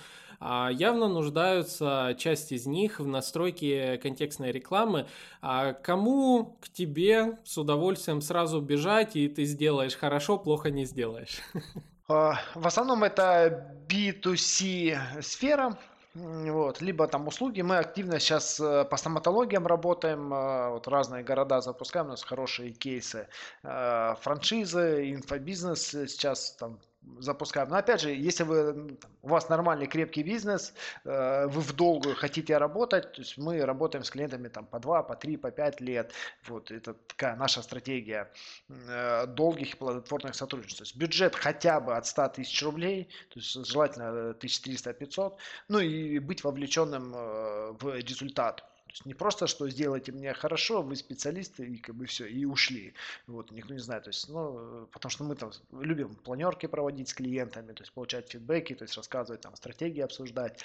явно 0.71 1.07
нуждаются 1.07 2.15
часть 2.17 2.51
из 2.51 2.65
них 2.65 2.99
в 2.99 3.07
настройке 3.07 3.97
контекстной 3.97 4.51
рекламы. 4.51 5.07
А 5.41 5.73
кому 5.73 6.57
к 6.61 6.69
тебе 6.69 7.39
с 7.43 7.57
удовольствием 7.57 8.21
сразу 8.21 8.61
бежать, 8.61 9.15
и 9.15 9.27
ты 9.27 9.45
сделаешь 9.45 9.95
хорошо, 9.95 10.37
плохо 10.37 10.71
не 10.71 10.85
сделаешь? 10.85 11.39
А, 12.07 12.35
в 12.53 12.67
основном 12.67 13.03
это 13.03 13.73
B2C 13.87 15.21
сфера, 15.23 15.75
вот, 16.15 16.81
либо 16.81 17.07
там 17.07 17.27
услуги. 17.27 17.61
Мы 17.61 17.77
активно 17.77 18.19
сейчас 18.19 18.59
э, 18.59 18.85
по 18.85 18.95
стоматологиям 18.95 19.67
работаем, 19.67 20.33
э, 20.33 20.69
вот 20.69 20.87
разные 20.87 21.23
города 21.23 21.59
запускаем, 21.59 22.05
у 22.05 22.09
нас 22.09 22.23
хорошие 22.23 22.71
кейсы. 22.71 23.27
Э, 23.63 24.15
франшизы, 24.21 25.11
инфобизнес 25.11 25.89
сейчас 25.89 26.51
там 26.51 26.79
запускаем. 27.19 27.69
Но 27.69 27.77
опять 27.77 28.01
же, 28.01 28.09
если 28.11 28.43
вы, 28.43 28.97
у 29.21 29.27
вас 29.27 29.49
нормальный 29.49 29.87
крепкий 29.87 30.23
бизнес, 30.23 30.73
э, 31.03 31.47
вы 31.47 31.61
в 31.61 31.73
долгую 31.73 32.15
хотите 32.15 32.57
работать, 32.57 33.11
то 33.13 33.21
есть 33.21 33.37
мы 33.37 33.65
работаем 33.65 34.03
с 34.03 34.09
клиентами 34.09 34.47
там 34.47 34.65
по 34.65 34.79
2, 34.79 35.03
по 35.03 35.15
3, 35.15 35.37
по 35.37 35.51
5 35.51 35.81
лет. 35.81 36.13
Вот 36.47 36.71
это 36.71 36.93
такая 36.93 37.35
наша 37.35 37.61
стратегия 37.61 38.31
э, 38.69 39.27
долгих 39.27 39.73
и 39.73 39.77
плодотворных 39.77 40.35
сотрудничеств. 40.35 40.79
То 40.79 40.83
есть 40.83 40.95
бюджет 40.95 41.35
хотя 41.35 41.79
бы 41.79 41.95
от 41.95 42.05
100 42.05 42.29
тысяч 42.29 42.63
рублей, 42.63 43.09
то 43.29 43.39
есть 43.39 43.65
желательно 43.65 44.31
1300-500, 44.31 45.37
ну 45.69 45.79
и 45.79 46.19
быть 46.19 46.43
вовлеченным 46.43 47.13
э, 47.15 47.71
в 47.79 47.95
результат 47.95 48.63
есть 48.95 49.05
не 49.05 49.13
просто, 49.13 49.47
что 49.47 49.69
сделайте 49.69 50.11
мне 50.11 50.33
хорошо, 50.33 50.81
вы 50.81 50.95
специалисты, 50.95 51.65
и 51.65 51.77
как 51.77 51.95
бы 51.95 52.05
все, 52.05 52.25
и 52.25 52.45
ушли. 52.45 52.93
Вот, 53.27 53.51
никто 53.51 53.73
не 53.73 53.79
знает. 53.79 54.03
То 54.03 54.09
есть, 54.09 54.29
ну, 54.29 54.87
потому 54.91 55.09
что 55.09 55.23
мы 55.25 55.35
там 55.35 55.51
любим 55.71 56.15
планерки 56.15 56.65
проводить 56.67 57.09
с 57.09 57.13
клиентами, 57.13 57.73
то 57.73 57.83
есть 57.83 57.91
получать 57.91 58.29
фидбэки, 58.29 58.73
то 58.73 58.83
есть 58.85 58.95
рассказывать 58.95 59.41
там 59.41 59.55
стратегии, 59.55 60.01
обсуждать. 60.01 60.63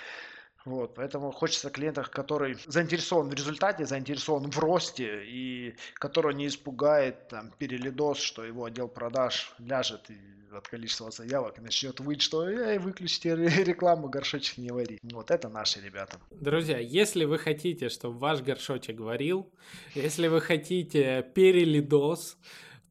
Вот, 0.65 0.95
поэтому 0.95 1.31
хочется 1.33 1.71
клиентах, 1.71 2.11
который 2.11 2.57
заинтересован 2.67 3.31
в 3.31 3.35
результате, 3.35 3.87
заинтересован 3.87 4.51
в 4.51 4.59
росте 4.59 5.25
и 5.25 5.75
который 5.95 6.35
не 6.35 6.47
испугает 6.47 7.29
там, 7.29 7.51
перелидос, 7.59 8.19
что 8.19 8.45
его 8.45 8.65
отдел 8.65 8.89
продаж 8.89 9.55
ляжет 9.59 10.11
и 10.11 10.19
от 10.53 10.69
количества 10.69 11.11
заявок 11.11 11.61
начнет 11.61 12.01
выть, 12.01 12.23
что 12.23 12.49
эй, 12.49 12.79
выключите 12.79 13.35
рекламу, 13.65 14.09
горшочек 14.09 14.59
не 14.59 14.71
вари. 14.71 14.99
Вот 15.03 15.31
это 15.31 15.49
наши 15.49 15.81
ребята. 15.81 16.19
Друзья, 16.31 16.79
если 16.79 17.25
вы 17.25 17.39
хотите, 17.39 17.89
чтобы 17.89 18.19
ваш 18.19 18.41
горшочек 18.43 19.01
варил, 19.01 19.49
если 19.95 20.29
вы 20.29 20.41
хотите 20.41 21.23
перелидос, 21.35 22.37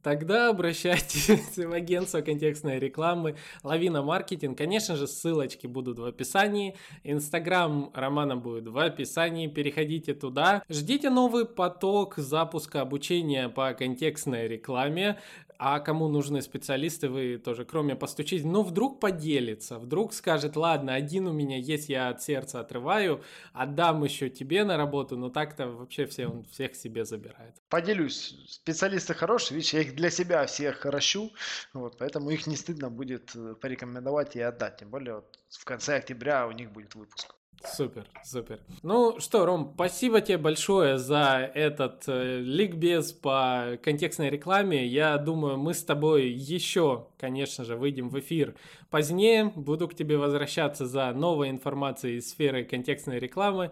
тогда 0.02 0.50
обращайтесь 0.50 1.30
в 1.58 1.72
агентство 1.72 2.22
контекстной 2.22 2.80
рекламы 2.80 3.36
Лавина 3.64 4.02
Маркетинг. 4.02 4.58
Конечно 4.58 4.96
же, 4.96 5.08
ссылочки 5.08 5.68
будут 5.68 6.00
в 6.00 6.06
описании. 6.06 6.76
Инстаграм 7.04 7.92
Романа 7.94 8.36
будет 8.36 8.68
в 8.68 8.78
описании. 8.78 9.48
Переходите 9.48 10.14
туда. 10.14 10.64
Ждите 10.70 11.10
новый 11.10 11.46
поток 11.46 12.18
запуска 12.18 12.82
обучения 12.82 13.50
по 13.50 13.74
контекстной 13.74 14.48
рекламе. 14.48 15.18
А 15.62 15.82
кому 15.82 16.08
нужны 16.08 16.42
специалисты, 16.42 17.10
вы 17.10 17.38
тоже, 17.38 17.66
кроме 17.66 17.94
постучить, 17.94 18.46
ну, 18.46 18.64
вдруг 18.64 19.02
поделится, 19.02 19.78
вдруг 19.78 20.14
скажет, 20.14 20.56
ладно, 20.56 20.94
один 20.94 21.28
у 21.28 21.34
меня 21.34 21.58
есть, 21.58 21.90
я 21.90 22.08
от 22.08 22.24
сердца 22.24 22.62
отрываю, 22.62 23.22
отдам 23.52 24.02
еще 24.06 24.30
тебе 24.30 24.64
на 24.64 24.78
работу, 24.78 25.18
но 25.18 25.30
так-то 25.30 25.68
вообще 25.68 26.06
все, 26.06 26.28
он 26.28 26.46
всех 26.46 26.76
себе 26.76 27.04
забирает. 27.04 27.56
Поделюсь, 27.68 28.38
специалисты 28.48 29.14
хорошие, 29.14 29.58
видишь, 29.58 29.74
я 29.74 29.82
их 29.82 29.96
для 29.96 30.10
себя 30.10 30.46
всех 30.46 30.78
хорошу, 30.78 31.34
вот, 31.74 31.98
поэтому 31.98 32.30
их 32.30 32.48
не 32.48 32.56
стыдно 32.56 32.90
будет 32.90 33.36
порекомендовать 33.60 34.38
и 34.38 34.40
отдать, 34.40 34.78
тем 34.78 34.90
более 34.90 35.16
вот 35.16 35.40
в 35.50 35.66
конце 35.66 35.98
октября 35.98 36.48
у 36.48 36.52
них 36.52 36.72
будет 36.72 36.96
выпуск. 36.96 37.36
Супер, 37.64 38.06
супер. 38.24 38.60
Ну 38.84 39.20
что, 39.20 39.46
Ром, 39.46 39.72
спасибо 39.76 40.22
тебе 40.22 40.38
большое 40.38 40.98
за 40.98 41.52
этот 41.54 42.04
э, 42.08 42.40
ликбез 42.40 43.12
по 43.12 43.78
контекстной 43.84 44.30
рекламе. 44.30 44.86
Я 44.86 45.18
думаю, 45.18 45.58
мы 45.58 45.74
с 45.74 45.84
тобой 45.84 46.30
еще, 46.30 47.08
конечно 47.20 47.66
же, 47.66 47.76
выйдем 47.76 48.10
в 48.10 48.18
эфир 48.18 48.56
позднее. 48.90 49.52
Буду 49.56 49.88
к 49.90 49.94
тебе 49.94 50.18
возвращаться 50.18 50.86
за 50.86 51.12
новой 51.12 51.50
информацией 51.50 52.18
из 52.18 52.30
сферы 52.30 52.64
контекстной 52.64 53.20
рекламы. 53.20 53.72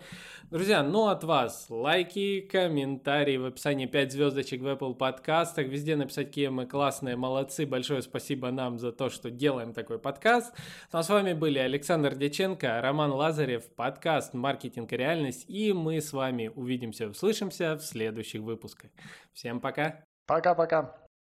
Друзья, 0.51 0.83
ну 0.83 1.07
от 1.07 1.23
вас 1.23 1.67
лайки, 1.69 2.41
комментарии 2.41 3.37
в 3.37 3.45
описании 3.45 3.85
5 3.85 4.11
звездочек 4.11 4.61
в 4.61 4.67
Apple 4.67 4.95
подкастах. 4.95 5.67
Везде 5.67 5.95
написать, 5.95 6.27
какие 6.27 6.47
мы 6.47 6.65
классные, 6.65 7.15
молодцы. 7.15 7.65
Большое 7.65 8.01
спасибо 8.01 8.51
нам 8.51 8.79
за 8.79 8.91
то, 8.91 9.09
что 9.09 9.29
делаем 9.31 9.73
такой 9.73 9.97
подкаст. 9.97 10.53
Ну 10.91 10.99
а 10.99 11.03
с 11.03 11.09
вами 11.09 11.33
были 11.33 11.59
Александр 11.59 12.15
Деченко, 12.15 12.81
Роман 12.81 13.11
Лазарев, 13.11 13.63
подкаст 13.77 14.33
«Маркетинг 14.33 14.91
и 14.91 14.97
реальность». 14.97 15.45
И 15.47 15.71
мы 15.71 16.01
с 16.01 16.11
вами 16.11 16.51
увидимся, 16.53 17.07
услышимся 17.07 17.75
в 17.75 17.81
следующих 17.81 18.41
выпусках. 18.41 18.89
Всем 19.33 19.61
пока! 19.61 20.03
Пока-пока! 20.25 21.06